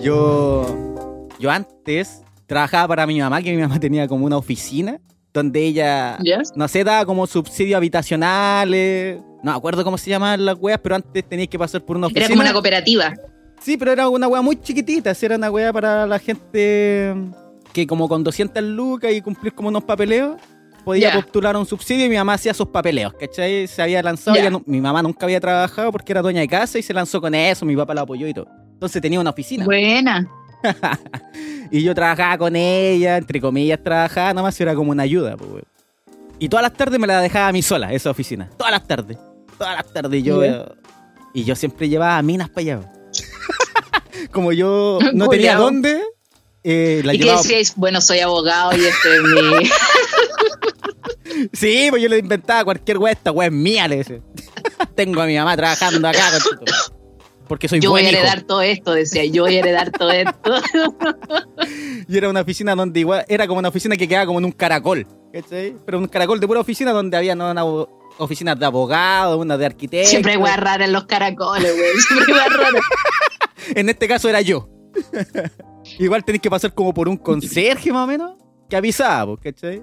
Yo, 0.00 0.64
yo 1.38 1.50
antes 1.50 2.22
trabajaba 2.46 2.88
para 2.88 3.06
mi 3.06 3.20
mamá, 3.20 3.42
que 3.42 3.54
mi 3.54 3.60
mamá 3.60 3.78
tenía 3.78 4.08
como 4.08 4.24
una 4.24 4.38
oficina 4.38 5.00
donde 5.38 5.64
ella, 5.64 6.18
no 6.56 6.68
sé, 6.68 6.84
daba 6.84 7.04
como 7.06 7.26
subsidios 7.26 7.76
habitacionales. 7.76 9.18
No 9.42 9.52
me 9.52 9.56
acuerdo 9.56 9.84
cómo 9.84 9.98
se 9.98 10.10
llamaban 10.10 10.44
las 10.44 10.56
weas, 10.58 10.80
pero 10.82 10.94
antes 10.96 11.24
tenías 11.28 11.48
que 11.48 11.58
pasar 11.58 11.80
por 11.84 11.96
una 11.96 12.06
oficina. 12.08 12.26
Era 12.26 12.32
como 12.34 12.42
una 12.42 12.52
cooperativa. 12.52 13.14
Sí, 13.60 13.76
pero 13.76 13.92
era 13.92 14.08
una 14.08 14.28
wea 14.28 14.42
muy 14.42 14.56
chiquitita. 14.60 15.12
Era 15.20 15.36
una 15.36 15.50
wea 15.50 15.72
para 15.72 16.06
la 16.06 16.18
gente 16.18 17.14
que 17.72 17.86
como 17.86 18.08
con 18.08 18.24
200 18.24 18.62
lucas 18.62 19.12
y 19.12 19.20
cumplir 19.20 19.52
como 19.54 19.68
unos 19.68 19.84
papeleos, 19.84 20.36
podía 20.84 21.08
postular 21.22 21.56
un 21.56 21.66
subsidio 21.66 22.06
y 22.06 22.08
mi 22.08 22.16
mamá 22.16 22.34
hacía 22.34 22.52
esos 22.52 22.68
papeleos, 22.68 23.12
¿cachai? 23.14 23.66
Se 23.66 23.82
había 23.82 24.02
lanzado, 24.02 24.36
ella 24.40 24.50
nu- 24.50 24.62
mi 24.66 24.80
mamá 24.80 25.02
nunca 25.02 25.26
había 25.26 25.38
trabajado 25.40 25.92
porque 25.92 26.12
era 26.12 26.22
dueña 26.22 26.40
de 26.40 26.48
casa 26.48 26.78
y 26.78 26.82
se 26.82 26.94
lanzó 26.94 27.20
con 27.20 27.34
eso, 27.34 27.66
mi 27.66 27.76
papá 27.76 27.94
la 27.94 28.00
apoyó 28.02 28.26
y 28.26 28.32
todo. 28.34 28.48
Entonces 28.72 29.02
tenía 29.02 29.20
una 29.20 29.30
oficina. 29.30 29.64
Buena. 29.64 30.26
Y 31.70 31.82
yo 31.82 31.94
trabajaba 31.94 32.38
con 32.38 32.56
ella, 32.56 33.18
entre 33.18 33.40
comillas 33.42 33.78
trabajaba, 33.82 34.32
nada 34.32 34.42
más 34.42 34.58
era 34.58 34.74
como 34.74 34.90
una 34.90 35.02
ayuda. 35.02 35.36
pues. 35.36 35.64
Y 36.38 36.48
todas 36.48 36.62
las 36.62 36.72
tardes 36.72 36.98
me 36.98 37.06
la 37.06 37.20
dejaba 37.20 37.48
a 37.48 37.52
mí 37.52 37.60
sola, 37.62 37.92
esa 37.92 38.10
oficina. 38.10 38.48
Todas 38.56 38.72
las 38.72 38.86
tardes. 38.86 39.18
Todas 39.58 39.76
las 39.76 39.92
tardes. 39.92 40.22
Yo, 40.22 40.42
y 41.34 41.44
yo 41.44 41.54
siempre 41.54 41.88
llevaba 41.88 42.20
minas 42.22 42.48
para 42.48 42.60
allá. 42.60 42.92
como 44.32 44.52
yo 44.52 44.98
no 45.12 45.28
tenía 45.28 45.56
dónde, 45.56 46.00
eh, 46.64 47.02
la 47.04 47.12
¿Y 47.14 47.18
qué 47.18 47.24
llevaba. 47.24 47.42
decíais? 47.42 47.74
Bueno, 47.76 48.00
soy 48.00 48.20
abogado 48.20 48.74
y 48.76 48.84
este 48.86 49.16
es 49.16 49.22
mi... 49.22 49.70
Sí, 51.52 51.88
pues 51.90 52.02
yo 52.02 52.08
le 52.08 52.18
inventaba 52.18 52.64
cualquier 52.64 52.98
weá, 52.98 53.12
esta 53.12 53.30
weá 53.30 53.46
es 53.48 53.52
mía, 53.52 53.86
le 53.86 53.98
decía. 53.98 54.20
Tengo 54.94 55.20
a 55.20 55.26
mi 55.26 55.36
mamá 55.36 55.56
trabajando 55.56 56.08
acá. 56.08 56.30
conchito. 56.30 56.97
Porque 57.48 57.66
soy 57.68 57.80
Yo 57.80 57.90
voy 57.90 58.02
buen 58.02 58.06
a 58.06 58.10
hijo. 58.10 58.18
heredar 58.20 58.42
todo 58.42 58.60
esto, 58.62 58.92
decía, 58.92 59.24
yo 59.24 59.44
voy 59.44 59.56
a 59.56 59.60
heredar 59.60 59.90
todo 59.90 60.10
esto. 60.10 60.52
Y 62.08 62.16
era 62.16 62.28
una 62.30 62.40
oficina 62.40 62.74
donde 62.74 63.00
igual, 63.00 63.24
era 63.28 63.46
como 63.46 63.58
una 63.58 63.68
oficina 63.68 63.94
que 63.96 64.08
quedaba 64.08 64.24
como 64.26 64.38
en 64.38 64.46
un 64.46 64.52
caracol, 64.52 65.06
¿cachai? 65.32 65.76
Pero 65.84 65.98
un 65.98 66.06
caracol 66.08 66.40
de 66.40 66.46
pura 66.46 66.60
oficina 66.60 66.92
donde 66.92 67.16
había 67.18 67.34
¿no? 67.34 67.50
una 67.50 67.64
o- 67.66 67.88
oficinas 68.18 68.58
de 68.58 68.64
abogados, 68.64 69.38
una 69.38 69.58
de 69.58 69.66
arquitectos. 69.66 70.08
Siempre 70.10 70.32
hay 70.32 70.38
weas 70.38 70.56
raras 70.58 70.86
en 70.88 70.94
los 70.94 71.04
caracoles, 71.04 71.70
güey. 71.76 71.90
Siempre 72.00 72.32
hay 72.34 72.40
weas 72.40 72.56
raras. 72.56 72.82
En 73.74 73.88
este 73.90 74.08
caso 74.08 74.28
era 74.30 74.40
yo. 74.40 74.68
igual 75.98 76.24
tenés 76.24 76.40
que 76.40 76.48
pasar 76.48 76.72
como 76.72 76.94
por 76.94 77.08
un 77.08 77.18
conserje 77.18 77.92
más 77.92 78.04
o 78.04 78.06
menos, 78.06 78.32
que 78.70 78.76
avisaba, 78.76 79.36
pues, 79.36 79.54
¿cachai? 79.54 79.82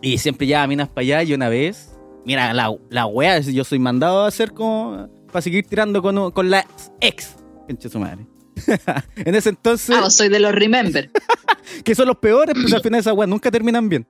Y 0.00 0.16
siempre 0.18 0.46
llevaba 0.46 0.66
minas 0.66 0.88
para 0.88 1.02
allá 1.02 1.22
y 1.22 1.34
una 1.34 1.48
vez, 1.50 1.90
mira, 2.24 2.54
la, 2.54 2.74
la 2.88 3.06
wea, 3.06 3.40
yo 3.40 3.64
soy 3.64 3.78
mandado 3.78 4.24
a 4.24 4.28
hacer 4.28 4.52
como, 4.52 5.08
para 5.32 5.42
seguir 5.42 5.66
tirando 5.66 6.00
con, 6.02 6.30
con 6.30 6.50
la 6.50 6.64
ex, 7.00 7.36
concha 7.66 7.88
su 7.88 7.98
madre. 7.98 8.26
en 9.16 9.34
ese 9.34 9.48
entonces... 9.48 9.96
Ah, 9.98 10.10
soy 10.10 10.28
de 10.28 10.38
los 10.38 10.52
Remember. 10.52 11.10
que 11.84 11.94
son 11.94 12.06
los 12.06 12.16
peores, 12.18 12.54
pues 12.60 12.72
al 12.72 12.82
final 12.82 13.00
esas 13.00 13.14
weas 13.14 13.28
nunca 13.28 13.50
terminan 13.50 13.88
bien. 13.88 14.06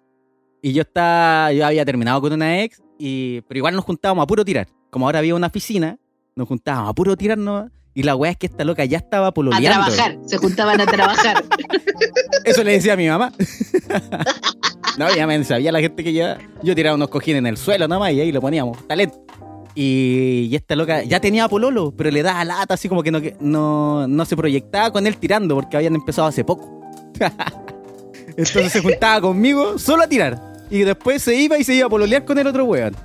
Y 0.60 0.72
yo 0.72 0.82
estaba, 0.82 1.52
yo 1.52 1.66
había 1.66 1.84
terminado 1.84 2.20
con 2.20 2.32
una 2.32 2.62
ex, 2.62 2.82
y, 2.98 3.40
pero 3.42 3.58
igual 3.58 3.74
nos 3.74 3.84
juntábamos 3.84 4.22
a 4.24 4.26
puro 4.26 4.44
tirar. 4.44 4.68
Como 4.90 5.06
ahora 5.06 5.20
había 5.20 5.34
una 5.34 5.46
oficina, 5.46 5.98
nos 6.36 6.46
juntábamos 6.48 6.90
a 6.90 6.92
puro 6.92 7.16
tirar 7.16 7.38
nomás, 7.38 7.70
Y 7.94 8.02
la 8.04 8.14
wea 8.16 8.32
es 8.32 8.36
que 8.36 8.46
esta 8.46 8.64
loca 8.64 8.84
ya 8.84 8.98
estaba 8.98 9.28
A 9.28 9.34
pololeando. 9.34 9.92
trabajar. 9.92 10.18
Se 10.26 10.36
juntaban 10.38 10.80
a 10.80 10.86
trabajar. 10.86 11.44
Eso 12.44 12.62
le 12.64 12.72
decía 12.72 12.94
a 12.94 12.96
mi 12.96 13.08
mamá. 13.08 13.32
no, 14.98 15.14
ya 15.14 15.26
me 15.26 15.42
sabía 15.44 15.72
la 15.72 15.80
gente 15.80 16.02
que 16.04 16.12
ya. 16.12 16.38
Yo 16.62 16.74
tiraba 16.74 16.94
unos 16.96 17.08
cojines 17.08 17.38
en 17.40 17.46
el 17.46 17.56
suelo 17.56 17.86
nomás 17.88 18.12
y 18.12 18.20
ahí 18.20 18.32
lo 18.32 18.40
poníamos. 18.40 18.86
Talento. 18.86 19.24
Y, 19.74 20.54
esta 20.54 20.76
loca 20.76 21.02
ya 21.02 21.20
tenía 21.20 21.48
pololo, 21.48 21.92
pero 21.96 22.10
le 22.10 22.22
daba 22.22 22.44
lata 22.44 22.74
así 22.74 22.88
como 22.88 23.02
que 23.02 23.10
no, 23.10 23.20
no, 23.40 24.06
no 24.06 24.24
se 24.24 24.36
proyectaba 24.36 24.92
con 24.92 25.06
él 25.06 25.16
tirando 25.16 25.54
porque 25.54 25.76
habían 25.76 25.94
empezado 25.94 26.28
hace 26.28 26.44
poco. 26.44 26.82
Entonces 28.36 28.72
se 28.72 28.80
juntaba 28.80 29.20
conmigo 29.20 29.78
solo 29.78 30.02
a 30.02 30.06
tirar. 30.06 30.40
Y 30.70 30.80
después 30.80 31.22
se 31.22 31.34
iba 31.34 31.58
y 31.58 31.64
se 31.64 31.74
iba 31.74 31.86
a 31.86 31.90
pololear 31.90 32.24
con 32.24 32.38
el 32.38 32.46
otro 32.46 32.64
weón. 32.64 32.96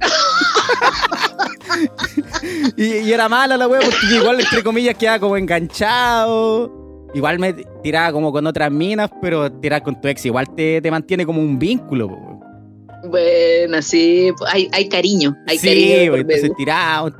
y, 2.76 3.10
era 3.10 3.28
mala 3.28 3.56
la 3.56 3.66
wea 3.66 3.80
porque 3.80 4.14
igual 4.14 4.40
entre 4.40 4.62
comillas 4.62 4.96
quedaba 4.96 5.18
como 5.18 5.36
enganchado. 5.36 7.08
Igual 7.14 7.38
me 7.38 7.54
tiraba 7.82 8.12
como 8.12 8.32
con 8.32 8.46
otras 8.46 8.70
minas, 8.70 9.10
pero 9.22 9.50
tirar 9.52 9.82
con 9.82 10.00
tu 10.00 10.08
ex 10.08 10.26
igual 10.26 10.54
te, 10.54 10.82
te 10.82 10.90
mantiene 10.90 11.24
como 11.24 11.40
un 11.40 11.58
vínculo. 11.58 12.08
weón. 12.08 12.33
Bueno, 13.04 13.82
sí, 13.82 14.30
hay, 14.46 14.68
hay 14.72 14.88
cariño, 14.88 15.36
hay 15.46 15.58
sí, 15.58 15.66
cariño. 15.66 16.16
entonces 16.16 16.42
medio. 16.42 16.54
tiraba. 16.56 17.12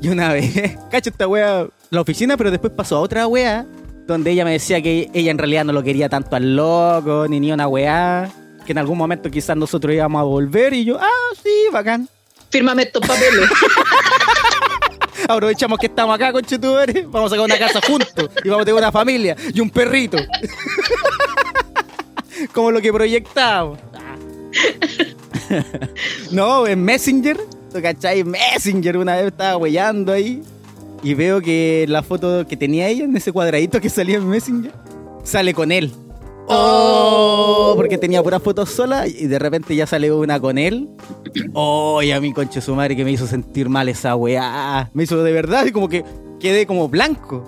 Y 0.00 0.08
una 0.08 0.32
vez, 0.32 0.76
cacho 0.90 1.10
esta 1.10 1.28
wea, 1.28 1.66
la 1.90 2.00
oficina, 2.00 2.36
pero 2.36 2.50
después 2.50 2.72
pasó 2.72 2.96
a 2.96 3.00
otra 3.00 3.26
wea, 3.26 3.64
donde 4.06 4.32
ella 4.32 4.44
me 4.44 4.52
decía 4.52 4.82
que 4.82 5.10
ella 5.14 5.30
en 5.30 5.38
realidad 5.38 5.64
no 5.64 5.72
lo 5.72 5.82
quería 5.82 6.08
tanto 6.08 6.36
al 6.36 6.56
loco, 6.56 7.26
ni 7.28 7.40
ni 7.40 7.52
una 7.52 7.68
wea, 7.68 8.30
que 8.66 8.72
en 8.72 8.78
algún 8.78 8.98
momento 8.98 9.30
quizás 9.30 9.56
nosotros 9.56 9.94
íbamos 9.94 10.20
a 10.20 10.24
volver, 10.24 10.74
y 10.74 10.84
yo, 10.84 10.98
ah, 11.00 11.34
sí, 11.42 11.50
bacán. 11.72 12.08
Fírmame 12.50 12.82
estos 12.82 13.06
papeles. 13.06 13.48
Aprovechamos 15.28 15.78
que 15.78 15.86
estamos 15.86 16.14
acá, 16.14 16.32
conchetumare, 16.32 17.06
vamos 17.08 17.32
a 17.32 17.36
sacar 17.36 17.46
una 17.46 17.58
casa 17.58 17.80
juntos, 17.86 18.28
y 18.44 18.48
vamos 18.48 18.62
a 18.62 18.64
tener 18.66 18.78
una 18.78 18.92
familia, 18.92 19.36
y 19.54 19.60
un 19.60 19.70
perrito. 19.70 20.18
Como 22.52 22.72
lo 22.72 22.80
que 22.80 22.92
proyectábamos. 22.92 23.78
no, 26.30 26.66
en 26.66 26.82
Messenger, 26.82 27.38
¿tú 27.72 27.82
cachai? 27.82 28.20
En 28.20 28.30
Messenger 28.30 28.96
una 28.96 29.16
vez 29.16 29.26
estaba 29.26 29.56
weyando 29.56 30.12
ahí 30.12 30.42
y 31.02 31.14
veo 31.14 31.40
que 31.40 31.84
la 31.88 32.02
foto 32.02 32.46
que 32.46 32.56
tenía 32.56 32.88
ella 32.88 33.04
en 33.04 33.16
ese 33.16 33.32
cuadradito 33.32 33.80
que 33.80 33.90
salía 33.90 34.16
en 34.16 34.28
Messenger 34.28 34.72
sale 35.22 35.54
con 35.54 35.72
él. 35.72 35.92
Oh, 36.46 37.72
porque 37.76 37.96
tenía 37.96 38.22
puras 38.22 38.42
fotos 38.42 38.70
sola 38.70 39.06
y 39.06 39.26
de 39.26 39.38
repente 39.38 39.74
ya 39.74 39.86
sale 39.86 40.12
una 40.12 40.38
con 40.38 40.58
él. 40.58 40.88
Oh, 41.54 42.02
y 42.02 42.10
a 42.10 42.20
mi 42.20 42.32
conche 42.32 42.60
su 42.60 42.74
madre 42.74 42.96
que 42.96 43.04
me 43.04 43.12
hizo 43.12 43.26
sentir 43.26 43.68
mal 43.68 43.88
esa 43.88 44.14
weá. 44.14 44.90
Me 44.92 45.04
hizo 45.04 45.22
de 45.22 45.32
verdad 45.32 45.64
y 45.64 45.72
como 45.72 45.88
que 45.88 46.04
quedé 46.38 46.66
como 46.66 46.88
blanco. 46.88 47.46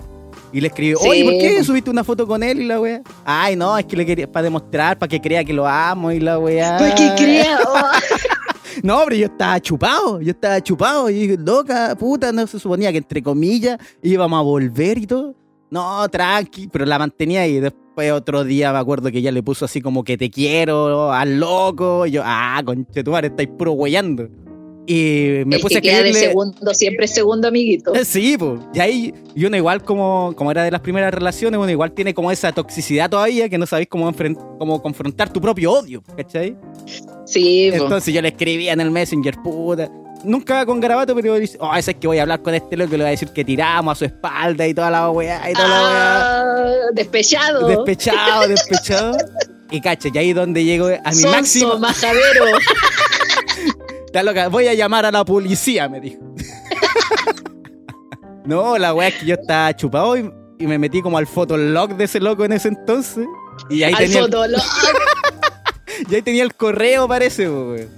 Y 0.57 0.61
le 0.63 0.69
escribí, 0.69 0.95
Sí. 0.99 1.07
oye, 1.07 1.23
¿por 1.23 1.33
qué 1.35 1.63
subiste 1.63 1.91
una 1.91 2.03
foto 2.03 2.27
con 2.27 2.43
él 2.43 2.63
y 2.63 2.65
la 2.65 2.81
weá? 2.81 3.03
Ay, 3.27 3.57
no, 3.57 3.77
es 3.77 3.85
que 3.85 3.95
le 3.95 4.07
quería 4.07 4.27
para 4.33 4.45
demostrar, 4.45 4.99
para 4.99 5.07
que 5.07 5.21
crea 5.21 5.45
que 5.45 5.53
lo 5.53 5.67
amo 5.67 6.11
y 6.11 6.19
la 6.19 6.39
weá. 6.39 6.79
Para 6.79 6.95
que 6.95 7.13
crea. 7.15 7.59
oh. 7.69 7.91
No, 8.83 9.03
pero 9.05 9.17
yo 9.17 9.27
estaba 9.27 9.61
chupado, 9.61 10.19
yo 10.23 10.31
estaba 10.31 10.59
chupado 10.63 11.11
y 11.11 11.13
dije, 11.13 11.37
loca, 11.39 11.95
puta, 11.99 12.33
no 12.33 12.47
se 12.47 12.59
suponía 12.59 12.91
que 12.91 12.97
entre 12.99 13.23
comillas 13.23 13.77
íbamos 14.03 14.39
a 14.39 14.43
volver 14.43 14.97
y 14.97 15.07
todo. 15.07 15.35
No, 15.71 16.09
tranqui, 16.09 16.69
pero 16.69 16.87
la 16.87 16.99
mantenía 16.99 17.43
ahí. 17.43 17.61
Después 17.61 18.11
otro 18.13 18.43
día 18.43 18.73
me 18.73 18.79
acuerdo 18.79 19.11
que 19.11 19.19
ella 19.19 19.33
le 19.33 19.43
puso 19.43 19.67
así 19.67 19.83
como 19.83 20.05
que 20.05 20.17
te 20.17 20.31
quiero, 20.31 21.13
al 21.13 21.39
loco. 21.39 22.07
Y 22.07 22.13
yo, 22.13 22.23
ah, 22.25 22.63
conchetumare, 22.65 23.27
estáis 23.27 23.51
puro 23.59 23.73
huellando. 23.73 24.27
Y 24.89 25.43
me 25.47 25.57
El 25.57 25.63
puse 25.63 25.75
que 25.75 25.79
a 25.79 25.81
queda 25.81 26.03
de 26.03 26.11
escribirle... 26.11 26.29
segundo 26.29 26.75
siempre 26.75 27.05
es 27.07 27.15
segundo, 27.15 27.49
amiguito. 27.49 27.93
Sí, 28.05 28.37
pues. 28.39 28.61
Y 28.73 28.81
ahí, 28.81 29.15
y 29.35 29.45
uno 29.45 29.57
igual 29.57 29.83
como, 29.83 30.33
como 30.37 30.51
era 30.53 30.63
de 30.63 30.71
las 30.71 30.81
primeras 30.81 31.13
relaciones, 31.13 31.59
uno 31.59 31.69
igual 31.71 31.91
tiene 31.93 32.15
como 32.15 32.31
esa 32.31 32.53
toxicidad 32.53 33.11
todavía 33.11 33.49
que 33.49 33.59
no 33.59 33.67
sabéis 33.67 33.89
cómo, 33.89 34.13
cómo 34.59 34.81
confrontar 34.83 35.33
tu 35.33 35.41
propio 35.41 35.73
odio, 35.73 36.03
¿cachai? 36.17 36.57
Sí, 37.27 37.71
po. 37.77 37.83
Entonces 37.85 38.15
yo 38.15 38.23
le 38.23 38.29
escribía 38.29 38.73
en 38.75 38.81
el 38.81 38.91
Messenger, 38.93 39.35
puta. 39.43 39.91
Nunca 40.25 40.65
con 40.65 40.81
garabato, 40.81 41.15
pero 41.15 41.35
dice, 41.35 41.59
oh, 41.61 41.75
ese 41.75 41.91
es 41.93 41.97
que 41.99 42.07
voy 42.07 42.19
a 42.19 42.23
hablar 42.23 42.41
con 42.43 42.55
este 42.55 42.77
loco 42.77 42.95
y 42.95 42.99
le 42.99 43.05
voy 43.05 43.09
a 43.09 43.11
decir 43.11 43.29
que 43.31 43.45
tiramos 43.45 43.93
a 43.93 43.95
su 43.97 44.05
espalda 44.07 44.67
y 44.67 44.73
toda 44.75 44.91
la 44.91 45.11
weá 45.11 45.51
y 45.51 45.53
toda 45.53 45.69
la 45.69 45.77
Ah, 45.79 46.65
weá. 46.65 46.77
despechado. 46.95 47.67
Despechado, 47.69 48.49
despechado. 48.49 49.17
Y 49.69 49.81
cacha, 49.81 50.09
y 50.15 50.17
ahí 50.19 50.33
donde 50.33 50.63
llego 50.63 50.87
a 50.87 51.09
mi 51.11 51.17
Sonso, 51.17 51.29
máximo. 51.37 51.79
majadero. 51.81 52.45
Está 54.17 54.25
loca, 54.25 54.49
voy 54.49 54.67
a 54.67 54.73
llamar 54.73 55.05
a 55.05 55.11
la 55.11 55.27
policía, 55.27 55.91
me 55.91 56.01
dijo. 56.01 56.23
no, 58.47 58.79
la 58.79 58.95
weá 58.95 59.09
es 59.09 59.17
que 59.17 59.27
yo 59.27 59.35
estaba 59.35 59.77
chupado 59.77 60.17
y, 60.17 60.33
y 60.59 60.67
me 60.67 60.79
metí 60.79 61.03
como 61.03 61.19
al 61.19 61.27
fotolog 61.27 61.95
de 61.99 62.05
ese 62.05 62.19
loco 62.19 62.43
en 62.47 62.53
ese 62.53 62.69
entonces. 62.69 63.27
Y 63.69 63.83
ahí, 63.83 63.93
al 63.93 63.99
tenía 63.99 64.21
el, 64.21 64.25
fotolog. 64.25 64.63
y 66.11 66.15
ahí 66.15 66.23
tenía 66.23 66.45
el 66.45 66.55
correo, 66.55 67.07
parece, 67.07 67.47
weón. 67.51 67.91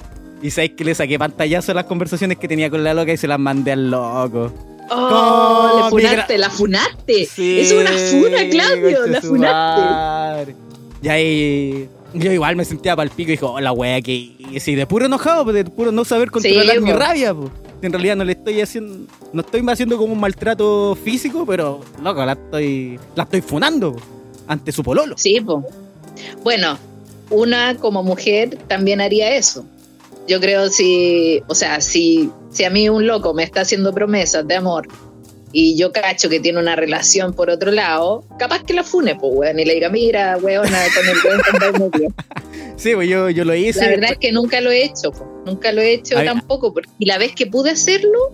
Y 0.42 0.50
sabéis 0.50 0.72
que 0.72 0.84
le 0.84 0.96
saqué 0.96 1.20
pantallazo 1.20 1.70
a 1.70 1.76
las 1.76 1.84
conversaciones 1.84 2.36
que 2.36 2.48
tenía 2.48 2.68
con 2.68 2.82
la 2.82 2.94
loca 2.94 3.12
y 3.12 3.16
se 3.16 3.28
las 3.28 3.38
mandé 3.38 3.70
al 3.70 3.88
loco. 3.88 4.52
Oh, 4.90 5.82
le 5.84 5.90
funaste, 5.90 6.36
la 6.36 6.50
funaste. 6.50 7.26
Sí, 7.26 7.60
es 7.60 7.70
una 7.70 7.92
funa, 7.92 8.38
Claudio, 8.50 9.06
la 9.06 9.20
funaste. 9.22 10.56
Y 11.00 11.08
ahí 11.10 11.88
yo 12.14 12.32
igual 12.32 12.56
me 12.56 12.64
sentía 12.64 12.96
pa'l 12.96 13.10
pico 13.10 13.28
y 13.28 13.32
dijo, 13.32 13.52
oh, 13.52 13.60
la 13.60 13.72
wea 13.72 14.00
que. 14.00 14.12
Y 14.38 14.74
de 14.74 14.86
puro 14.86 15.06
enojado, 15.06 15.44
de 15.52 15.64
puro 15.64 15.92
no 15.92 16.04
saber 16.04 16.30
controlar 16.30 16.76
Sí, 16.76 16.82
mi 16.82 16.92
po. 16.92 16.98
rabia, 16.98 17.34
pues. 17.34 17.50
En 17.80 17.92
realidad 17.92 18.16
no 18.16 18.24
le 18.24 18.32
estoy 18.32 18.60
haciendo, 18.60 19.06
no 19.32 19.40
estoy 19.40 19.64
haciendo 19.68 19.96
como 19.98 20.12
un 20.12 20.18
maltrato 20.20 20.96
físico, 20.96 21.44
pero 21.46 21.80
loco, 22.02 22.24
la 22.24 22.32
estoy, 22.32 22.98
la 23.14 23.22
estoy 23.22 23.40
funando 23.40 23.92
po, 23.92 24.00
ante 24.48 24.72
su 24.72 24.82
pololo. 24.82 25.16
Sí, 25.16 25.40
po. 25.40 25.64
Bueno, 26.42 26.76
una 27.30 27.76
como 27.76 28.02
mujer 28.02 28.58
también 28.66 29.00
haría 29.00 29.36
eso. 29.36 29.64
Yo 30.26 30.40
creo 30.40 30.68
si, 30.70 31.40
o 31.46 31.54
sea, 31.54 31.80
si, 31.80 32.30
si 32.50 32.64
a 32.64 32.70
mí 32.70 32.88
un 32.88 33.06
loco 33.06 33.32
me 33.32 33.44
está 33.44 33.60
haciendo 33.60 33.94
promesas 33.94 34.46
de 34.46 34.56
amor 34.56 34.88
y 35.52 35.76
yo 35.76 35.92
cacho 35.92 36.28
que 36.28 36.40
tiene 36.40 36.58
una 36.58 36.76
relación 36.76 37.32
por 37.32 37.50
otro 37.50 37.70
lado, 37.70 38.24
capaz 38.38 38.64
que 38.64 38.74
la 38.74 38.84
fune, 38.84 39.14
pues, 39.16 39.32
weón, 39.34 39.58
y 39.58 39.64
le 39.64 39.74
diga, 39.74 39.88
mira, 39.88 40.36
weona, 40.38 40.78
con 40.94 41.08
el 41.08 41.16
weón 41.24 41.90
medio". 41.90 42.14
Sí, 42.76 42.94
pues 42.94 43.08
yo, 43.08 43.28
yo 43.28 43.44
lo 43.44 43.56
hice. 43.56 43.80
La 43.80 43.88
verdad 43.88 44.10
es 44.12 44.18
que 44.18 44.30
nunca 44.30 44.60
lo 44.60 44.70
he 44.70 44.84
hecho, 44.84 45.10
po. 45.10 45.42
nunca 45.44 45.72
lo 45.72 45.80
he 45.80 45.94
hecho 45.94 46.14
tampoco, 46.14 46.72
porque, 46.72 46.88
y 47.00 47.06
la 47.06 47.18
vez 47.18 47.34
que 47.34 47.46
pude 47.46 47.70
hacerlo, 47.70 48.30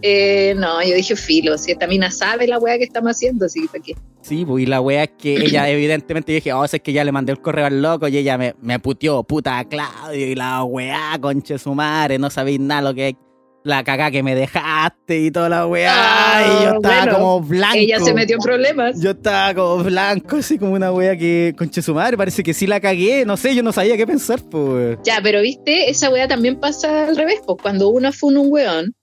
eh, 0.00 0.54
no, 0.56 0.80
yo 0.82 0.94
dije, 0.94 1.16
filo, 1.16 1.58
si 1.58 1.72
esta 1.72 1.86
mina 1.86 2.10
sabe 2.10 2.46
la 2.46 2.58
weá 2.58 2.78
que 2.78 2.84
estamos 2.84 3.10
haciendo, 3.12 3.46
así 3.46 3.62
que 3.62 3.68
¿para 3.68 3.82
qué? 3.82 3.94
Sí, 4.20 4.44
pues 4.44 4.62
y 4.62 4.66
la 4.66 4.80
wea 4.80 5.04
es 5.04 5.10
que 5.18 5.34
ella 5.34 5.68
evidentemente 5.70 6.30
yo 6.32 6.36
dije, 6.36 6.52
oh, 6.52 6.64
es 6.64 6.80
que 6.82 6.92
ya 6.92 7.04
le 7.04 7.10
mandé 7.10 7.32
el 7.32 7.40
correo 7.40 7.66
al 7.66 7.82
loco 7.82 8.06
y 8.08 8.16
ella 8.16 8.38
me, 8.38 8.54
me 8.60 8.78
puteó, 8.78 9.24
puta 9.24 9.64
Claudio, 9.64 10.26
y 10.26 10.34
la 10.34 10.62
weá, 10.62 11.18
conche 11.20 11.58
su 11.58 11.74
madre, 11.74 12.18
no 12.18 12.30
sabéis 12.30 12.60
nada 12.60 12.82
lo 12.82 12.94
que 12.94 13.16
la 13.64 13.82
cagá 13.82 14.10
que 14.10 14.22
me 14.22 14.34
dejaste 14.34 15.20
y 15.20 15.30
toda 15.30 15.48
la 15.48 15.66
weá. 15.66 15.90
Ah, 15.92 16.42
y 16.46 16.64
yo 16.64 16.74
estaba 16.76 17.02
bueno, 17.04 17.12
como 17.18 17.40
blanco. 17.40 17.76
Ella 17.78 17.98
se 17.98 18.12
metió 18.14 18.36
en 18.36 18.42
problemas. 18.42 19.00
Yo 19.00 19.10
estaba 19.12 19.54
como 19.54 19.82
blanco, 19.82 20.36
así 20.36 20.58
como 20.58 20.72
una 20.72 20.92
wea 20.92 21.16
que, 21.16 21.54
conche 21.56 21.80
su 21.80 21.94
madre, 21.94 22.16
parece 22.16 22.42
que 22.42 22.52
sí 22.52 22.66
la 22.66 22.78
cagué, 22.78 23.24
no 23.24 23.36
sé, 23.38 23.54
yo 23.54 23.62
no 23.62 23.72
sabía 23.72 23.96
qué 23.96 24.06
pensar, 24.06 24.40
pues. 24.50 24.98
Ya, 25.04 25.20
pero 25.22 25.40
viste, 25.40 25.90
esa 25.90 26.10
weá 26.10 26.28
también 26.28 26.60
pasa 26.60 27.06
al 27.08 27.16
revés, 27.16 27.40
pues 27.46 27.58
cuando 27.62 27.88
uno 27.88 28.12
fue 28.12 28.34
un 28.34 28.52
weón 28.52 28.94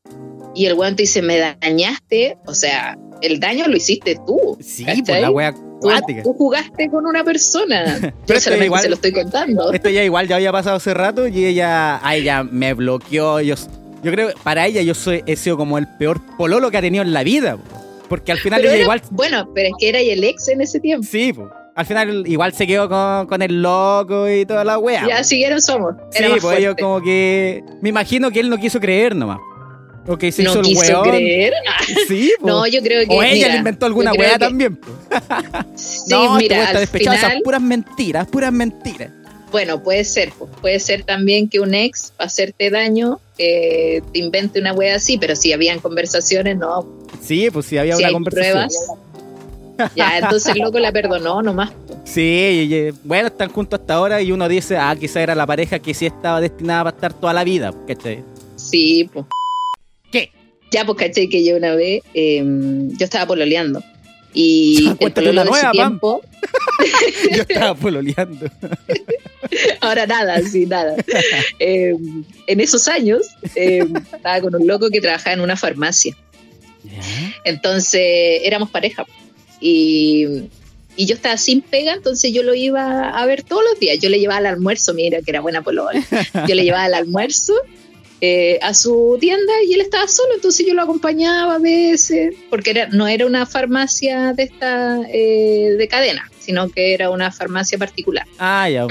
y 0.54 0.68
el 0.68 0.76
weón 0.76 0.96
te 0.96 1.04
dice, 1.04 1.24
me 1.24 1.38
dañaste, 1.40 2.38
o 2.46 2.54
sea, 2.54 2.98
el 3.22 3.40
daño 3.40 3.68
lo 3.68 3.76
hiciste 3.76 4.16
tú. 4.28 4.58
Sí, 4.62 4.86
¿cachai? 4.86 5.04
pues 5.04 5.22
la 5.22 5.32
wea 5.32 5.54
cuática. 5.80 6.22
tú 6.22 6.34
jugaste 6.34 6.88
con 6.90 7.08
una 7.08 7.24
persona. 7.24 7.98
Yo 8.02 8.12
Pero 8.28 8.38
esto 8.38 8.42
solamente 8.42 8.66
igual- 8.68 8.82
se 8.84 8.90
lo 8.90 8.96
estoy 8.96 9.12
contando. 9.12 9.74
Esto 9.74 9.90
ya 9.90 10.04
igual 10.04 10.28
ya 10.28 10.36
había 10.36 10.52
pasado 10.52 10.76
hace 10.76 10.94
rato 10.94 11.28
y 11.28 11.46
ella, 11.46 12.00
a 12.08 12.16
ella 12.16 12.44
me 12.44 12.76
bloqueó. 12.76 13.42
Yo, 13.42 13.56
yo 14.04 14.12
creo 14.12 14.30
que 14.30 14.34
para 14.44 14.66
ella 14.68 14.82
yo 14.82 14.94
soy, 14.94 15.24
he 15.26 15.36
sido 15.36 15.58
como 15.58 15.78
el 15.78 15.88
peor 15.98 16.20
pololo 16.38 16.72
que 16.72 16.78
ha 16.78 16.82
tenido 16.82 17.04
en 17.04 17.14
la 17.14 17.24
vida. 17.24 17.58
po. 17.58 17.64
Porque 18.10 18.32
al 18.32 18.40
final 18.40 18.62
ella 18.62 18.74
era- 18.74 18.82
igual. 18.84 19.02
Bueno, 19.12 19.50
pero 19.56 19.68
es 19.70 19.74
que 19.80 19.90
era 19.90 20.00
el 20.00 20.24
ex 20.24 20.48
en 20.50 20.62
ese 20.62 20.80
tiempo. 20.80 21.08
Sí, 21.10 21.32
po. 21.34 21.50
al 21.74 21.86
final 21.86 22.24
igual 22.28 22.52
se 22.54 22.68
quedó 22.68 22.90
con, 22.90 23.26
con 23.28 23.42
el 23.42 23.62
loco 23.62 24.30
y 24.30 24.46
toda 24.46 24.64
la 24.66 24.78
wea. 24.78 25.08
Ya 25.08 25.18
po. 25.20 25.24
siguieron 25.24 25.62
somos. 25.62 25.96
Sí, 26.12 26.24
Era 26.24 26.36
pues 26.42 26.60
ellos 26.60 26.76
como 26.80 27.02
que. 27.02 27.64
Me 27.82 27.90
imagino 27.90 28.30
que 28.32 28.42
él 28.42 28.50
no 28.50 28.58
quiso 28.58 28.80
creer 28.80 29.16
nomás. 29.16 29.40
O 30.08 30.18
que 30.18 30.32
se 30.32 30.42
no 30.44 30.50
hizo 30.50 30.60
el 30.62 30.66
quiso 30.66 31.02
weón. 31.02 31.10
creer. 31.10 31.54
Sí, 32.08 32.34
po. 32.42 32.48
No, 32.48 32.68
yo 32.68 32.82
creo 32.82 33.08
que. 33.08 33.16
o 33.16 33.22
ella 33.24 33.34
mira, 33.34 33.48
le 33.50 33.58
inventó 33.58 33.86
alguna 33.86 34.12
weá 34.14 34.34
que- 34.34 34.40
también. 34.40 34.80
Sí, 35.76 36.10
no, 36.10 36.38
este 36.40 36.56
mira, 36.56 36.70
al 36.70 36.88
final, 36.88 37.16
esas 37.16 37.34
puras 37.44 37.62
mentiras, 37.62 38.28
puras 38.28 38.52
mentiras. 38.52 39.10
Bueno, 39.52 39.84
puede 39.84 40.04
ser, 40.06 40.32
pues, 40.38 40.50
puede 40.62 40.80
ser 40.80 41.04
también 41.04 41.50
que 41.50 41.60
un 41.60 41.74
ex, 41.74 42.14
para 42.16 42.28
hacerte 42.28 42.70
daño, 42.70 43.20
eh, 43.38 44.02
te 44.14 44.20
invente 44.20 44.60
una 44.60 44.74
wea 44.74 44.96
así, 44.96 45.18
pero 45.18 45.36
si 45.36 45.52
habían 45.52 45.80
conversaciones, 45.80 46.58
no. 46.58 46.88
Sí, 47.22 47.50
pues 47.52 47.66
sí, 47.66 47.78
había 47.78 47.96
si 47.96 48.02
una 48.04 48.08
hay 48.08 48.14
conversación. 48.14 48.54
pruebas. 48.70 49.92
Ya, 49.96 50.18
entonces 50.20 50.56
el 50.56 50.62
loco 50.62 50.78
la 50.80 50.92
perdonó 50.92 51.42
nomás. 51.42 51.72
Sí, 52.06 52.22
y- 52.70 52.76
y- 52.76 52.92
bueno, 53.04 53.28
están 53.30 53.50
juntos 53.50 53.80
hasta 53.80 53.96
ahora 53.96 54.22
y 54.22 54.32
uno 54.32 54.48
dice, 54.48 54.78
ah, 54.78 54.96
quizá 55.00 55.22
era 55.22 55.34
la 55.36 55.48
pareja 55.48 55.80
que 55.80 55.94
sí 55.94 56.06
estaba 56.06 56.40
destinada 56.40 56.84
para 56.86 56.96
estar 56.96 57.14
toda 57.14 57.34
la 57.34 57.44
vida, 57.44 57.74
¿cachai? 57.88 58.24
Sí, 58.58 59.10
pues. 59.12 59.26
¿Qué? 60.12 60.32
Ya, 60.72 60.86
pues 60.86 60.98
caché 60.98 61.28
que 61.30 61.44
yo 61.44 61.58
una 61.58 61.74
vez, 61.76 62.04
eh, 62.14 62.44
yo 62.46 63.04
estaba 63.06 63.26
pololeando. 63.26 63.82
Y 64.34 64.86
Ya, 64.86 64.96
el 65.00 65.12
pololo 65.12 65.44
de 65.44 65.50
nueva, 65.50 65.72
tiempo, 65.72 66.22
Yo 67.36 67.42
estaba 67.42 67.76
pololeando. 67.76 68.48
ahora 69.82 70.06
nada, 70.08 70.40
sí, 70.42 70.66
nada. 70.66 70.96
Eh, 71.60 71.96
en 72.48 72.60
esos 72.60 72.88
años, 72.88 73.28
eh, 73.56 73.86
estaba 74.14 74.42
con 74.42 74.56
un 74.56 74.68
loco 74.68 74.90
que 74.90 75.02
trabajaba 75.02 75.34
en 75.34 75.42
una 75.42 75.58
farmacia. 75.58 76.16
Entonces 77.44 78.42
éramos 78.44 78.70
pareja. 78.70 79.06
Y, 79.60 80.26
y 80.96 81.06
yo 81.06 81.16
estaba 81.16 81.38
sin 81.38 81.62
pega, 81.62 81.94
entonces 81.94 82.34
yo 82.34 82.44
lo 82.44 82.54
iba 82.56 83.10
a 83.10 83.26
ver 83.26 83.44
todos 83.44 83.64
los 83.70 83.80
días. 83.80 84.00
Yo 84.00 84.10
le 84.10 84.20
llevaba 84.20 84.40
al 84.40 84.48
almuerzo, 84.48 84.94
mira 84.94 85.22
que 85.22 85.32
era 85.32 85.42
buena 85.42 85.62
polola. 85.62 86.04
Yo 86.48 86.56
le 86.56 86.64
llevaba 86.64 86.86
al 86.86 86.94
almuerzo 86.94 87.54
eh, 88.24 88.60
a 88.62 88.76
su 88.76 89.18
tienda 89.20 89.52
y 89.68 89.74
él 89.74 89.82
estaba 89.82 90.08
solo, 90.08 90.36
entonces 90.36 90.66
yo 90.66 90.76
lo 90.76 90.84
acompañaba 90.84 91.56
a 91.56 91.60
veces, 91.60 92.36
porque 92.52 92.70
era, 92.70 92.88
no 92.90 93.08
era 93.08 93.26
una 93.26 93.48
farmacia 93.48 94.34
de 94.34 94.44
esta 94.44 95.00
eh, 95.12 95.76
de 95.76 95.88
cadena, 95.88 96.30
sino 96.40 96.70
que 96.70 96.94
era 96.94 97.10
una 97.10 97.32
farmacia 97.32 97.80
particular. 97.80 98.28
Ah, 98.38 98.70
ya. 98.70 98.86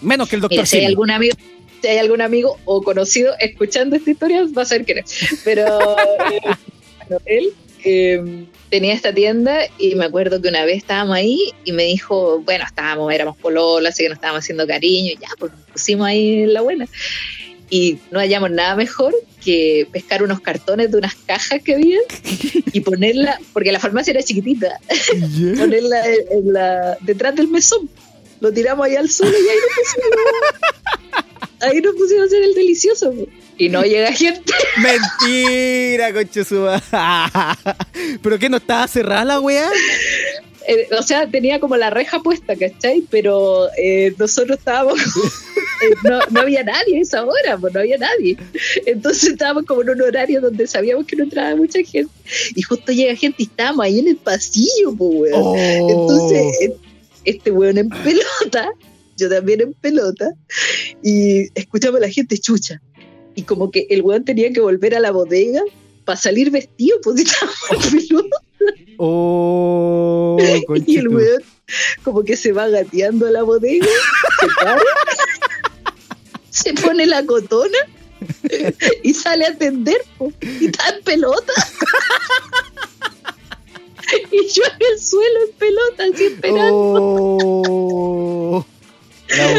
Menos 0.00 0.28
que 0.28 0.36
el 0.36 0.42
doctor 0.42 0.58
Mira, 0.58 0.66
si 0.66 0.76
hay 0.76 0.84
algún 0.84 1.10
amigo, 1.10 1.36
si 1.82 1.88
hay 1.88 1.98
algún 1.98 2.20
amigo 2.20 2.56
o 2.64 2.82
conocido 2.82 3.34
escuchando 3.40 3.96
esta 3.96 4.10
historia, 4.10 4.46
va 4.56 4.62
a 4.62 4.64
saber 4.64 4.84
quién 4.84 4.98
es. 4.98 5.40
Pero 5.42 5.96
eh, 6.30 7.18
él 7.26 7.52
eh, 7.84 8.46
tenía 8.70 8.94
esta 8.94 9.12
tienda 9.12 9.58
y 9.76 9.94
me 9.94 10.04
acuerdo 10.04 10.40
que 10.40 10.48
una 10.48 10.64
vez 10.64 10.78
estábamos 10.78 11.16
ahí 11.16 11.52
y 11.64 11.72
me 11.72 11.84
dijo, 11.84 12.40
bueno, 12.40 12.64
estábamos, 12.64 13.12
éramos 13.12 13.36
pololas, 13.36 13.94
así 13.94 14.04
que 14.04 14.08
nos 14.08 14.16
estábamos 14.16 14.44
haciendo 14.44 14.66
cariño, 14.66 15.12
y 15.12 15.18
ya, 15.20 15.28
pues 15.38 15.52
nos 15.52 15.60
pusimos 15.72 16.06
ahí 16.06 16.42
en 16.42 16.54
la 16.54 16.60
buena. 16.60 16.86
Y 17.74 17.98
no 18.12 18.20
hallamos 18.20 18.50
nada 18.52 18.76
mejor 18.76 19.12
que 19.44 19.88
pescar 19.90 20.22
unos 20.22 20.38
cartones 20.40 20.92
de 20.92 20.98
unas 20.98 21.14
cajas 21.26 21.60
que 21.64 21.74
había 21.74 21.98
y 22.72 22.80
ponerla, 22.88 23.40
porque 23.52 23.72
la 23.72 23.80
farmacia 23.80 24.12
era 24.12 24.22
chiquitita, 24.22 24.78
ponerla 25.58 26.06
en- 26.06 26.38
en 26.38 26.52
la, 26.52 26.96
detrás 27.00 27.34
del 27.34 27.48
mesón. 27.48 27.90
Lo 28.40 28.52
tiramos 28.52 28.86
ahí 28.86 28.94
al 28.94 29.10
suelo 29.10 29.32
y 29.36 29.48
ahí 29.48 29.56
nos 29.56 29.74
pusimos, 29.76 30.10
ahí 31.60 31.80
nos 31.80 31.94
pusimos 31.96 32.22
a 32.22 32.26
hacer 32.26 32.42
el 32.44 32.54
delicioso. 32.54 33.10
po. 33.12 33.26
Y 33.58 33.68
no 33.68 33.82
llega 33.82 34.12
gente. 34.12 34.52
Mentira, 34.76 36.12
madre. 36.12 36.82
¿Pero 38.22 38.38
qué 38.38 38.48
no 38.48 38.56
estaba 38.58 38.86
cerrada 38.88 39.24
la 39.24 39.40
weá? 39.40 39.68
Eh, 40.66 40.88
o 40.98 41.02
sea, 41.02 41.28
tenía 41.28 41.60
como 41.60 41.76
la 41.76 41.90
reja 41.90 42.20
puesta, 42.22 42.56
¿cachai? 42.56 43.04
Pero 43.10 43.68
eh, 43.76 44.14
nosotros 44.18 44.58
estábamos. 44.58 44.98
eh, 45.82 45.94
no, 46.04 46.20
no 46.30 46.40
había 46.40 46.62
nadie 46.62 46.98
a 46.98 47.02
esa 47.02 47.24
hora, 47.24 47.58
pues 47.58 47.74
no 47.74 47.80
había 47.80 47.98
nadie. 47.98 48.36
Entonces 48.86 49.30
estábamos 49.30 49.64
como 49.64 49.82
en 49.82 49.90
un 49.90 50.02
horario 50.02 50.40
donde 50.40 50.66
sabíamos 50.66 51.06
que 51.06 51.16
no 51.16 51.24
entraba 51.24 51.54
mucha 51.56 51.82
gente. 51.82 52.12
Y 52.54 52.62
justo 52.62 52.92
llega 52.92 53.14
gente 53.14 53.42
y 53.42 53.44
estábamos 53.44 53.84
ahí 53.84 53.98
en 53.98 54.08
el 54.08 54.16
pasillo, 54.16 54.94
pues, 54.96 55.32
weón. 55.32 55.42
Oh. 55.42 55.56
Entonces, 55.56 56.60
eh, 56.62 56.76
este 57.24 57.50
weón 57.50 57.78
en 57.78 57.88
pelota, 57.88 58.70
yo 59.16 59.28
también 59.28 59.60
en 59.60 59.72
pelota, 59.74 60.32
y 61.02 61.48
escuchamos 61.54 61.98
a 61.98 62.06
la 62.06 62.10
gente 62.10 62.38
chucha. 62.38 62.80
Y 63.34 63.42
como 63.42 63.70
que 63.70 63.86
el 63.90 64.02
weón 64.02 64.24
tenía 64.24 64.52
que 64.52 64.60
volver 64.60 64.94
a 64.94 65.00
la 65.00 65.10
bodega 65.10 65.62
para 66.04 66.18
salir 66.18 66.50
vestido, 66.50 66.98
pues 67.02 67.20
estábamos 67.20 67.92
en 67.92 68.08
pelota. 68.08 68.36
Oh, 68.98 70.36
Y 70.86 70.98
el 70.98 71.08
weón 71.08 71.42
como 72.02 72.22
que 72.24 72.36
se 72.36 72.52
va 72.52 72.68
gateando 72.68 73.26
a 73.26 73.30
la 73.30 73.42
bodega, 73.42 73.86
se 76.50 76.74
pone 76.74 77.06
la 77.06 77.24
cotona 77.24 77.78
y 79.02 79.14
sale 79.14 79.46
a 79.46 79.50
atender, 79.50 79.96
po, 80.18 80.30
y 80.42 80.66
está 80.66 80.90
en 80.90 81.02
pelota. 81.02 81.52
Y 84.30 84.46
yo 84.52 84.62
en 84.64 84.92
el 84.92 84.98
suelo 85.00 85.40
en 85.48 85.52
pelota, 85.58 86.04
así 86.12 86.24
esperando. 86.24 86.74
Oh, 86.76 88.66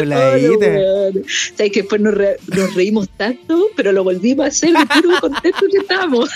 la 0.06 0.38
Oh, 0.38 0.58
weón. 0.60 1.26
Sabes 1.58 1.72
que 1.72 1.82
después 1.82 2.00
nos, 2.00 2.14
re- 2.14 2.38
nos 2.56 2.76
reímos 2.76 3.10
tanto, 3.18 3.70
pero 3.76 3.92
lo 3.92 4.04
volvimos 4.04 4.46
a 4.46 4.50
hacer 4.50 4.72
de 4.72 4.86
puro 4.86 5.20
contento 5.20 5.60
que 5.72 5.78
estábamos. 5.80 6.30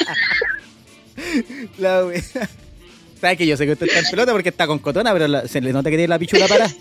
La. 1.78 2.04
Sabes 3.20 3.38
que 3.38 3.46
yo 3.46 3.58
sé 3.58 3.66
que 3.66 3.74
usted 3.74 3.88
está 3.88 4.00
en 4.00 4.06
pelota 4.06 4.32
porque 4.32 4.50
está 4.50 4.66
con 4.68 4.80
cotona, 4.80 5.12
pero 5.12 5.28
la- 5.28 5.48
se 5.48 5.60
le 5.62 5.74
nota 5.74 5.90
que 5.90 5.98
tiene 5.98 6.08
la 6.08 6.20
pichula 6.20 6.48
para. 6.48 6.70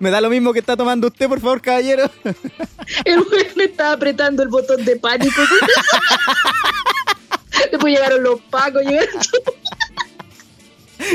Me 0.00 0.10
da 0.10 0.20
lo 0.20 0.28
mismo 0.28 0.52
que 0.52 0.58
está 0.58 0.76
tomando 0.76 1.06
usted, 1.06 1.28
por 1.28 1.40
favor, 1.40 1.62
caballero. 1.62 2.10
El 3.04 3.20
weón 3.20 3.46
me 3.56 3.64
estaba 3.64 3.92
apretando 3.92 4.42
el 4.42 4.48
botón 4.48 4.84
de 4.84 4.96
pánico. 4.96 5.40
Después 7.70 7.94
llegaron 7.94 8.22
los 8.22 8.40
pacos, 8.42 8.82
llegaron 8.82 9.08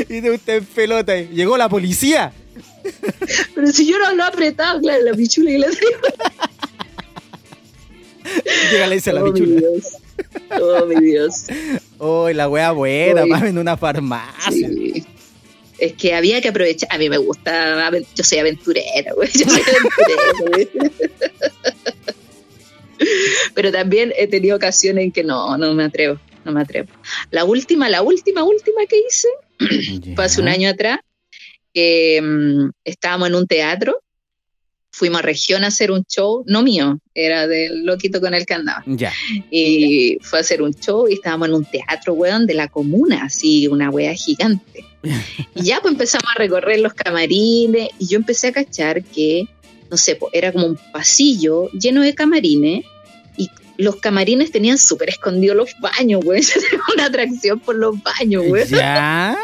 Y 0.08 0.20
de 0.20 0.30
usted 0.32 0.54
en 0.58 0.64
pelota. 0.66 1.16
Llegó 1.16 1.56
la 1.56 1.68
policía. 1.68 2.32
Pero 3.54 3.66
si 3.68 3.86
yo 3.90 3.98
no 3.98 4.12
lo 4.12 4.24
he 4.24 4.26
apretado, 4.26 4.80
claro, 4.80 5.02
la 5.04 5.14
pichula 5.14 5.50
le 5.50 5.66
traigo. 5.70 6.00
Llega 8.72 8.86
le 8.86 8.94
dice 8.96 9.10
a 9.10 9.12
la 9.14 9.24
oh, 9.24 9.32
pichula. 9.32 9.60
Oh, 10.60 10.86
mi 10.86 11.00
Dios. 11.00 11.46
Oh, 11.98 12.30
la 12.30 12.48
wea 12.48 12.72
buena, 12.72 13.26
mami, 13.26 13.48
en 13.48 13.58
una 13.58 13.76
farmacia. 13.76 14.68
Sí. 14.68 15.04
Es 15.78 15.94
que 15.94 16.14
había 16.14 16.40
que 16.40 16.48
aprovechar. 16.48 16.88
A 16.92 16.98
mí 16.98 17.08
me 17.08 17.18
gusta. 17.18 17.90
Yo 18.14 18.24
soy 18.24 18.38
aventurera, 18.38 19.12
güey. 19.14 19.28
Yo 19.34 19.44
soy 19.48 19.62
aventurera. 19.62 20.90
Pero 23.54 23.72
también 23.72 24.12
he 24.16 24.26
tenido 24.26 24.56
ocasiones 24.56 25.04
en 25.04 25.12
que 25.12 25.24
no, 25.24 25.56
no 25.58 25.74
me 25.74 25.84
atrevo. 25.84 26.18
No 26.44 26.52
me 26.52 26.60
atrevo. 26.60 26.88
La 27.30 27.44
última, 27.44 27.88
la 27.88 28.02
última, 28.02 28.44
última 28.44 28.82
que 28.86 28.98
hice 28.98 29.28
fue 30.14 30.24
hace 30.24 30.40
un 30.40 30.48
año 30.48 30.68
atrás, 30.68 31.00
que 31.72 32.20
mm, 32.22 32.70
estábamos 32.84 33.28
en 33.28 33.34
un 33.34 33.46
teatro, 33.46 34.00
fuimos 34.94 35.18
a 35.18 35.22
región 35.22 35.64
a 35.64 35.68
hacer 35.68 35.90
un 35.90 36.04
show, 36.04 36.44
no 36.46 36.62
mío, 36.62 37.00
era 37.16 37.48
del 37.48 37.84
loquito 37.84 38.20
con 38.20 38.32
el 38.32 38.46
que 38.46 38.54
andaba. 38.54 38.84
Ya. 38.86 39.12
Y 39.50 40.18
fue 40.22 40.38
a 40.38 40.42
hacer 40.42 40.62
un 40.62 40.72
show 40.72 41.08
y 41.08 41.14
estábamos 41.14 41.48
en 41.48 41.54
un 41.54 41.64
teatro, 41.64 42.12
weón, 42.14 42.46
de 42.46 42.54
la 42.54 42.68
comuna, 42.68 43.24
así, 43.24 43.66
una 43.66 43.90
wea 43.90 44.14
gigante. 44.14 44.84
Y 45.56 45.64
ya 45.64 45.80
pues 45.80 45.92
empezamos 45.92 46.28
a 46.34 46.38
recorrer 46.38 46.80
los 46.80 46.94
camarines 46.94 47.90
y 47.98 48.06
yo 48.06 48.16
empecé 48.16 48.48
a 48.48 48.52
cachar 48.52 49.04
que, 49.04 49.46
no 49.90 49.96
sé, 49.96 50.16
pues, 50.16 50.32
era 50.32 50.50
como 50.50 50.66
un 50.66 50.78
pasillo 50.92 51.70
lleno 51.72 52.02
de 52.02 52.14
camarines 52.14 52.84
y 53.36 53.50
los 53.76 53.96
camarines 53.96 54.50
tenían 54.50 54.78
súper 54.78 55.10
escondidos 55.10 55.56
los 55.56 55.70
baños, 55.80 56.24
weón. 56.24 56.42
Yo 56.54 56.60
tengo 56.70 56.84
una 56.94 57.06
atracción 57.06 57.58
por 57.60 57.74
los 57.74 57.96
baños, 58.02 58.44
weón. 58.48 58.68
Ya. 58.68 59.36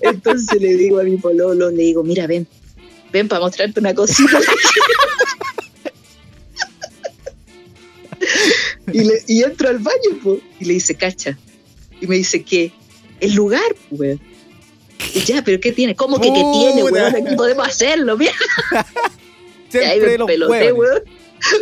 Entonces 0.00 0.60
le 0.60 0.74
digo 0.74 0.98
a 0.98 1.04
mi 1.04 1.16
pololo, 1.16 1.70
le 1.70 1.82
digo, 1.84 2.02
mira, 2.04 2.26
ven, 2.26 2.46
ven 3.12 3.28
para 3.28 3.40
mostrarte 3.40 3.80
una 3.80 3.94
cosita. 3.94 4.38
y, 8.92 9.04
le- 9.04 9.22
y 9.26 9.42
entro 9.42 9.68
al 9.68 9.78
baño, 9.78 10.18
po, 10.22 10.38
y 10.58 10.64
le 10.64 10.74
dice, 10.74 10.94
cacha. 10.94 11.38
Y 12.00 12.06
me 12.06 12.16
dice, 12.16 12.42
¿qué? 12.42 12.72
El 13.20 13.34
lugar, 13.34 13.74
pues. 13.96 14.18
Y 15.14 15.20
ya, 15.20 15.42
pero 15.42 15.60
¿qué 15.60 15.72
tiene? 15.72 15.94
¿Cómo 15.94 16.20
que 16.20 16.28
qué 16.28 16.42
tiene, 16.52 16.82
weón? 16.84 17.14
Aquí 17.16 17.34
podemos 17.36 17.66
hacerlo, 17.66 18.16
mira. 18.16 18.32
Y 19.72 19.76
ahí 19.78 20.00
me 20.00 20.18
peloté, 20.26 20.72
weón. 20.72 21.02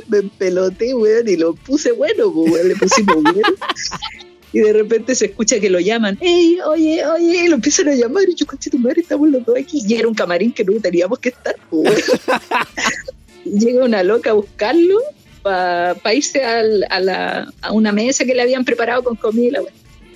Me 0.09 0.22
peloté, 0.22 0.94
weón, 0.94 1.28
y 1.28 1.36
lo 1.36 1.53
puse 1.55 1.92
bueno, 1.92 2.28
weón. 2.28 2.68
Le 2.68 2.74
pusimos 2.76 3.22
bueno. 3.22 3.42
Y 4.53 4.61
de 4.61 4.72
repente 4.72 5.14
se 5.14 5.26
escucha 5.26 5.61
que 5.61 5.68
lo 5.68 5.78
llaman. 5.78 6.16
¡Ey, 6.20 6.59
oye, 6.66 7.05
oye! 7.05 7.44
Y 7.44 7.49
lo 7.49 7.57
empiezan 7.57 7.88
a 7.88 7.94
llamar. 7.94 8.24
Y 8.28 8.34
yo, 8.34 8.46
conche 8.46 8.70
tu 8.70 8.78
madre, 8.78 9.03
estamos 9.03 9.28
los 9.28 9.44
dos 9.44 9.57
aquí. 9.59 9.82
Y 9.86 9.94
era 9.94 10.09
un 10.09 10.14
camarín 10.14 10.53
que 10.53 10.64
no 10.64 10.72
teníamos 10.80 11.18
que 11.18 11.28
estar, 11.30 11.55
Llega 13.44 13.84
una 13.84 14.03
loca 14.03 14.30
a 14.30 14.34
buscarlo 14.34 14.99
para 15.42 16.14
irse 16.14 16.42
al- 16.44 16.84
a, 16.90 17.01
la- 17.01 17.53
a 17.62 17.72
una 17.72 17.92
mesa 17.92 18.24
que 18.24 18.34
le 18.34 18.42
habían 18.42 18.64
preparado 18.64 19.03
con 19.05 19.16
comida. 19.16 19.61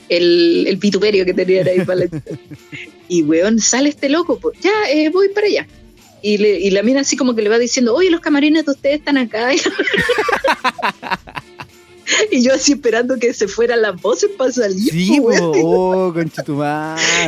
El, 0.08 0.64
el 0.66 0.76
vituperio 0.76 1.24
que 1.24 1.32
tenían 1.32 1.66
ahí 1.68 1.80
para 1.84 2.00
la 2.00 2.06
Y, 3.08 3.22
weón, 3.22 3.58
sale 3.60 3.88
este 3.90 4.08
loco, 4.08 4.38
pues, 4.38 4.58
ya, 4.60 4.70
eh, 4.90 5.08
voy 5.10 5.28
para 5.30 5.46
allá. 5.46 5.66
Y, 6.22 6.38
le- 6.38 6.58
y 6.60 6.70
la 6.70 6.82
mina 6.82 7.00
así 7.00 7.16
como 7.16 7.34
que 7.34 7.42
le 7.42 7.48
va 7.48 7.58
diciendo, 7.58 7.94
oye, 7.94 8.10
los 8.10 8.20
camarines 8.20 8.64
de 8.64 8.70
ustedes 8.72 8.98
están 8.98 9.16
acá. 9.18 9.50
y 12.30 12.42
yo 12.42 12.54
así 12.54 12.72
esperando 12.72 13.18
que 13.18 13.32
se 13.32 13.48
fueran 13.48 13.82
las 13.82 14.00
voces 14.00 14.30
para 14.36 14.52
salir. 14.52 14.90
Sí, 14.90 15.20
weón. 15.20 15.52
oh. 15.62 16.14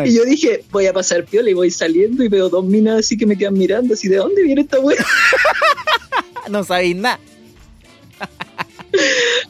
Y 0.04 0.14
yo 0.14 0.24
dije, 0.24 0.64
voy 0.70 0.86
a 0.86 0.92
pasar 0.92 1.24
piola 1.24 1.50
y 1.50 1.54
voy 1.54 1.70
saliendo 1.70 2.22
y 2.24 2.28
veo 2.28 2.48
dos 2.48 2.64
minas 2.64 3.00
así 3.00 3.16
que 3.16 3.26
me 3.26 3.36
quedan 3.36 3.54
mirando, 3.54 3.94
así, 3.94 4.08
¿de 4.08 4.16
dónde 4.16 4.42
viene 4.42 4.62
esta 4.62 4.80
weá? 4.80 4.96
No 6.50 6.62
sabéis 6.62 6.94
nada. 6.96 7.18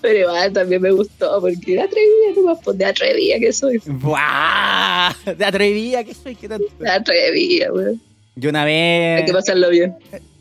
Pero 0.00 0.18
igual 0.20 0.52
también 0.52 0.80
me 0.80 0.92
gustó 0.92 1.40
porque 1.40 1.74
era 1.74 1.84
atrevida, 1.84 2.36
nomás, 2.36 2.58
pues 2.64 2.78
de 2.78 2.84
atrevida 2.84 3.38
que 3.40 3.52
soy. 3.52 3.78
¡Buah! 3.84 5.12
Te 5.36 5.44
atrevía 5.44 6.04
que 6.04 6.14
soy, 6.14 6.36
¿qué 6.36 6.48
tanto? 6.48 6.66
De 6.78 6.88
atrevida, 6.88 7.72
weón. 7.72 8.00
Yo 8.36 8.50
una 8.50 8.62
Hay 8.62 9.24
que 9.24 9.32
vez 9.32 9.32
pasarlo 9.32 9.70
bien. 9.70 9.96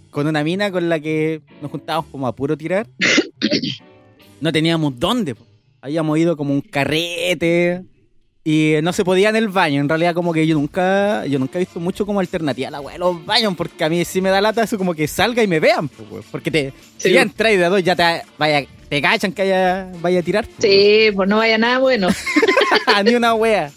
con 0.09 0.27
una 0.27 0.43
mina 0.43 0.71
con 0.71 0.89
la 0.89 0.99
que 0.99 1.41
nos 1.61 1.71
juntábamos 1.71 2.09
como 2.11 2.27
a 2.27 2.35
puro 2.35 2.57
tirar, 2.57 2.87
no 4.43 4.51
teníamos 4.51 4.99
dónde. 4.99 5.35
po. 5.35 5.45
Habíamos 5.81 6.17
ido 6.19 6.35
como 6.37 6.53
un 6.53 6.61
carrete 6.61 7.83
y 8.43 8.73
no 8.83 8.91
se 8.91 9.05
podía 9.05 9.29
en 9.29 9.37
el 9.37 9.47
baño. 9.47 9.79
En 9.79 9.87
realidad 9.87 10.13
como 10.13 10.33
que 10.33 10.45
yo 10.45 10.55
nunca 10.55 11.25
yo 11.25 11.39
nunca 11.39 11.57
he 11.57 11.63
visto 11.63 11.79
mucho 11.79 12.05
como 12.05 12.19
alternativa 12.19 12.67
a 12.67 12.71
la 12.71 12.81
weá 12.81 12.93
de 12.93 12.99
los 12.99 13.25
baños 13.25 13.53
porque 13.55 13.83
a 13.85 13.89
mí 13.89 14.03
sí 14.03 14.19
me 14.21 14.29
da 14.29 14.41
lata 14.41 14.63
eso 14.63 14.77
como 14.77 14.93
que 14.93 15.07
salga 15.07 15.41
y 15.43 15.47
me 15.47 15.59
vean. 15.61 15.87
po, 15.87 16.03
porque 16.31 16.51
te, 16.51 16.73
Sí. 16.97 17.07
si 17.09 17.13
ya 17.13 17.21
entras 17.21 17.51
de 17.53 17.57
dos 17.69 17.81
ya 17.83 17.95
te, 17.95 18.21
vaya, 18.37 18.65
te 18.89 19.01
cachan 19.01 19.31
que 19.31 19.43
haya, 19.43 19.91
vaya 20.01 20.19
a 20.19 20.23
tirar. 20.23 20.45
po, 20.45 20.53
Sí, 20.61 21.07
pues 21.15 21.29
no 21.29 21.37
vaya 21.37 21.57
nada 21.57 21.79
bueno. 21.79 22.09
Ni 23.05 23.15
una 23.15 23.33
wea. 23.33 23.71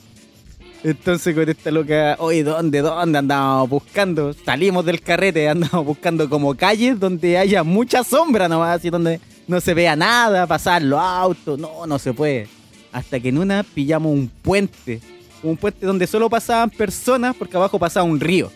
Entonces 0.84 1.34
con 1.34 1.48
esta 1.48 1.70
loca, 1.70 2.16
oye, 2.20 2.44
¿dónde, 2.44 2.80
dónde 2.80 3.18
andábamos 3.18 3.68
buscando? 3.68 4.32
Salimos 4.32 4.84
del 4.84 5.00
carrete, 5.00 5.48
andábamos 5.48 5.86
buscando 5.86 6.28
como 6.28 6.54
calles 6.56 6.98
donde 7.00 7.38
haya 7.38 7.64
mucha 7.64 8.04
sombra 8.04 8.48
nomás, 8.48 8.78
así 8.78 8.90
donde 8.90 9.18
no 9.46 9.60
se 9.60 9.74
vea 9.74 9.96
nada, 9.96 10.46
pasar 10.46 10.82
los 10.82 11.00
autos, 11.00 11.58
no, 11.58 11.86
no 11.86 11.98
se 11.98 12.12
puede. 12.12 12.48
Hasta 12.92 13.20
que 13.20 13.28
en 13.28 13.38
una 13.38 13.62
pillamos 13.62 14.12
un 14.12 14.28
puente, 14.28 15.00
un 15.42 15.56
puente 15.56 15.84
donde 15.86 16.06
solo 16.06 16.28
pasaban 16.30 16.70
personas 16.70 17.34
porque 17.36 17.56
abajo 17.56 17.78
pasaba 17.78 18.04
un 18.04 18.18
río. 18.20 18.50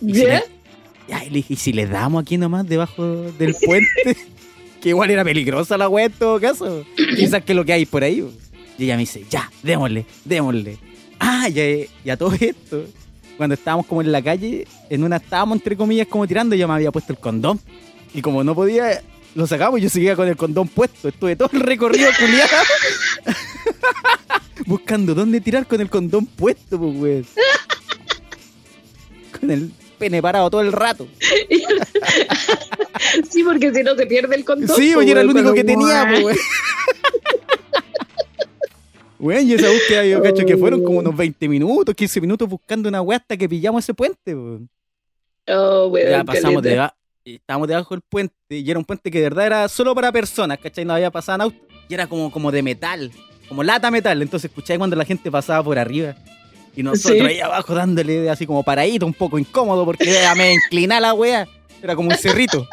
Y 0.00 0.14
si 0.14 0.24
le- 0.24 0.44
ya, 1.08 1.24
y 1.24 1.28
le 1.30 1.36
dije, 1.36 1.54
¿y 1.54 1.56
si 1.56 1.72
le 1.72 1.86
damos 1.86 2.22
aquí 2.22 2.36
nomás 2.36 2.66
debajo 2.68 3.04
del 3.38 3.54
puente? 3.64 4.16
que 4.80 4.88
igual 4.90 5.10
era 5.10 5.24
peligrosa 5.24 5.78
la 5.78 5.88
wea 5.88 6.06
en 6.06 6.12
todo 6.12 6.40
caso. 6.40 6.84
Quizás 7.16 7.42
que 7.44 7.52
es 7.52 7.56
lo 7.56 7.64
que 7.64 7.72
hay 7.72 7.86
por 7.86 8.02
ahí. 8.02 8.26
Y 8.78 8.84
ella 8.84 8.94
me 8.96 9.00
dice, 9.00 9.24
ya, 9.30 9.50
démosle, 9.62 10.04
démosle. 10.24 10.76
Ah, 11.18 11.48
ya, 11.48 11.62
ya 12.04 12.16
todo 12.16 12.32
esto. 12.38 12.84
Cuando 13.36 13.54
estábamos 13.54 13.86
como 13.86 14.00
en 14.02 14.10
la 14.12 14.20
calle, 14.22 14.66
en 14.90 15.04
una 15.04 15.16
estábamos 15.16 15.56
entre 15.56 15.76
comillas 15.76 16.06
como 16.08 16.26
tirando, 16.26 16.54
yo 16.56 16.66
me 16.68 16.74
había 16.74 16.90
puesto 16.90 17.12
el 17.12 17.18
condón. 17.18 17.60
Y 18.12 18.20
como 18.20 18.42
no 18.44 18.54
podía, 18.54 19.00
lo 19.36 19.46
sacamos, 19.46 19.82
yo 19.82 19.90
seguía 19.90 20.16
con 20.16 20.26
el 20.26 20.36
condón 20.36 20.66
puesto. 20.66 21.08
Estuve 21.08 21.36
todo 21.36 21.50
el 21.52 21.60
recorrido 21.60 22.08
culiado. 22.18 22.50
Buscando 24.66 25.14
dónde 25.14 25.42
tirar 25.42 25.66
con 25.66 25.78
el 25.80 25.90
condón 25.90 26.24
puesto, 26.24 26.78
pues, 26.78 26.96
weón. 26.96 27.26
Con 29.38 29.50
el 29.50 29.70
pene 29.98 30.22
parado 30.22 30.50
todo 30.50 30.62
el 30.62 30.72
rato. 30.72 31.06
Sí, 33.30 33.44
porque 33.44 33.72
si 33.72 33.82
no 33.82 33.94
se 33.94 34.06
pierde 34.06 34.34
el 34.34 34.44
condón. 34.44 34.74
Sí, 34.74 34.92
pues, 34.94 34.96
oye, 34.96 35.12
era 35.12 35.20
el 35.20 35.28
único 35.28 35.52
que 35.52 35.62
tenía, 35.62 36.06
pues, 36.08 36.24
weón. 36.24 36.36
Weón, 39.18 39.46
y 39.48 39.52
esa 39.52 39.70
búsqueda 39.70 40.06
yo 40.06 40.22
cacho 40.22 40.46
que 40.46 40.56
fueron 40.56 40.82
como 40.82 40.98
unos 40.98 41.14
20 41.14 41.48
minutos, 41.48 41.94
15 41.94 42.20
minutos 42.22 42.48
buscando 42.48 42.88
una 42.88 43.02
weá 43.02 43.18
hasta 43.18 43.36
que 43.36 43.48
pillamos 43.48 43.84
ese 43.84 43.92
puente, 43.92 44.34
weón. 44.34 44.68
Oh, 45.46 45.88
weón, 45.88 46.10
Ya 46.10 46.24
pasamos 46.24 46.62
caleta. 46.62 46.96
Estábamos 47.34 47.68
debajo 47.68 47.94
del 47.94 48.02
puente, 48.08 48.34
y 48.48 48.70
era 48.70 48.78
un 48.78 48.84
puente 48.84 49.10
que 49.10 49.18
de 49.18 49.24
verdad 49.24 49.46
era 49.46 49.68
solo 49.68 49.94
para 49.94 50.12
personas, 50.12 50.58
¿cachai? 50.58 50.84
No 50.84 50.94
había 50.94 51.10
pasado 51.10 51.36
en 51.36 51.40
auto, 51.42 51.56
y 51.88 51.94
era 51.94 52.06
como, 52.06 52.30
como 52.30 52.52
de 52.52 52.62
metal, 52.62 53.10
como 53.48 53.62
lata 53.62 53.90
metal, 53.90 54.22
entonces 54.22 54.50
escucháis 54.50 54.78
cuando 54.78 54.96
la 54.96 55.04
gente 55.04 55.30
pasaba 55.30 55.62
por 55.62 55.78
arriba. 55.78 56.14
Y 56.76 56.82
nosotros 56.82 57.18
Sí. 57.20 57.26
ahí 57.26 57.40
abajo 57.40 57.74
dándole 57.74 58.28
así 58.30 58.46
como 58.46 58.62
paradito, 58.62 59.06
un 59.06 59.14
poco 59.14 59.38
incómodo, 59.38 59.84
porque 59.84 60.08
era 60.10 60.34
me 60.34 60.54
inclinar 60.54 61.00
la 61.02 61.14
weá, 61.14 61.48
era 61.82 61.96
como 61.96 62.10
un 62.10 62.16
cerrito. 62.16 62.66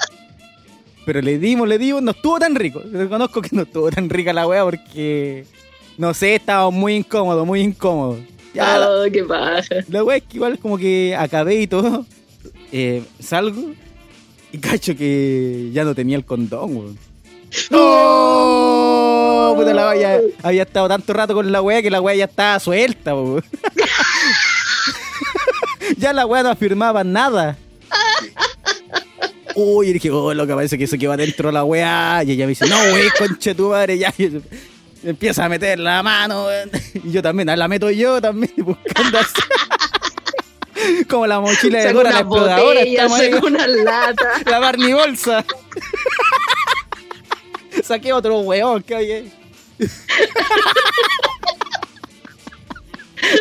Pero 1.06 1.22
le 1.22 1.38
dimos, 1.38 1.68
le 1.68 1.78
dimos, 1.78 2.02
no 2.02 2.12
estuvo 2.12 2.40
tan 2.40 2.56
rico. 2.56 2.82
Reconozco 2.92 3.42
que 3.42 3.50
no 3.52 3.64
estuvo 3.64 3.90
tan 3.92 4.10
rica 4.10 4.32
la 4.34 4.48
weá 4.48 4.64
porque, 4.64 5.46
no 5.98 6.14
sé, 6.14 6.36
estábamos 6.36 6.74
muy 6.74 6.96
incómodos, 6.96 7.46
muy 7.46 7.60
incómodos. 7.62 8.20
Ya, 8.54 8.78
la, 8.78 8.90
Oh, 8.90 9.04
qué 9.12 9.24
paja. 9.24 9.64
la 9.90 10.04
weá 10.04 10.18
es 10.18 10.24
que 10.24 10.38
igual 10.38 10.60
como 10.60 10.78
que 10.78 11.16
acabé 11.18 11.62
y 11.62 11.68
todo, 11.68 12.06
eh, 12.72 13.04
salgo 13.20 13.72
y 14.54 14.60
cacho 14.60 14.96
que 14.96 15.72
ya 15.74 15.84
no 15.84 15.96
tenía 15.96 16.16
el 16.16 16.26
condón, 16.26 16.78
weón. 16.78 16.98
¡No! 17.72 19.54
Puta 19.58 19.74
la 19.74 19.90
weá, 19.90 20.20
había 20.44 20.62
estado 20.64 20.88
tanto 20.88 21.12
rato 21.12 21.34
con 21.34 21.52
la 21.52 21.62
weá 21.62 21.82
que 21.82 21.90
la 21.90 22.00
weá 22.00 22.16
ya 22.16 22.26
estaba 22.26 22.60
suelta, 22.60 23.16
weón. 23.16 23.44
ya 25.98 26.14
la 26.14 26.28
weá 26.28 26.44
no 26.44 26.52
afirmaba 26.52 27.04
nada. 27.04 27.58
Uy, 29.56 29.90
y 29.90 29.94
dije, 29.94 30.12
oh, 30.12 30.36
lo 30.36 30.46
que 30.46 30.54
parece 30.54 30.78
que 30.78 30.84
eso 30.84 31.00
que 31.00 31.08
va 31.08 31.18
dentro 31.18 31.50
de 31.50 31.54
la 31.54 31.64
weá. 31.64 32.24
Y 32.24 32.32
ella 32.32 32.46
me 32.46 32.50
dice, 32.50 32.68
no, 32.68 32.78
wey, 32.94 33.10
conche 33.18 33.56
tu 33.56 33.70
madre, 33.70 33.98
ya. 33.98 34.14
Y 34.20 34.40
empieza 35.04 35.46
a 35.46 35.50
meter 35.50 35.80
la 35.80 36.04
mano, 36.04 36.46
weón. 36.46 36.70
Y 36.94 37.12
yo 37.12 37.24
también, 37.24 37.50
ah, 37.50 37.56
la 37.56 37.68
meto 37.68 37.90
yo 37.90 38.22
también, 38.22 38.54
buscando 38.58 39.18
así. 39.18 39.34
Como 41.10 41.28
la 41.28 41.40
mochila 41.40 41.80
de 41.80 41.94
Dora 41.94 42.12
la 42.12 42.20
exploradora, 42.20 42.82
estamos 42.82 43.20
ahí. 43.20 43.34
una 43.34 43.68
lata. 43.68 44.42
La 44.46 44.60
Barney 44.60 44.94
Bolsa. 44.94 45.44
Saqué 47.84 48.14
otro 48.14 48.40
weón 48.40 48.84
que 48.84 48.96
ahí. 48.96 49.34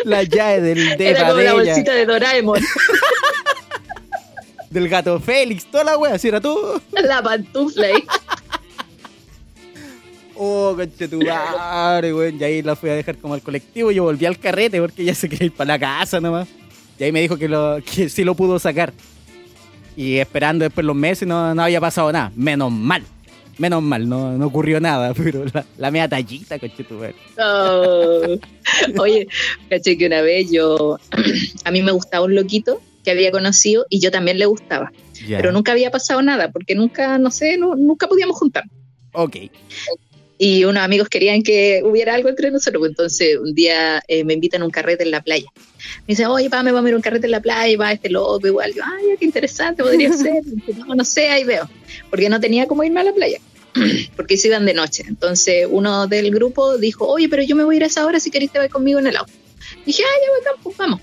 La 0.05 0.23
llave 0.23 0.61
del 0.61 1.01
Era 1.01 1.19
como 1.21 1.33
de 1.35 1.43
la 1.43 1.51
ella. 1.51 1.63
bolsita 1.63 1.93
de 1.93 2.05
Doraemon. 2.05 2.61
del 4.69 4.89
gato 4.89 5.19
Félix, 5.19 5.65
toda 5.69 5.83
la 5.83 5.97
wea, 5.97 6.15
así 6.15 6.29
era 6.29 6.41
todo. 6.41 6.81
La 6.91 7.21
pantufla 7.21 7.87
ahí. 7.87 8.03
Oh, 10.35 10.73
conche 10.75 11.07
tu 11.07 11.21
madre, 11.21 12.13
weón. 12.13 12.39
Y 12.39 12.43
ahí 12.43 12.61
la 12.63 12.75
fui 12.75 12.89
a 12.89 12.95
dejar 12.95 13.17
como 13.17 13.35
al 13.35 13.41
colectivo 13.41 13.91
y 13.91 13.95
yo 13.95 14.03
volví 14.03 14.25
al 14.25 14.39
carrete 14.39 14.81
porque 14.81 15.05
ya 15.05 15.13
se 15.13 15.29
quería 15.29 15.45
ir 15.45 15.53
para 15.53 15.73
la 15.73 15.79
casa 15.79 16.19
nomás. 16.19 16.47
Y 16.99 17.03
ahí 17.03 17.11
me 17.11 17.21
dijo 17.21 17.37
que, 17.37 17.47
lo, 17.47 17.77
que 17.95 18.09
sí 18.09 18.23
lo 18.23 18.35
pudo 18.35 18.59
sacar. 18.59 18.93
Y 19.95 20.17
esperando 20.17 20.63
después 20.63 20.85
los 20.85 20.95
meses 20.95 21.27
no, 21.27 21.53
no 21.53 21.63
había 21.63 21.79
pasado 21.81 22.11
nada. 22.11 22.31
Menos 22.35 22.71
mal. 22.71 23.03
Menos 23.59 23.83
mal, 23.83 24.09
no, 24.09 24.31
no 24.37 24.47
ocurrió 24.47 24.79
nada. 24.79 25.13
Pero 25.17 25.45
la, 25.53 25.65
la 25.77 25.91
media 25.91 26.07
tallita, 26.09 26.57
conche 26.57 26.83
tu 26.83 26.95
madre. 26.95 27.15
Oh. 27.37 28.37
Oye, 28.99 29.27
caché 29.69 29.97
que 29.97 30.07
una 30.07 30.21
vez 30.21 30.49
yo, 30.51 30.97
a 31.65 31.71
mí 31.71 31.83
me 31.83 31.91
gustaba 31.91 32.25
un 32.25 32.33
loquito 32.35 32.81
que 33.03 33.11
había 33.11 33.31
conocido 33.31 33.85
y 33.89 33.99
yo 33.99 34.09
también 34.11 34.39
le 34.39 34.45
gustaba, 34.45 34.91
pero 35.27 35.51
nunca 35.51 35.73
había 35.73 35.91
pasado 35.91 36.21
nada 36.21 36.49
porque 36.51 36.73
nunca, 36.73 37.17
no 37.17 37.31
sé, 37.31 37.57
no- 37.57 37.75
nunca 37.75 38.07
podíamos 38.07 38.37
juntar. 38.37 38.63
Ok. 39.11 39.35
Y 40.45 40.65
unos 40.65 40.83
amigos 40.83 41.07
querían 41.07 41.41
que 41.41 41.81
hubiera 41.85 42.15
algo 42.15 42.27
entre 42.27 42.51
nosotros, 42.51 42.81
pues 42.81 42.89
entonces 42.89 43.37
un 43.37 43.55
día 43.55 44.03
eh, 44.09 44.25
me 44.25 44.33
invitan 44.33 44.61
a 44.61 44.65
un 44.65 44.71
carrete 44.71 45.03
en 45.03 45.11
la 45.11 45.21
playa. 45.21 45.47
Me 45.99 46.07
dicen, 46.07 46.25
oye, 46.25 46.49
pa, 46.49 46.61
me 46.63 46.73
vamos 46.73 46.87
a 46.87 46.89
ir 46.89 46.93
a 46.95 46.97
un 46.97 47.01
carrete 47.01 47.27
en 47.27 47.31
la 47.31 47.39
playa, 47.39 47.69
y 47.69 47.77
va 47.77 47.93
este 47.93 48.09
loco 48.09 48.45
igual. 48.45 48.73
Yo, 48.73 48.83
ay, 48.83 49.15
qué 49.17 49.23
interesante, 49.23 49.83
podría 49.83 50.11
ser. 50.17 50.43
Y 50.67 50.73
no, 50.73 50.95
no 50.95 51.05
sé, 51.05 51.29
ahí 51.29 51.45
veo. 51.45 51.69
Porque 52.09 52.27
no 52.27 52.41
tenía 52.41 52.67
cómo 52.67 52.83
irme 52.83 52.99
a 52.99 53.05
la 53.05 53.13
playa, 53.13 53.39
porque 54.17 54.35
se 54.35 54.49
iban 54.49 54.65
de 54.65 54.73
noche. 54.73 55.05
Entonces 55.07 55.65
uno 55.71 56.07
del 56.07 56.29
grupo 56.29 56.77
dijo, 56.77 57.07
oye, 57.07 57.29
pero 57.29 57.41
yo 57.41 57.55
me 57.55 57.63
voy 57.63 57.75
a 57.75 57.77
ir 57.77 57.83
a 57.85 57.87
esa 57.87 58.05
hora, 58.05 58.19
si 58.19 58.29
querés 58.29 58.51
te 58.51 58.59
vas 58.59 58.67
conmigo 58.67 58.99
en 58.99 59.07
el 59.07 59.15
auto. 59.15 59.31
Dije, 59.85 60.03
ah, 60.05 60.19
ya 60.25 60.51
voy, 60.51 60.59
pues 60.61 60.75
vamos. 60.75 60.99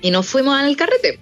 Y 0.00 0.12
nos 0.12 0.24
fuimos 0.24 0.56
al 0.56 0.76
carrete. 0.76 1.18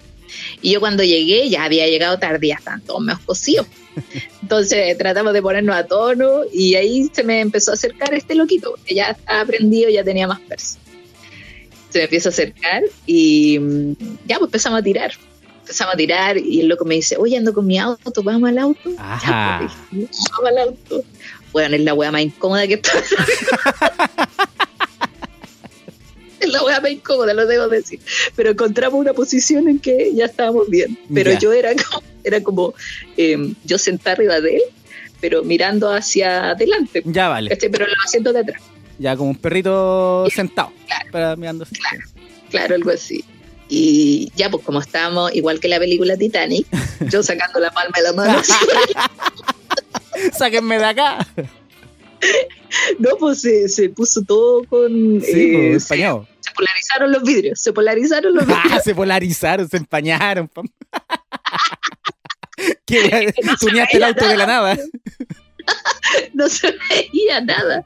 Y 0.61 0.73
yo 0.73 0.81
cuando 0.81 1.03
llegué, 1.03 1.49
ya 1.49 1.65
había 1.65 1.87
llegado 1.87 2.19
tarde, 2.19 2.49
ya 2.49 2.57
estaban 2.57 2.83
todos 2.83 3.01
medio 3.01 3.19
cosidos. 3.25 3.67
Entonces 4.43 4.97
tratamos 4.99 5.33
de 5.33 5.43
ponernos 5.43 5.77
a 5.77 5.87
tono 5.87 6.43
y 6.53 6.75
ahí 6.75 7.11
se 7.13 7.23
me 7.23 7.41
empezó 7.41 7.73
a 7.73 7.75
acercar 7.75 8.15
este 8.15 8.35
loquito, 8.35 8.75
que 8.85 8.95
ya 8.95 9.11
estaba 9.11 9.41
aprendido, 9.41 9.91
ya 9.91 10.05
tenía 10.05 10.27
más 10.27 10.41
perso. 10.41 10.79
Se 11.91 11.99
me 11.99 12.05
empieza 12.05 12.29
a 12.29 12.33
acercar 12.33 12.83
y 13.07 13.59
mm, 13.59 13.93
ya 14.27 14.39
pues 14.39 14.49
empezamos 14.49 14.81
a 14.81 14.83
tirar. 14.83 15.13
Empezamos 15.61 15.95
a 15.95 15.97
tirar 15.97 16.39
y 16.39 16.61
el 16.61 16.69
loco 16.69 16.85
me 16.85 16.95
dice, 16.97 17.17
oye, 17.17 17.37
ando 17.37 17.53
con 17.53 17.67
mi 17.67 17.79
auto, 17.79 18.23
vamos 18.23 18.49
al 18.49 18.59
auto. 18.59 18.91
Ajá. 18.99 19.61
Ya, 19.63 19.75
pues, 19.91 20.11
vamos 20.31 20.51
al 20.51 20.59
auto. 20.59 21.05
Bueno, 21.53 21.75
es 21.75 21.83
la 21.83 21.95
wea 21.95 22.13
más 22.13 22.23
incómoda 22.23 22.67
que 22.67 22.75
está. 22.75 22.93
es 26.41 26.49
la 26.53 26.63
wea 26.65 26.81
más 26.81 26.91
incómoda, 26.91 27.35
lo 27.35 27.47
debo 27.47 27.69
decir. 27.69 28.01
Pero 28.35 28.51
encontramos 28.51 28.99
una 29.01 29.13
posición 29.13 29.69
en 29.69 29.79
que 29.79 30.13
ya 30.15 30.27
estábamos 30.27 30.69
bien. 30.69 30.99
Pero 31.13 31.33
Ya. 31.33 31.39
yo 31.39 31.53
era 31.53 31.71
como, 31.75 32.03
era 32.25 32.43
como 32.43 32.75
eh, 33.17 33.53
yo 33.65 33.79
sentada 33.79 34.13
arriba 34.17 34.41
de 34.41 34.57
él, 34.57 34.63
pero 35.21 35.43
mirando 35.45 35.93
hacia 35.93 36.51
adelante. 36.51 37.03
Ya 37.05 37.29
vale. 37.29 37.57
Pero 37.57 37.85
en 37.85 37.91
los 37.91 38.05
asientos 38.07 38.35
de 38.35 38.41
atrás. 38.41 38.63
Ya 38.99 39.17
como 39.17 39.31
un 39.31 39.37
perrito 39.37 40.27
sentado. 40.31 40.73
Para 41.13 41.37
mirando 41.37 41.65
así. 41.65 41.75
Claro, 42.51 42.75
algo 42.75 42.91
así. 42.91 43.25
Y 43.69 44.31
ya, 44.37 44.49
pues 44.49 44.65
como 44.65 44.81
estábamos, 44.81 45.35
igual 45.35 45.59
que 45.59 45.69
la 45.69 45.79
película 45.79 46.17
Titanic, 46.17 46.67
yo 47.11 47.23
sacando 47.23 47.59
la 47.61 47.71
palma 47.73 47.93
de 47.97 48.03
la 48.05 48.13
mano. 48.13 48.43
Sáquenme 50.33 50.79
de 50.79 50.85
acá. 50.85 51.27
no, 52.99 53.11
pues 53.19 53.41
se, 53.41 53.69
se 53.69 53.89
puso 53.91 54.23
todo 54.23 54.65
con... 54.65 55.21
Sí, 55.21 55.55
eh, 55.55 55.69
pues, 55.73 55.85
se, 55.85 55.95
empañado. 55.95 56.27
se 56.41 56.51
polarizaron 56.53 57.13
los 57.13 57.23
vidrios, 57.23 57.61
se 57.61 57.73
polarizaron 57.73 58.35
los 58.35 58.47
vidrios. 58.47 58.67
Ah, 58.73 58.81
se 58.81 58.95
polarizaron, 58.95 59.69
se 59.69 59.77
empañaron. 59.79 60.51
Que 62.87 63.33
no 63.45 63.57
se 63.57 63.67
Tuneaste 63.67 63.97
el 63.99 64.05
auto 64.05 64.27
de 64.27 64.37
la 64.37 64.47
nada. 64.47 64.79
no 66.33 66.49
se 66.49 66.75
veía 66.89 67.41
nada. 67.43 67.85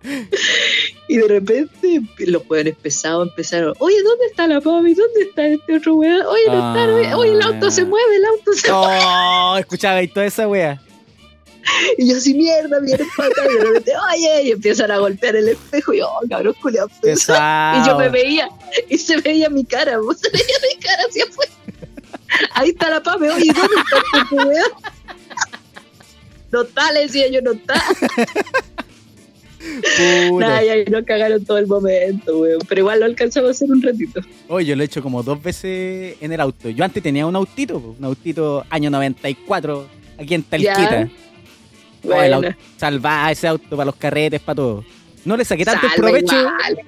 Y 1.08 1.16
de 1.16 1.26
repente 1.26 2.00
los 2.18 2.46
jóvenes 2.46 2.76
pesados 2.76 3.28
empezaron, 3.28 3.74
oye, 3.80 4.00
¿dónde 4.02 4.26
está 4.26 4.46
la 4.46 4.60
Pami? 4.60 4.94
¿Dónde 4.94 5.22
está 5.22 5.46
este 5.46 5.76
otro 5.76 5.94
weón? 5.94 6.24
Oye, 6.26 6.44
no 6.46 6.52
está, 6.54 6.84
Ah. 7.12 7.16
oye, 7.16 7.32
el 7.32 7.42
auto 7.42 7.70
se 7.70 7.84
mueve, 7.84 8.16
el 8.16 8.24
auto 8.26 8.52
se 8.52 8.70
mueve. 8.70 8.98
Oh, 9.02 9.56
escuchaba 9.58 10.02
y 10.02 10.08
toda 10.08 10.26
esa 10.26 10.46
wea. 10.46 10.80
Y 11.98 12.08
yo 12.10 12.16
así, 12.16 12.34
mierda, 12.34 12.80
mierda, 12.80 13.04
y 13.04 13.54
de 13.54 13.64
repente, 13.64 13.92
oye, 14.12 14.42
y 14.44 14.50
empiezan 14.52 14.90
a 14.90 14.98
golpear 14.98 15.36
el 15.36 15.48
espejo, 15.48 15.92
y 15.92 15.98
yo, 15.98 16.08
oh, 16.08 16.28
cabrón, 16.28 16.54
culiao, 16.60 16.88
Pesado. 17.02 17.82
Y 17.82 17.86
yo 17.86 17.98
me 17.98 18.08
veía, 18.08 18.48
y 18.88 18.98
se 18.98 19.20
veía 19.20 19.50
mi 19.50 19.64
cara, 19.64 19.98
vos, 19.98 20.18
se 20.18 20.30
veía 20.30 20.56
mi 20.74 20.82
cara 20.82 21.02
hacia 21.08 21.24
afuera. 21.24 21.52
Ahí 22.54 22.70
está 22.70 22.90
la 22.90 23.02
Pame, 23.02 23.30
oye, 23.30 23.52
¿dónde 23.52 23.76
está 23.76 24.22
este 24.22 24.34
weón? 24.34 24.70
No 26.52 26.62
está, 26.62 26.92
le 26.92 27.00
decía 27.02 27.28
yo, 27.28 27.40
no 27.42 27.52
está. 27.52 27.82
Puta. 30.28 30.46
Nada, 30.46 30.64
y 30.64 30.68
ahí 30.70 30.84
nos 30.86 31.04
cagaron 31.04 31.44
todo 31.44 31.58
el 31.58 31.66
momento, 31.66 32.38
weón. 32.38 32.60
Pero 32.68 32.80
igual 32.80 33.00
lo 33.00 33.06
alcanzamos 33.06 33.48
a 33.48 33.50
hacer 33.52 33.70
un 33.70 33.82
ratito. 33.82 34.20
Oye, 34.48 34.66
yo 34.66 34.76
lo 34.76 34.82
he 34.82 34.86
hecho 34.86 35.02
como 35.02 35.22
dos 35.22 35.42
veces 35.42 36.16
en 36.20 36.32
el 36.32 36.40
auto. 36.40 36.70
Yo 36.70 36.84
antes 36.84 37.02
tenía 37.02 37.26
un 37.26 37.36
autito, 37.36 37.94
un 37.98 38.04
autito 38.04 38.64
año 38.70 38.90
94, 38.90 39.86
aquí 40.18 40.34
en 40.34 40.42
Talquita. 40.42 41.08
Bueno, 42.02 42.40
salvaba 42.76 43.30
ese 43.30 43.48
auto 43.48 43.68
para 43.70 43.84
los 43.86 43.96
carretes, 43.96 44.40
para 44.40 44.56
todo. 44.56 44.84
No 45.24 45.36
le 45.36 45.44
saqué 45.44 45.64
tanto 45.64 45.86
el 45.86 45.92
provecho. 45.94 46.38
igual. 46.38 46.78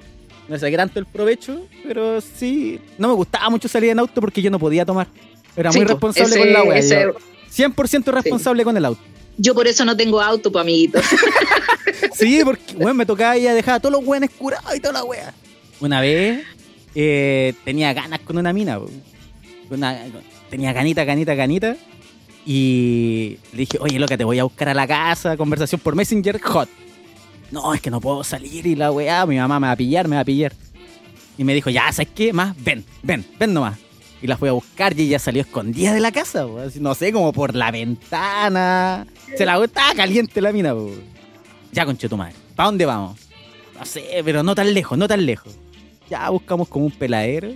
No 0.47 0.55
le 0.55 0.59
saqué 0.59 0.75
tanto 0.77 0.99
el 0.99 1.05
provecho, 1.05 1.61
pero 1.87 2.19
sí. 2.21 2.79
No 2.97 3.07
me 3.09 3.13
gustaba 3.13 3.49
mucho 3.49 3.67
salir 3.67 3.91
en 3.91 3.99
auto 3.99 4.19
porque 4.19 4.41
yo 4.41 4.49
no 4.51 4.59
podía 4.59 4.85
tomar. 4.85 5.07
Era 5.55 5.71
Sí, 5.71 5.77
muy 5.79 5.85
po, 5.85 5.93
responsable 5.93 6.29
ese- 6.35 6.39
con 6.39 6.53
la 6.53 6.63
wea. 6.63 6.77
ese- 6.79 7.01
yo 7.03 7.13
100% 7.51 8.11
responsable 8.11 8.63
con 8.63 8.75
el 8.75 8.85
auto. 8.85 9.01
Yo 9.37 9.53
por 9.55 9.67
eso 9.67 9.85
no 9.85 9.95
tengo 9.95 10.19
auto, 10.21 10.51
pa' 10.51 10.61
amiguitos. 10.61 11.03
Sí, 12.15 12.41
porque, 12.43 12.75
weón, 12.75 12.95
me 12.97 13.05
tocaba 13.05 13.37
ir 13.37 13.47
a 13.49 13.53
dejar 13.53 13.75
a 13.75 13.79
todos 13.79 13.93
los 13.93 14.05
weones 14.07 14.29
curados 14.31 14.75
y 14.75 14.79
toda 14.79 14.93
la 14.93 15.03
wea. 15.03 15.33
Una 15.79 15.99
vez 16.01 16.43
eh, 16.95 17.53
tenía 17.63 17.93
ganas 17.93 18.19
con 18.19 18.37
una 18.37 18.53
mina. 18.53 18.79
Una- 19.69 19.99
tenía 20.49 20.73
ganita, 20.73 21.03
ganita, 21.03 21.33
ganita. 21.33 21.75
Y 22.45 23.37
le 23.53 23.59
dije, 23.59 23.77
oye, 23.79 23.99
loca, 23.99 24.17
te 24.17 24.23
voy 24.23 24.39
a 24.39 24.43
buscar 24.43 24.69
a 24.69 24.73
la 24.73 24.87
casa, 24.87 25.37
conversación 25.37 25.79
por 25.79 25.95
Messenger, 25.95 26.41
hot. 26.41 26.69
No, 27.51 27.73
es 27.73 27.81
que 27.81 27.91
no 27.91 28.01
puedo 28.01 28.23
salir 28.23 28.65
y 28.65 28.75
la 28.75 28.91
weá, 28.91 29.25
mi 29.25 29.37
mamá 29.37 29.59
me 29.59 29.67
va 29.67 29.73
a 29.73 29.75
pillar, 29.75 30.07
me 30.07 30.15
va 30.15 30.21
a 30.21 30.25
pillar. 30.25 30.53
Y 31.37 31.43
me 31.43 31.53
dijo, 31.53 31.69
ya, 31.69 31.91
¿sabes 31.91 32.11
qué? 32.13 32.33
Más, 32.33 32.55
ven, 32.63 32.83
ven, 33.01 33.25
ven 33.39 33.53
nomás. 33.53 33.77
Y 34.21 34.27
la 34.27 34.37
fui 34.37 34.49
a 34.49 34.53
buscar 34.53 34.97
y 34.97 35.03
ella 35.03 35.19
salió 35.19 35.41
escondida 35.41 35.93
de 35.93 35.99
la 35.99 36.11
casa. 36.11 36.45
Así, 36.65 36.79
no 36.79 36.95
sé, 36.95 37.11
como 37.11 37.33
por 37.33 37.55
la 37.55 37.71
ventana. 37.71 39.05
Se 39.37 39.45
la 39.45 39.61
estaba 39.63 39.93
caliente 39.93 40.41
la 40.41 40.51
mina, 40.51 40.73
po. 40.73 40.91
Ya, 41.71 41.85
conche 41.85 42.07
tu 42.07 42.15
madre. 42.17 42.35
¿Para 42.55 42.67
dónde 42.67 42.85
vamos? 42.85 43.19
No 43.77 43.85
sé, 43.85 44.21
pero 44.23 44.43
no 44.43 44.55
tan 44.55 44.73
lejos, 44.73 44.97
no 44.97 45.07
tan 45.07 45.25
lejos. 45.25 45.53
Ya 46.09 46.29
buscamos 46.29 46.67
como 46.69 46.85
un 46.85 46.91
peladero. 46.91 47.53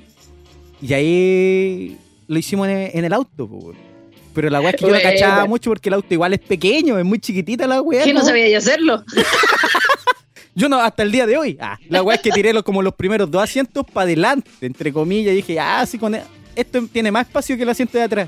Y 0.81 0.93
ahí 0.93 1.97
lo 2.27 2.37
hicimos 2.37 2.67
en, 2.67 3.05
el 3.05 3.13
auto, 3.13 3.47
po. 3.47 3.73
Pero 4.37 4.51
la 4.51 4.61
weá 4.61 4.69
es 4.69 4.75
que 4.75 4.81
yo 4.83 4.91
la 4.91 4.99
Buena. 4.99 5.09
cachaba 5.11 5.45
mucho 5.47 5.71
porque 5.71 5.89
el 5.89 5.95
auto 5.95 6.13
igual 6.13 6.31
es 6.31 6.39
pequeño, 6.39 6.99
es 6.99 7.03
muy 7.03 7.17
chiquitita 7.17 7.65
la 7.65 7.81
weá. 7.81 8.03
¿Qué 8.03 8.13
no 8.13 8.19
¿no? 8.19 8.25
sabía 8.27 8.47
yo 8.47 8.59
hacerlo? 8.59 9.03
Yo 10.53 10.67
no, 10.69 10.79
hasta 10.79 11.03
el 11.03 11.11
día 11.11 11.25
de 11.27 11.37
hoy. 11.37 11.57
Ah, 11.61 11.77
la 11.89 12.01
weá 12.03 12.15
es 12.15 12.21
que 12.21 12.31
tiré 12.31 12.51
los, 12.53 12.63
como 12.63 12.81
los 12.83 12.93
primeros 12.93 13.29
dos 13.29 13.43
asientos 13.43 13.83
para 13.93 14.05
adelante, 14.05 14.49
entre 14.61 14.91
comillas. 14.93 15.33
Y 15.33 15.37
dije, 15.37 15.59
ah, 15.59 15.83
sí, 15.85 15.97
con 15.99 16.13
e- 16.15 16.23
esto 16.55 16.81
tiene 16.91 17.11
más 17.11 17.27
espacio 17.27 17.55
que 17.57 17.63
el 17.63 17.69
asiento 17.69 17.97
de 17.97 18.03
atrás. 18.03 18.27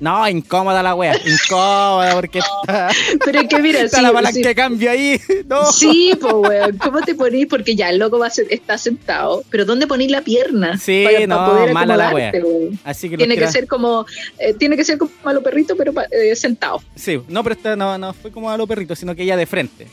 No, 0.00 0.26
incómoda 0.26 0.82
la 0.82 0.94
weá, 0.94 1.14
incómoda 1.24 2.14
porque 2.14 2.38
está, 2.62 2.88
Pero 3.24 3.40
es 3.40 3.48
que 3.48 3.58
mira, 3.60 3.80
está 3.82 3.98
sí, 3.98 4.02
la 4.02 4.12
palanca 4.12 4.34
sí, 4.34 4.42
de 4.42 4.54
cambio 4.54 4.90
ahí. 4.90 5.20
No. 5.46 5.66
Sí, 5.72 6.12
pues, 6.20 6.32
weón. 6.32 6.78
¿Cómo 6.78 7.00
te 7.00 7.14
ponís? 7.14 7.46
Porque 7.46 7.74
ya 7.74 7.90
el 7.90 7.98
loco 7.98 8.18
va 8.18 8.28
a 8.28 8.30
ser, 8.30 8.46
está 8.50 8.78
sentado. 8.78 9.42
Pero 9.50 9.64
¿dónde 9.64 9.86
ponís 9.86 10.10
la 10.10 10.22
pierna? 10.22 10.78
Sí, 10.78 11.04
para, 11.04 11.26
no, 11.26 11.36
para 11.36 11.50
poder 11.50 11.72
mala 11.72 11.96
la 11.96 12.14
weón. 12.14 12.78
Así 12.84 13.10
que, 13.10 13.16
Tiene 13.16 13.36
que 13.36 13.48
ser 13.48 13.66
como, 13.66 14.06
eh, 14.38 14.54
tiene 14.54 14.76
que 14.76 14.84
ser 14.84 14.96
como 14.96 15.10
a 15.24 15.32
lo 15.32 15.42
perrito, 15.42 15.76
pero 15.76 15.92
eh, 16.10 16.36
sentado. 16.36 16.82
Sí, 16.94 17.20
no, 17.28 17.42
pero 17.42 17.54
esta 17.54 17.76
no, 17.76 17.98
no 17.98 18.12
fue 18.12 18.30
como 18.30 18.50
a 18.50 18.56
los 18.56 18.68
perritos, 18.68 18.98
sino 18.98 19.14
que 19.14 19.24
ella 19.24 19.36
de 19.36 19.46
frente. 19.46 19.86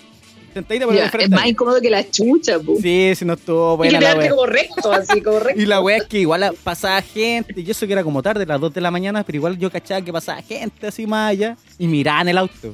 Sentadita, 0.53 0.87
de 0.87 1.03
es 1.03 1.11
frente. 1.11 1.35
más 1.35 1.45
incómodo 1.45 1.79
que 1.79 1.89
la 1.89 2.09
chucha, 2.09 2.59
pues. 2.59 2.81
Sí, 2.81 3.13
sí, 3.15 3.25
no 3.25 3.33
estuvo 3.33 3.73
y 3.75 3.77
buena 3.77 3.99
que 3.99 4.05
la 4.05 4.15
wea. 4.15 4.29
como 4.29 4.45
recto, 4.45 4.91
así, 4.91 5.21
como 5.21 5.39
recto. 5.39 5.61
Y 5.61 5.65
la 5.65 5.81
wea 5.81 5.97
es 5.97 6.03
que 6.05 6.19
igual 6.19 6.51
pasaba 6.63 7.01
gente, 7.01 7.53
y 7.61 7.69
eso 7.69 7.85
que 7.85 7.93
era 7.93 8.03
como 8.03 8.23
tarde, 8.23 8.45
las 8.45 8.59
2 8.59 8.73
de 8.73 8.81
la 8.81 8.89
mañana, 8.91 9.23
pero 9.23 9.37
igual 9.37 9.57
yo 9.57 9.69
cachaba 9.69 10.01
que 10.01 10.11
pasaba 10.11 10.41
gente 10.41 10.87
así 10.87 11.05
más 11.05 11.31
allá 11.31 11.57
y 11.77 11.87
miraban 11.87 12.27
el 12.27 12.37
auto. 12.37 12.73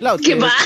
El 0.00 0.06
auto. 0.06 0.22
¿Qué 0.24 0.36
más? 0.36 0.52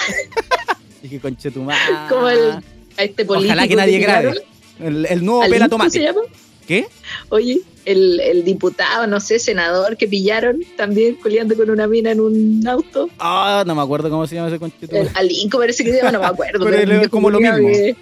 Y 1.00 1.08
que 1.08 1.20
conche 1.20 1.52
tu 1.52 1.62
madre. 1.62 1.78
Como 2.08 2.28
el, 2.28 2.50
a 2.96 3.02
este 3.04 3.24
político. 3.24 3.52
Ojalá 3.52 3.68
que 3.68 3.76
nadie 3.76 3.98
grabe. 4.00 4.34
El, 4.80 5.06
el 5.06 5.24
nuevo 5.24 5.42
pela 5.48 5.68
tomate. 5.68 5.90
se 5.92 6.00
llama? 6.02 6.22
¿Qué? 6.68 6.86
Oye, 7.30 7.60
el, 7.86 8.20
el 8.20 8.44
diputado, 8.44 9.06
no 9.06 9.18
sé, 9.20 9.38
senador 9.38 9.96
que 9.96 10.06
pillaron 10.06 10.60
también 10.76 11.14
coleando 11.16 11.56
con 11.56 11.70
una 11.70 11.86
mina 11.88 12.10
en 12.12 12.20
un 12.20 12.62
auto. 12.68 13.08
Ah, 13.18 13.64
no 13.66 13.74
me 13.74 13.80
acuerdo 13.82 14.10
cómo 14.10 14.26
se 14.26 14.34
llama 14.36 14.48
ese 14.48 14.58
conche 14.58 14.86
tu 14.86 14.94
El, 14.94 15.04
madre. 15.06 15.12
al 15.18 15.30
Inco 15.32 15.58
parece 15.58 15.82
que 15.82 15.90
se 15.92 15.96
llama, 15.96 16.12
no 16.12 16.20
me 16.20 16.26
acuerdo. 16.26 16.58
Pero 16.66 16.76
pero 16.76 16.92
es 16.98 17.02
un 17.04 17.08
como 17.08 17.30
lo 17.30 17.40
mismo. 17.40 17.56
Que, 17.68 17.96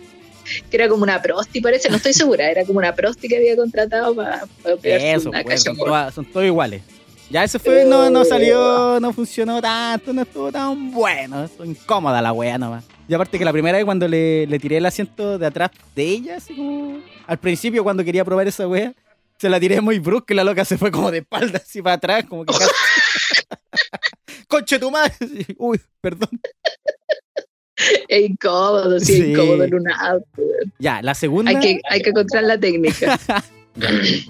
que 0.68 0.76
era 0.76 0.88
como 0.88 1.04
una 1.04 1.22
prosti, 1.22 1.60
parece, 1.60 1.88
no 1.88 1.96
estoy 1.96 2.12
segura, 2.12 2.50
era 2.50 2.64
como 2.64 2.78
una 2.80 2.94
prosti 2.94 3.28
que 3.28 3.36
había 3.36 3.56
contratado 3.56 4.14
para, 4.14 4.44
para 4.62 4.74
Eso, 4.82 5.30
pues, 5.30 5.62
son, 5.62 5.72
cachapón. 5.72 5.86
todas- 5.88 6.14
son 6.14 6.24
todos 6.26 6.46
iguales. 6.46 6.82
Ya 7.28 7.42
eso 7.42 7.58
fue, 7.58 7.84
no, 7.84 8.08
no 8.08 8.24
salió, 8.24 9.00
no 9.00 9.12
funcionó 9.12 9.60
tanto, 9.60 10.12
no 10.12 10.22
estuvo 10.22 10.52
tan 10.52 10.92
bueno. 10.92 11.44
Estuvo 11.44 11.64
incómoda 11.64 12.22
la 12.22 12.32
wea 12.32 12.56
nomás. 12.56 12.84
Y 13.08 13.14
aparte 13.14 13.38
que 13.38 13.44
la 13.44 13.52
primera 13.52 13.78
vez 13.78 13.84
cuando 13.84 14.06
le, 14.06 14.46
le 14.46 14.58
tiré 14.58 14.76
el 14.76 14.86
asiento 14.86 15.38
de 15.38 15.46
atrás 15.46 15.70
de 15.94 16.02
ella, 16.04 16.36
así 16.36 16.54
como. 16.54 17.00
Al 17.26 17.38
principio 17.38 17.82
cuando 17.82 18.04
quería 18.04 18.24
probar 18.24 18.46
esa 18.46 18.68
wea, 18.68 18.92
se 19.38 19.48
la 19.48 19.58
tiré 19.60 19.80
muy 19.80 19.98
brusca 19.98 20.32
y 20.32 20.36
la 20.36 20.44
loca 20.44 20.64
se 20.64 20.78
fue 20.78 20.90
como 20.90 21.10
de 21.10 21.18
espalda 21.18 21.60
así 21.62 21.82
para 21.82 21.96
atrás, 21.96 22.24
como 22.28 22.44
que 22.44 22.54
casi. 22.54 22.70
¡Conche 24.48 24.78
tu 24.78 24.90
madre! 24.90 25.12
Uy, 25.58 25.80
perdón. 26.00 26.30
Es 28.08 28.30
incómodo, 28.30 28.98
sí, 29.00 29.32
incómodo 29.32 29.64
en 29.64 29.74
un 29.74 29.90
auto. 29.90 30.42
Ya, 30.78 31.02
la 31.02 31.14
segunda. 31.14 31.50
Hay 31.50 31.60
que, 31.60 31.80
hay 31.90 32.00
que 32.00 32.10
encontrar 32.10 32.44
la 32.44 32.58
técnica. 32.58 33.18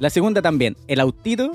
La 0.00 0.10
segunda 0.10 0.42
también, 0.42 0.76
el 0.88 0.98
autito. 0.98 1.54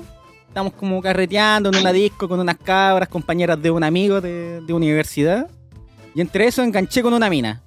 Estamos 0.52 0.74
como 0.74 1.00
carreteando 1.00 1.70
en 1.70 1.76
una 1.76 1.94
disco 1.94 2.28
con 2.28 2.38
unas 2.38 2.58
cabras, 2.58 3.08
compañeras 3.08 3.62
de 3.62 3.70
un 3.70 3.82
amigo 3.82 4.20
de, 4.20 4.60
de 4.60 4.72
universidad. 4.74 5.48
Y 6.14 6.20
entre 6.20 6.46
eso 6.46 6.62
enganché 6.62 7.02
con 7.02 7.14
una 7.14 7.30
mina. 7.30 7.62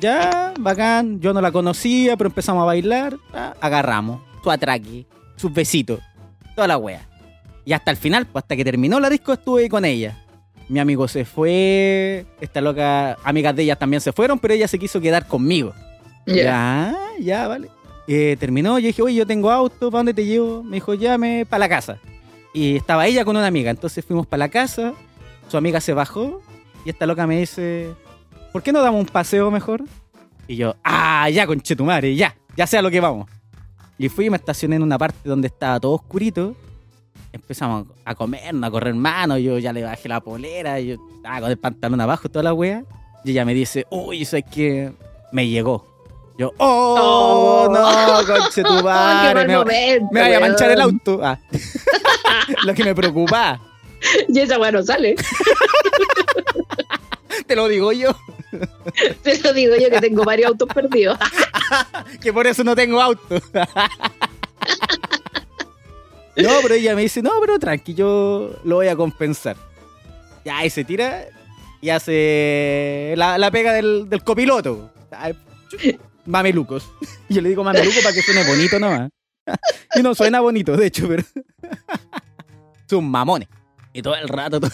Ya, 0.00 0.54
bacán, 0.58 1.20
yo 1.20 1.34
no 1.34 1.42
la 1.42 1.52
conocía, 1.52 2.16
pero 2.16 2.28
empezamos 2.28 2.62
a 2.62 2.64
bailar. 2.64 3.18
ah, 3.34 3.52
agarramos, 3.60 4.22
su 4.42 4.50
atraque, 4.50 5.04
sus 5.36 5.52
besitos, 5.52 6.00
toda 6.54 6.68
la 6.68 6.78
wea. 6.78 7.06
Y 7.66 7.74
hasta 7.74 7.90
el 7.90 7.98
final, 7.98 8.24
pues 8.24 8.44
hasta 8.44 8.56
que 8.56 8.64
terminó 8.64 8.98
la 8.98 9.10
disco, 9.10 9.34
estuve 9.34 9.64
ahí 9.64 9.68
con 9.68 9.84
ella. 9.84 10.16
Mi 10.70 10.80
amigo 10.80 11.06
se 11.06 11.26
fue, 11.26 12.24
esta 12.40 12.62
loca, 12.62 13.18
amigas 13.24 13.54
de 13.54 13.64
ellas 13.64 13.78
también 13.78 14.00
se 14.00 14.10
fueron, 14.10 14.38
pero 14.38 14.54
ella 14.54 14.68
se 14.68 14.78
quiso 14.78 15.02
quedar 15.02 15.28
conmigo. 15.28 15.74
Ya, 16.24 16.96
ya, 17.20 17.46
vale. 17.46 17.68
Eh, 18.06 18.36
terminó, 18.38 18.78
yo 18.78 18.86
dije, 18.88 19.02
oye, 19.02 19.16
yo 19.16 19.26
tengo 19.26 19.50
auto, 19.50 19.90
¿para 19.90 20.00
dónde 20.00 20.14
te 20.14 20.26
llevo? 20.26 20.62
Me 20.62 20.76
dijo, 20.76 20.94
llame 20.94 21.46
para 21.46 21.60
la 21.60 21.68
casa. 21.68 21.98
Y 22.52 22.76
estaba 22.76 23.06
ella 23.06 23.24
con 23.24 23.36
una 23.36 23.46
amiga, 23.46 23.70
entonces 23.70 24.04
fuimos 24.04 24.26
para 24.26 24.38
la 24.38 24.48
casa, 24.48 24.94
su 25.48 25.56
amiga 25.56 25.80
se 25.80 25.92
bajó 25.92 26.40
y 26.84 26.90
esta 26.90 27.06
loca 27.06 27.26
me 27.26 27.40
dice, 27.40 27.92
¿por 28.52 28.62
qué 28.62 28.72
no 28.72 28.82
damos 28.82 29.00
un 29.00 29.06
paseo 29.06 29.50
mejor? 29.50 29.82
Y 30.46 30.56
yo, 30.56 30.76
ah, 30.84 31.28
ya, 31.30 31.46
conchetumare, 31.46 32.14
ya, 32.14 32.36
ya 32.56 32.66
sea 32.66 32.82
lo 32.82 32.90
que 32.90 33.00
vamos. 33.00 33.28
Y 33.98 34.08
fui 34.08 34.26
y 34.26 34.30
me 34.30 34.36
estacioné 34.36 34.76
en 34.76 34.82
una 34.82 34.98
parte 34.98 35.28
donde 35.28 35.48
estaba 35.48 35.80
todo 35.80 35.92
oscurito. 35.92 36.54
Empezamos 37.32 37.86
a 38.04 38.14
comer, 38.14 38.54
a 38.62 38.70
correr 38.70 38.94
mano, 38.94 39.38
yo 39.38 39.58
ya 39.58 39.72
le 39.72 39.82
bajé 39.82 40.08
la 40.08 40.20
polera, 40.20 40.78
yo 40.80 40.96
estaba 41.16 41.40
con 41.40 41.50
el 41.50 41.58
pantalón 41.58 42.00
abajo, 42.00 42.28
toda 42.28 42.42
la 42.42 42.54
wea. 42.54 42.84
Y 43.24 43.30
ella 43.30 43.44
me 43.44 43.54
dice, 43.54 43.86
uy, 43.90 44.22
eso 44.22 44.36
es 44.36 44.44
que 44.44 44.92
me 45.32 45.48
llegó. 45.48 45.93
Yo, 46.36 46.52
oh, 46.58 46.96
Oh. 46.98 47.68
no, 47.72 48.26
conche 48.26 48.62
tu 48.62 48.72
Oh, 48.78 48.82
madre, 48.82 49.46
me, 49.46 49.56
momento, 49.56 50.08
me 50.12 50.20
vaya 50.20 50.36
a 50.38 50.40
manchar 50.40 50.70
el 50.72 50.80
auto. 50.80 51.20
Ah. 51.22 51.38
Lo 52.64 52.74
que 52.74 52.84
me 52.84 52.94
preocupa, 52.94 53.60
Y 54.28 54.40
esa 54.40 54.58
weá 54.58 54.72
no 54.72 54.82
sale. 54.82 55.14
te 57.46 57.56
lo 57.56 57.68
digo 57.68 57.92
yo, 57.92 58.14
Te 59.22 59.38
lo 59.42 59.52
digo 59.52 59.74
yo 59.76 59.90
que 59.90 60.00
tengo 60.00 60.24
varios 60.24 60.48
autos 60.50 60.68
perdidos. 60.74 61.18
que 62.20 62.32
por 62.32 62.46
eso 62.46 62.64
no 62.64 62.74
tengo 62.74 63.00
auto. 63.00 63.36
No, 66.36 66.50
pero 66.62 66.74
ella 66.74 66.96
me 66.96 67.02
dice, 67.02 67.22
no, 67.22 67.30
pero 67.40 67.58
tranqui, 67.60 67.94
yo 67.94 68.50
lo 68.64 68.76
voy 68.76 68.88
a 68.88 68.96
compensar. 68.96 69.56
Ya, 70.44 70.64
y 70.64 70.70
se 70.70 70.84
tira 70.84 71.26
y 71.80 71.90
hace 71.90 73.14
la, 73.16 73.38
la 73.38 73.50
pega 73.50 73.72
del, 73.72 74.08
del 74.08 74.22
copiloto. 74.24 74.90
Ay, 75.12 75.34
Mamelucos. 76.26 76.90
Yo 77.28 77.40
le 77.42 77.48
digo 77.50 77.64
mameluco 77.64 77.96
para 78.02 78.14
que 78.14 78.22
suene 78.22 78.44
bonito 78.46 78.78
nomás. 78.78 79.10
Y 79.96 80.02
no 80.02 80.14
suena 80.14 80.40
bonito, 80.40 80.76
de 80.76 80.86
hecho, 80.86 81.06
pero. 81.06 81.22
Son 82.90 83.04
mamones. 83.08 83.48
Y 83.92 84.02
todo 84.02 84.16
el 84.16 84.26
rato. 84.28 84.58
todo- 84.58 84.70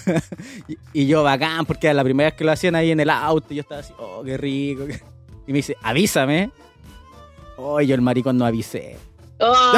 Y, 0.94 1.06
yo 1.06 1.22
bacán, 1.22 1.66
porque 1.66 1.88
era 1.88 1.94
la 1.94 2.04
primera 2.04 2.30
vez 2.30 2.38
que 2.38 2.44
lo 2.44 2.52
hacían 2.52 2.74
ahí 2.74 2.90
en 2.90 3.00
el 3.00 3.10
auto. 3.10 3.48
Y 3.52 3.56
yo 3.56 3.62
estaba 3.62 3.80
así, 3.82 3.92
oh, 3.98 4.22
qué 4.24 4.38
rico. 4.38 4.84
Y 5.46 5.52
me 5.52 5.58
dice, 5.58 5.76
avísame. 5.82 6.50
Oh, 7.58 7.80
yo 7.82 7.94
el 7.94 8.00
maricón 8.00 8.38
no 8.38 8.46
avisé. 8.46 8.96
¡Oh! 9.40 9.72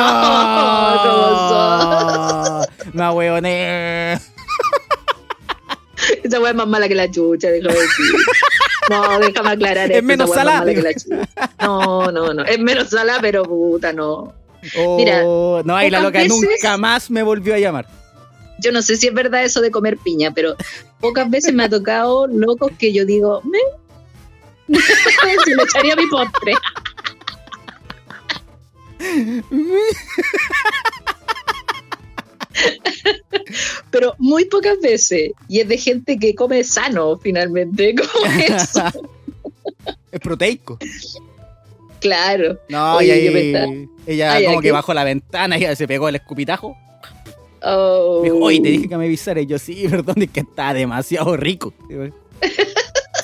ahueoné. 2.98 4.20
Esa 6.22 6.40
weá 6.40 6.50
es 6.50 6.56
más 6.56 6.66
mala 6.68 6.88
que 6.88 6.94
la 6.94 7.10
chucha, 7.10 7.48
déjame 7.48 7.74
decir. 7.74 8.14
No, 8.90 9.18
déjame 9.20 9.50
aclarar 9.50 9.90
Es 9.90 9.96
esto, 9.98 10.06
menos 10.06 10.30
salada. 10.30 10.64
No, 11.60 12.10
no, 12.10 12.34
no. 12.34 12.44
Es 12.44 12.58
menos 12.58 12.90
salada, 12.90 13.20
pero 13.20 13.44
puta, 13.44 13.92
no. 13.92 14.34
Oh, 14.78 14.96
Mira, 14.96 15.22
no, 15.22 15.76
ahí 15.76 15.90
la 15.90 16.00
loca 16.00 16.18
veces- 16.18 16.40
nunca 16.40 16.76
más 16.76 17.10
me 17.10 17.22
volvió 17.22 17.54
a 17.54 17.58
llamar. 17.58 17.86
Yo 18.58 18.70
no 18.70 18.80
sé 18.82 18.96
si 18.96 19.08
es 19.08 19.14
verdad 19.14 19.42
eso 19.44 19.60
de 19.60 19.72
comer 19.72 19.98
piña, 19.98 20.30
pero 20.32 20.54
pocas 21.00 21.28
veces 21.28 21.52
me 21.52 21.64
ha 21.64 21.68
tocado 21.68 22.28
locos 22.28 22.70
que 22.78 22.92
yo 22.92 23.04
digo, 23.04 23.42
me. 23.44 23.58
Se 25.44 25.54
le 25.56 25.62
echaría 25.64 25.96
mi 25.96 26.06
postre. 26.06 26.54
Pero 33.90 34.14
muy 34.18 34.44
pocas 34.46 34.78
veces. 34.80 35.32
Y 35.48 35.60
es 35.60 35.68
de 35.68 35.78
gente 35.78 36.18
que 36.18 36.34
come 36.34 36.64
sano, 36.64 37.18
finalmente. 37.18 37.94
Como 38.12 38.26
eso. 38.26 38.82
Es 40.10 40.20
proteico. 40.20 40.78
Claro. 42.00 42.58
No, 42.68 42.96
Oye, 42.96 43.06
y 43.06 43.54
ahí 43.54 43.88
ella 44.06 44.32
Ay, 44.34 44.44
como 44.46 44.58
aquí. 44.58 44.66
que 44.66 44.72
bajó 44.72 44.92
la 44.92 45.04
ventana 45.04 45.56
y 45.56 45.76
se 45.76 45.86
pegó 45.86 46.08
el 46.08 46.16
escupitajo. 46.16 46.76
Oh. 47.62 48.18
Me 48.22 48.30
dijo, 48.30 48.38
oye, 48.44 48.60
te 48.60 48.68
dije 48.70 48.88
que 48.88 48.96
me 48.96 49.04
avisara. 49.04 49.40
Y 49.40 49.46
yo, 49.46 49.58
sí, 49.58 49.86
perdón, 49.90 50.20
es 50.20 50.30
que 50.30 50.40
está 50.40 50.74
demasiado 50.74 51.36
rico. 51.36 51.72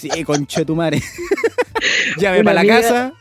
Sí, 0.01 0.23
conche 0.23 0.65
tu 0.65 0.77
madre. 0.77 1.03
Llame 2.19 2.45
para 2.45 2.63
la 2.63 2.67
casa. 2.69 3.13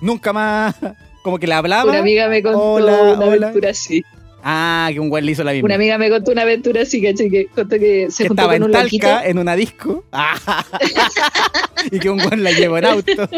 Nunca 0.00 0.32
más. 0.32 0.74
Como 1.22 1.38
que 1.38 1.46
le 1.46 1.52
hablaba. 1.52 1.90
Una 1.90 1.98
amiga 1.98 2.26
me 2.28 2.42
contó 2.42 2.58
Hola, 2.58 3.02
una 3.02 3.26
hola. 3.26 3.46
aventura 3.48 3.70
así. 3.70 4.02
Ah, 4.42 4.90
que 4.92 5.00
un 5.00 5.08
güey 5.08 5.24
le 5.24 5.32
hizo 5.32 5.42
la 5.44 5.52
misma. 5.52 5.66
Una 5.66 5.74
amiga 5.74 5.98
me 5.98 6.08
contó 6.10 6.30
una 6.30 6.42
aventura 6.42 6.82
así, 6.82 7.02
¿cachai? 7.02 7.30
Que 7.30 7.46
contó 7.46 7.78
que 7.78 8.10
se 8.10 8.24
que 8.24 8.28
juntó 8.28 8.42
estaba 8.42 8.52
con 8.54 8.56
en 8.56 8.62
un 8.62 8.72
loquito. 8.72 9.06
Talca, 9.06 9.28
en 9.28 9.38
una 9.38 9.56
disco. 9.56 10.04
Ah, 10.12 10.64
y 11.90 11.98
que 11.98 12.10
un 12.10 12.18
güey 12.18 12.38
la 12.38 12.52
llevó 12.52 12.78
en 12.78 12.84
auto. 12.84 13.28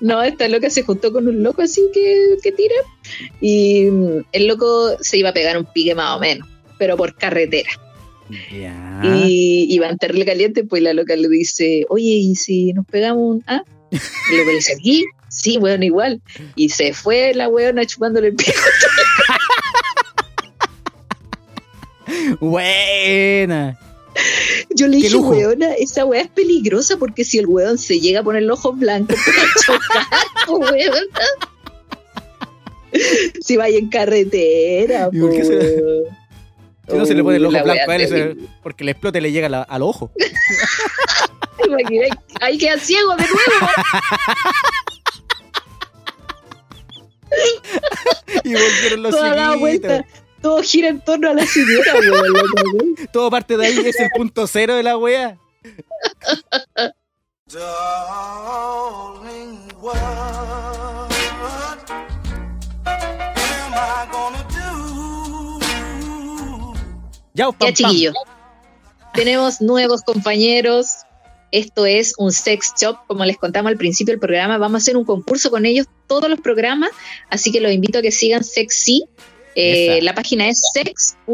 No, 0.00 0.22
esta 0.22 0.48
loca 0.48 0.70
se 0.70 0.82
juntó 0.82 1.12
con 1.12 1.28
un 1.28 1.42
loco 1.42 1.62
así 1.62 1.82
que, 1.92 2.36
que 2.42 2.52
tira. 2.52 2.74
Y 3.40 3.84
mm, 3.84 4.24
el 4.32 4.46
loco 4.46 4.96
se 5.00 5.18
iba 5.18 5.30
a 5.30 5.34
pegar 5.34 5.58
un 5.58 5.66
pique 5.66 5.94
más 5.94 6.16
o 6.16 6.20
menos, 6.20 6.48
pero 6.78 6.96
por 6.96 7.14
carretera. 7.16 7.70
Ya. 8.28 9.02
Y 9.04 9.66
iba 9.70 9.88
a 9.88 9.96
terrible 9.96 10.24
caliente, 10.24 10.64
pues 10.64 10.82
la 10.82 10.92
loca 10.92 11.14
le 11.16 11.28
dice, 11.28 11.86
oye, 11.88 12.12
¿y 12.12 12.34
si 12.34 12.72
nos 12.72 12.86
pegamos 12.86 13.22
un 13.22 13.44
ah? 13.46 13.62
Y 13.90 14.36
loco 14.36 14.50
le 14.50 14.56
dice, 14.56 14.74
¿aquí? 14.74 15.04
Sí, 15.28 15.58
weón, 15.58 15.82
igual. 15.82 16.20
Y 16.54 16.70
se 16.70 16.94
fue 16.94 17.34
la 17.34 17.48
weona 17.48 17.84
chupándole 17.84 18.28
el 18.28 18.34
pico. 18.34 18.52
Buena. 22.40 23.78
Yo 24.74 24.88
le 24.88 24.96
dije, 24.96 25.14
weona, 25.16 25.74
esa 25.74 26.04
weá 26.06 26.22
es 26.22 26.28
peligrosa 26.28 26.96
porque 26.96 27.22
si 27.24 27.38
el 27.38 27.46
weón 27.46 27.76
se 27.78 28.00
llega 28.00 28.20
a 28.20 28.22
poner 28.22 28.42
los 28.44 28.58
ojos 28.60 28.78
blancos, 28.78 29.16
puede 30.46 30.86
chocar. 30.86 31.26
Si 33.42 33.58
vaya 33.58 33.76
en 33.78 33.90
carretera, 33.90 35.10
¿Y 35.12 35.20
por 35.20 35.30
qué 35.30 35.40
po, 35.40 35.44
se- 35.44 35.82
weón. 35.82 36.04
Si 36.88 36.96
no 36.96 37.04
se 37.04 37.14
le 37.14 37.22
pone 37.22 37.36
el 37.36 37.44
ojo 37.44 37.52
la 37.52 37.62
blanco 37.64 37.90
a 37.90 37.96
él, 37.96 38.48
porque 38.62 38.84
le 38.84 38.92
explote 38.92 39.18
y 39.18 39.20
le 39.20 39.32
llega 39.32 39.48
la- 39.50 39.62
al 39.62 39.82
ojo. 39.82 40.10
Imaginé, 41.66 42.08
Ahí 42.40 42.56
queda 42.58 42.78
ciego 42.78 43.10
de 43.16 43.24
nuevo. 43.24 43.72
Y 48.44 48.52
volvieron 48.52 49.02
los 49.02 49.14
Toda 49.14 49.34
la 49.34 49.56
vuelta. 49.56 50.04
Todo 50.46 50.62
gira 50.62 50.86
en 50.86 51.00
torno 51.00 51.28
a 51.28 51.34
la 51.34 51.44
señora, 51.44 51.92
weón. 51.94 52.94
Todo 53.12 53.30
parte 53.32 53.56
de 53.56 53.66
ahí, 53.66 53.78
es 53.84 53.98
el 53.98 54.08
punto 54.16 54.46
cero 54.46 54.76
de 54.76 54.84
la 54.84 54.96
wea. 54.96 55.36
Ya, 57.48 57.58
Ya, 67.34 67.50
pam. 67.50 67.72
chiquillos. 67.74 68.14
Tenemos 69.14 69.60
nuevos 69.60 70.02
compañeros. 70.02 70.98
Esto 71.50 71.86
es 71.86 72.14
un 72.18 72.30
sex 72.30 72.72
shop, 72.80 72.98
como 73.08 73.24
les 73.24 73.36
contamos 73.36 73.70
al 73.70 73.76
principio 73.78 74.12
del 74.12 74.20
programa. 74.20 74.58
Vamos 74.58 74.76
a 74.76 74.82
hacer 74.82 74.96
un 74.96 75.04
concurso 75.04 75.50
con 75.50 75.66
ellos 75.66 75.88
todos 76.06 76.30
los 76.30 76.40
programas, 76.40 76.90
así 77.30 77.50
que 77.50 77.60
los 77.60 77.72
invito 77.72 77.98
a 77.98 78.02
que 78.02 78.12
sigan 78.12 78.44
Sexy. 78.44 79.08
Eh, 79.56 80.00
la 80.02 80.14
página 80.14 80.48
es 80.48 80.60
sex.si-sex 80.74 81.26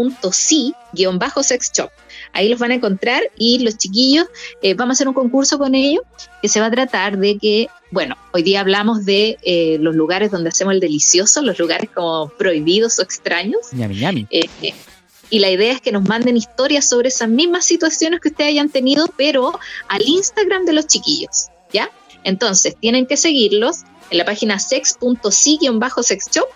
shop. 1.77 1.91
Ahí 2.33 2.49
los 2.49 2.61
van 2.61 2.70
a 2.70 2.75
encontrar 2.75 3.20
y 3.37 3.59
los 3.59 3.77
chiquillos, 3.77 4.29
eh, 4.62 4.75
vamos 4.75 4.93
a 4.93 4.95
hacer 4.95 5.09
un 5.09 5.14
concurso 5.14 5.59
con 5.59 5.75
ellos 5.75 6.05
que 6.41 6.49
se 6.49 6.61
va 6.61 6.66
a 6.66 6.70
tratar 6.70 7.18
de 7.18 7.37
que, 7.37 7.66
bueno, 7.91 8.16
hoy 8.33 8.45
día 8.45 8.61
hablamos 8.61 9.05
de 9.05 9.39
eh, 9.43 9.77
los 9.81 9.97
lugares 9.97 10.31
donde 10.31 10.51
hacemos 10.51 10.73
el 10.73 10.81
delicioso, 10.81 11.43
los 11.43 11.59
lugares 11.59 11.91
como 11.93 12.29
prohibidos 12.39 13.01
o 13.01 13.03
extraños. 13.03 13.73
Ñami, 13.73 13.97
ñami. 13.97 14.29
Y 15.29 15.41
la 15.41 15.51
idea 15.51 15.73
es 15.73 15.81
que 15.81 15.91
nos 15.93 16.05
manden 16.05 16.37
historias 16.37 16.89
sobre 16.89 17.09
esas 17.09 17.29
mismas 17.29 17.64
situaciones 17.64 18.20
que 18.20 18.29
ustedes 18.29 18.51
hayan 18.51 18.68
tenido, 18.68 19.12
pero 19.16 19.59
al 19.89 20.03
Instagram 20.03 20.64
de 20.64 20.75
los 20.75 20.87
chiquillos, 20.87 21.49
¿ya? 21.73 21.91
Entonces, 22.23 22.77
tienen 22.79 23.07
que 23.07 23.16
seguirlos 23.16 23.79
en 24.11 24.18
la 24.18 24.25
página 24.27 24.59
sex.si-sexshop, 24.59 26.47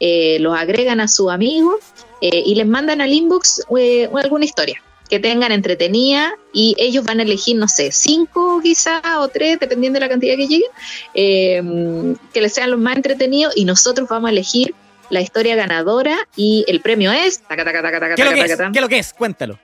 eh, 0.00 0.38
los 0.40 0.56
agregan 0.56 1.00
a 1.00 1.08
su 1.08 1.30
amigo 1.30 1.78
eh, 2.20 2.42
y 2.44 2.54
les 2.54 2.66
mandan 2.66 3.00
al 3.00 3.12
inbox 3.12 3.62
eh, 3.78 4.08
alguna 4.14 4.44
historia 4.44 4.82
que 5.08 5.20
tengan 5.20 5.52
entretenida 5.52 6.34
y 6.52 6.74
ellos 6.78 7.04
van 7.04 7.20
a 7.20 7.22
elegir, 7.22 7.56
no 7.56 7.68
sé, 7.68 7.92
cinco 7.92 8.60
quizá 8.62 9.00
o 9.20 9.28
tres, 9.28 9.58
dependiendo 9.60 9.98
de 9.98 10.00
la 10.00 10.08
cantidad 10.08 10.36
que 10.36 10.48
lleguen, 10.48 10.70
eh, 11.14 12.14
que 12.32 12.40
les 12.40 12.52
sean 12.52 12.70
los 12.70 12.80
más 12.80 12.96
entretenidos 12.96 13.56
y 13.56 13.64
nosotros 13.64 14.08
vamos 14.08 14.28
a 14.28 14.32
elegir 14.32 14.74
la 15.10 15.20
historia 15.20 15.54
ganadora 15.54 16.16
y 16.34 16.64
el 16.66 16.80
premio 16.80 17.12
es, 17.12 17.40
taca, 17.40 17.64
taca, 17.64 17.82
taca, 17.82 18.00
taca, 18.00 18.14
¿Qué 18.16 18.24
lo 18.24 18.32
que 18.32 18.40
es? 18.40 18.58
¿Qué 18.72 18.80
lo 18.80 18.88
que 18.88 18.98
es? 18.98 19.12
Cuéntalo. 19.12 19.58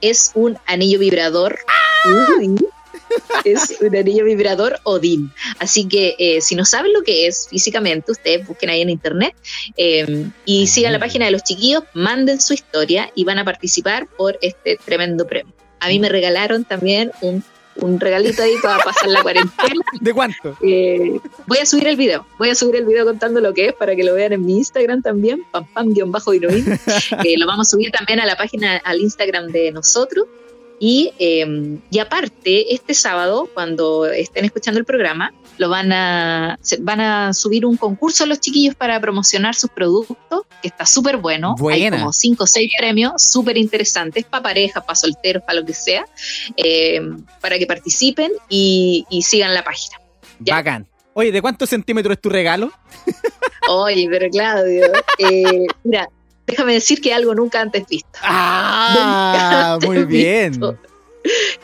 es 0.00 0.30
un 0.34 0.56
anillo 0.66 0.98
vibrador. 0.98 1.58
Uy. 2.38 2.54
Es 3.44 3.76
un 3.80 3.94
anillo 3.94 4.24
vibrador 4.24 4.80
Odin. 4.84 5.30
Así 5.58 5.86
que 5.86 6.16
eh, 6.18 6.40
si 6.40 6.54
no 6.54 6.64
saben 6.64 6.92
lo 6.92 7.02
que 7.02 7.26
es 7.26 7.48
físicamente, 7.48 8.12
ustedes 8.12 8.46
busquen 8.46 8.70
ahí 8.70 8.82
en 8.82 8.90
internet 8.90 9.34
eh, 9.76 10.26
y 10.44 10.66
sigan 10.66 10.92
la 10.92 10.98
página 10.98 11.26
de 11.26 11.30
los 11.30 11.42
chiquillos, 11.42 11.84
manden 11.92 12.40
su 12.40 12.54
historia 12.54 13.10
y 13.14 13.24
van 13.24 13.38
a 13.38 13.44
participar 13.44 14.06
por 14.16 14.38
este 14.40 14.78
tremendo 14.84 15.26
premio. 15.26 15.52
A 15.80 15.88
mí 15.88 15.98
me 15.98 16.08
regalaron 16.08 16.64
también 16.64 17.12
un, 17.20 17.44
un 17.76 18.00
regalito 18.00 18.42
ahí 18.42 18.54
para 18.62 18.82
pasar 18.82 19.08
la 19.08 19.22
cuarentena. 19.22 19.84
¿De 20.00 20.14
cuánto? 20.14 20.56
Eh, 20.62 21.18
voy 21.46 21.58
a 21.58 21.66
subir 21.66 21.88
el 21.88 21.96
video, 21.96 22.26
voy 22.38 22.50
a 22.50 22.54
subir 22.54 22.76
el 22.76 22.86
video 22.86 23.04
contando 23.04 23.40
lo 23.40 23.52
que 23.52 23.66
es 23.66 23.72
para 23.74 23.94
que 23.94 24.04
lo 24.04 24.14
vean 24.14 24.32
en 24.32 24.44
mi 24.44 24.56
Instagram 24.58 25.02
también, 25.02 25.44
pam 25.50 25.66
pam 25.72 25.92
guion 25.92 26.10
bajo 26.10 26.32
lo 26.42 27.46
vamos 27.46 27.68
a 27.68 27.70
subir 27.70 27.90
también 27.90 28.20
a 28.20 28.26
la 28.26 28.36
página, 28.36 28.78
al 28.78 29.00
Instagram 29.00 29.48
de 29.48 29.72
nosotros. 29.72 30.26
Y, 30.80 31.12
eh, 31.18 31.78
y 31.90 31.98
aparte, 31.98 32.74
este 32.74 32.94
sábado, 32.94 33.48
cuando 33.54 34.06
estén 34.06 34.44
escuchando 34.44 34.80
el 34.80 34.84
programa, 34.84 35.32
lo 35.56 35.68
van 35.68 35.92
a, 35.92 36.58
van 36.80 37.00
a 37.00 37.32
subir 37.32 37.64
un 37.64 37.76
concurso 37.76 38.24
a 38.24 38.26
los 38.26 38.40
chiquillos 38.40 38.74
para 38.74 39.00
promocionar 39.00 39.54
sus 39.54 39.70
productos, 39.70 40.42
que 40.60 40.68
está 40.68 40.84
súper 40.84 41.16
bueno. 41.18 41.54
Buena. 41.58 41.96
Hay 41.96 42.00
como 42.00 42.12
cinco 42.12 42.44
o 42.44 42.46
seis 42.46 42.72
premios 42.76 43.12
súper 43.22 43.56
interesantes 43.56 44.24
para 44.24 44.42
parejas, 44.42 44.82
para 44.84 44.96
solteros, 44.96 45.42
para 45.44 45.60
lo 45.60 45.66
que 45.66 45.74
sea, 45.74 46.04
eh, 46.56 47.00
para 47.40 47.58
que 47.58 47.66
participen 47.66 48.32
y, 48.48 49.06
y 49.10 49.22
sigan 49.22 49.54
la 49.54 49.62
página. 49.62 50.00
Ya. 50.40 50.54
Bacán. 50.54 50.86
Oye, 51.12 51.30
¿de 51.30 51.40
cuántos 51.40 51.70
centímetros 51.70 52.16
es 52.16 52.20
tu 52.20 52.28
regalo? 52.28 52.72
Oye, 53.68 54.08
pero 54.10 54.28
Claudio, 54.30 54.92
eh, 55.18 55.66
mira, 55.84 56.08
déjame 56.46 56.74
decir 56.74 57.00
que 57.00 57.12
algo 57.14 57.34
nunca 57.34 57.60
antes 57.60 57.86
visto. 57.86 58.18
Ah, 58.22 59.76
Nunca 59.78 59.86
muy 59.86 59.96
antes 59.98 60.08
bien. 60.08 60.50
visto. 60.52 60.78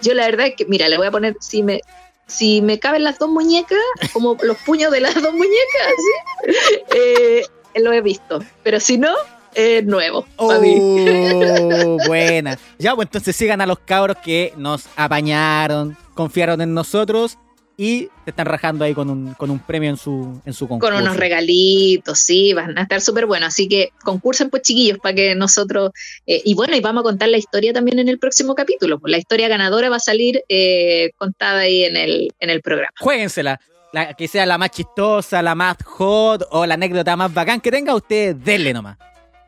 Yo 0.03 0.15
la 0.15 0.27
verdad 0.27 0.47
es 0.49 0.55
que, 0.57 0.65
mira, 0.67 0.89
le 0.89 0.97
voy 0.97 1.07
a 1.07 1.11
poner, 1.11 1.37
si 1.41 1.63
me, 1.63 1.81
si 2.27 2.63
me 2.63 2.79
caben 2.79 3.05
las 3.05 3.19
dos 3.19 3.29
muñecas, 3.29 3.79
como 4.13 4.37
los 4.43 4.57
puños 4.59 4.91
de 4.91 5.01
las 5.01 5.15
dos 5.15 5.33
muñecas, 5.33 5.93
¿sí? 5.97 6.53
Eh, 6.97 7.43
lo 7.77 7.93
he 7.93 8.01
visto. 8.01 8.43
Pero 8.63 8.81
si 8.81 8.97
no, 8.97 9.13
es 9.55 9.85
nuevo. 9.85 10.27
Oh, 10.37 10.55
buena. 12.07 12.59
Ya, 12.79 12.95
pues 12.95 13.07
entonces 13.07 13.37
sigan 13.37 13.61
a 13.61 13.67
los 13.67 13.79
cabros 13.81 14.17
que 14.25 14.55
nos 14.57 14.87
apañaron, 14.97 15.97
confiaron 16.15 16.61
en 16.61 16.73
nosotros 16.73 17.37
y 17.83 18.11
te 18.27 18.31
están 18.33 18.45
rajando 18.45 18.85
ahí 18.85 18.93
con 18.93 19.09
un, 19.09 19.33
con 19.33 19.51
un 19.51 19.59
premio 19.59 19.89
en 19.89 19.97
su, 19.97 20.39
en 20.45 20.53
su 20.53 20.69
concurso. 20.69 20.93
Con 20.95 21.03
unos 21.03 21.17
regalitos, 21.17 22.19
sí, 22.19 22.53
van 22.53 22.77
a 22.79 22.83
estar 22.83 23.01
súper 23.01 23.25
buenos. 23.25 23.49
Así 23.49 23.69
que 23.69 23.91
concursen, 24.05 24.51
pues, 24.51 24.63
chiquillos, 24.65 24.99
para 24.99 25.15
que 25.15 25.35
nosotros. 25.35 25.91
eh, 26.27 26.43
y 26.45 26.53
bueno, 26.55 26.77
y 26.77 26.81
vamos 26.81 27.01
a 27.01 27.05
contar 27.05 27.31
la 27.31 27.39
historia 27.39 27.73
también 27.73 27.99
en 27.99 28.09
el 28.11 28.19
próximo 28.19 28.55
capítulo. 28.55 29.01
pues, 29.01 29.11
La 29.11 29.17
historia 29.17 29.49
ganadora 29.49 29.89
va 29.89 29.97
a 29.97 30.01
salir 30.01 30.43
eh, 30.51 31.13
contada 31.17 31.61
ahí 31.61 31.85
en 31.85 31.97
el, 31.97 32.29
en 32.39 32.51
el 32.51 32.61
programa. 32.61 32.93
Juéguensela. 33.01 33.59
La, 33.93 34.13
que 34.15 34.29
sea 34.29 34.45
la 34.47 34.59
más 34.59 34.71
chistosa, 34.73 35.41
la 35.43 35.55
más 35.55 35.77
hot 35.85 36.47
o 36.51 36.67
la 36.67 36.75
anécdota 36.75 37.17
más 37.17 37.33
bacán 37.33 37.61
que 37.63 37.71
tenga, 37.73 37.95
usted 37.95 38.37
denle 38.37 38.73
nomás. 38.75 38.99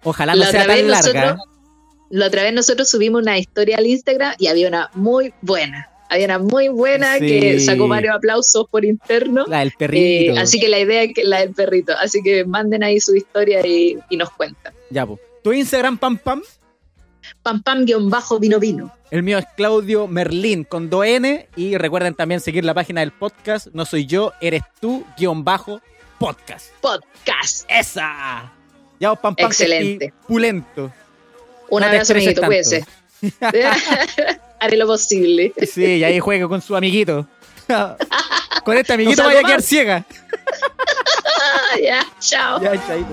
Ojalá 0.04 0.32
no 0.34 0.40
La 0.40 0.46
sea 0.50 0.66
tan 0.66 0.90
larga. 0.90 1.26
nosotros- 1.26 1.48
La 2.10 2.26
otra 2.26 2.42
vez 2.42 2.52
nosotros 2.52 2.88
subimos 2.90 3.22
una 3.22 3.38
historia 3.38 3.76
al 3.76 3.86
Instagram 3.86 4.34
y 4.38 4.46
había 4.48 4.66
una 4.68 4.90
muy 4.94 5.32
buena. 5.42 5.90
Había 6.12 6.26
una 6.26 6.38
muy 6.38 6.68
buena 6.68 7.14
Sí. 7.18 7.26
que 7.40 7.60
sacó 7.60 7.88
varios 7.88 8.14
aplausos 8.14 8.66
por 8.70 8.84
interno. 8.84 9.46
La 9.46 9.60
del 9.60 9.68
Eh, 9.68 9.74
perrito. 9.78 10.40
así 10.40 10.60
que 10.60 10.68
la 10.68 10.78
idea 10.78 11.02
es 11.04 11.14
que 11.14 11.24
la 11.24 11.40
del 11.40 11.52
perrito. 11.54 11.94
Así 11.98 12.22
que 12.22 12.44
manden 12.44 12.82
ahí 12.84 13.00
su 13.00 13.16
historia 13.16 13.66
y, 13.66 13.98
y 14.10 14.16
nos 14.18 14.30
cuentan. 14.30 14.74
Ya, 14.90 15.06
pues. 15.06 15.20
Tu 15.42 15.52
Instagram, 15.54 15.96
pam 15.98 16.18
pam. 16.18 16.42
Pam 17.42 17.62
pam 17.62 17.84
guion 17.86 18.10
bajo 18.10 18.38
vino 18.38 18.58
vino. 18.60 18.92
El 19.10 19.22
mío 19.22 19.38
es 19.38 19.44
Claudio 19.56 20.06
Merlín 20.06 20.64
con 20.64 20.90
2N. 20.90 21.46
Y 21.56 21.76
recuerden 21.78 22.14
también 22.14 22.40
seguir 22.40 22.64
la 22.64 22.74
página 22.74 23.00
del 23.00 23.12
podcast. 23.12 23.68
No 23.72 23.84
soy 23.84 24.06
yo, 24.06 24.32
eres 24.40 24.62
tú, 24.80 25.04
guion 25.18 25.44
bajo, 25.44 25.80
podcast. 26.18 26.70
Podcast. 26.80 27.64
¡Esa! 27.70 28.52
Ya, 29.00 29.10
vos, 29.10 29.18
pam 29.18 29.34
pam. 29.34 29.46
Excelente. 29.46 30.12
Pulento. 30.28 30.92
Un 31.70 31.80
No 31.80 31.86
abrazo, 31.86 32.12
amiguito. 32.12 32.40
tanto. 32.42 32.56
Haré 34.60 34.76
lo 34.76 34.86
posible. 34.86 35.52
Sí, 35.70 35.84
y 35.84 36.04
ahí 36.04 36.20
juega 36.20 36.48
con 36.48 36.60
su 36.60 36.76
amiguito. 36.76 37.26
con 38.64 38.76
este 38.76 38.92
amiguito 38.92 39.22
No 39.22 39.28
vaya 39.28 39.40
a 39.40 39.44
quedar 39.44 39.62
ciega. 39.62 40.04
Ya, 41.82 42.06
chao. 42.20 42.60
Ya, 42.62 42.72
chaito. 42.86 43.08